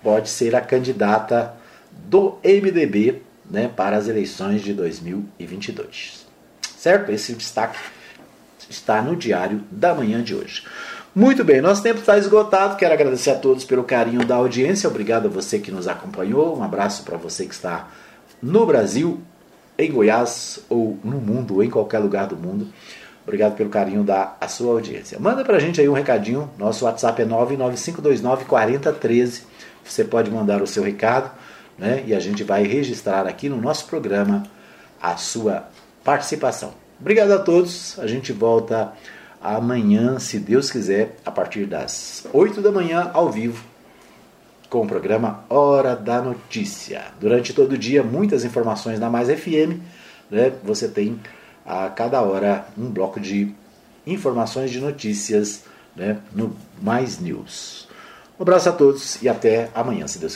pode 0.08 0.30
ser 0.30 0.55
a 0.55 0.62
candidata 0.62 1.53
do 1.91 2.38
MDB 2.41 3.22
né, 3.51 3.68
para 3.68 3.97
as 3.97 4.08
eleições 4.08 4.62
de 4.62 4.74
2022. 4.74 6.26
Certo? 6.78 7.12
Esse 7.12 7.34
destaque 7.34 7.78
está 8.70 9.01
no 9.01 9.18
diário 9.18 9.62
da 9.70 9.93
manhã 9.93 10.24
de 10.24 10.34
hoje. 10.34 10.64
Muito 11.14 11.43
bem, 11.43 11.60
nosso 11.60 11.84
tempo 11.84 11.99
está 11.99 12.18
esgotado. 12.18 12.78
Quero 12.78 12.93
agradecer 12.93 13.32
a 13.32 13.36
todos 13.36 13.66
pelo 13.66 13.84
carinho 13.84 14.26
da 14.26 14.36
audiência. 14.36 14.88
Obrigado 14.89 15.26
a 15.26 15.30
você 15.30 15.60
que 15.60 15.74
nos 15.74 15.89
acompanhou. 15.89 16.58
Um 16.58 16.64
abraço 16.64 17.03
para 17.03 17.18
você 17.18 17.45
que 17.45 17.53
está 17.53 17.89
no 18.41 18.66
Brasil, 18.66 19.20
em 19.78 19.91
Goiás 19.91 20.60
ou 20.70 20.97
no 21.03 21.20
mundo, 21.20 21.55
ou 21.55 21.64
em 21.66 21.70
qualquer 21.70 21.99
lugar 21.99 22.28
do 22.28 22.38
mundo. 22.38 22.66
Obrigado 23.26 23.58
pelo 23.58 23.70
carinho 23.70 24.05
da 24.05 24.38
sua 24.47 24.72
audiência. 24.72 25.20
Manda 25.20 25.43
para 25.43 25.58
a 25.58 25.60
gente 25.60 25.82
aí 25.82 25.89
um 25.89 25.93
recadinho. 25.93 26.49
Nosso 26.58 26.86
WhatsApp 26.86 27.24
é 27.24 27.26
99529 27.26 28.45
4013. 28.45 29.58
Você 29.88 30.03
pode 30.03 30.29
mandar 30.29 30.61
o 30.61 30.67
seu 30.67 30.83
recado 30.83 31.31
né? 31.77 32.03
e 32.05 32.13
a 32.13 32.19
gente 32.19 32.43
vai 32.43 32.63
registrar 32.63 33.27
aqui 33.27 33.49
no 33.49 33.61
nosso 33.61 33.85
programa 33.88 34.43
a 35.01 35.15
sua 35.17 35.69
participação. 36.03 36.73
Obrigado 36.99 37.31
a 37.31 37.39
todos. 37.39 37.97
A 37.99 38.07
gente 38.07 38.33
volta 38.33 38.93
amanhã, 39.41 40.17
se 40.19 40.39
Deus 40.39 40.71
quiser, 40.71 41.15
a 41.25 41.31
partir 41.31 41.65
das 41.65 42.25
8 42.33 42.61
da 42.61 42.71
manhã, 42.71 43.11
ao 43.13 43.31
vivo, 43.31 43.63
com 44.69 44.83
o 44.83 44.88
programa 44.88 45.45
Hora 45.49 45.95
da 45.95 46.21
Notícia. 46.21 47.05
Durante 47.19 47.53
todo 47.53 47.73
o 47.73 47.77
dia, 47.77 48.03
muitas 48.03 48.43
informações 48.43 48.99
na 48.99 49.09
Mais 49.09 49.29
FM. 49.29 49.79
Né? 50.29 50.53
Você 50.63 50.88
tem 50.88 51.19
a 51.65 51.89
cada 51.89 52.21
hora 52.21 52.65
um 52.77 52.89
bloco 52.89 53.19
de 53.19 53.53
informações 54.05 54.71
de 54.71 54.79
notícias 54.79 55.63
né, 55.95 56.17
no 56.33 56.55
Mais 56.81 57.19
News. 57.19 57.86
Um 58.39 58.43
abraço 58.43 58.69
a 58.69 58.71
todos 58.71 59.21
e 59.21 59.27
até 59.27 59.69
amanhã, 59.73 60.07
se 60.07 60.19
Deus 60.19 60.35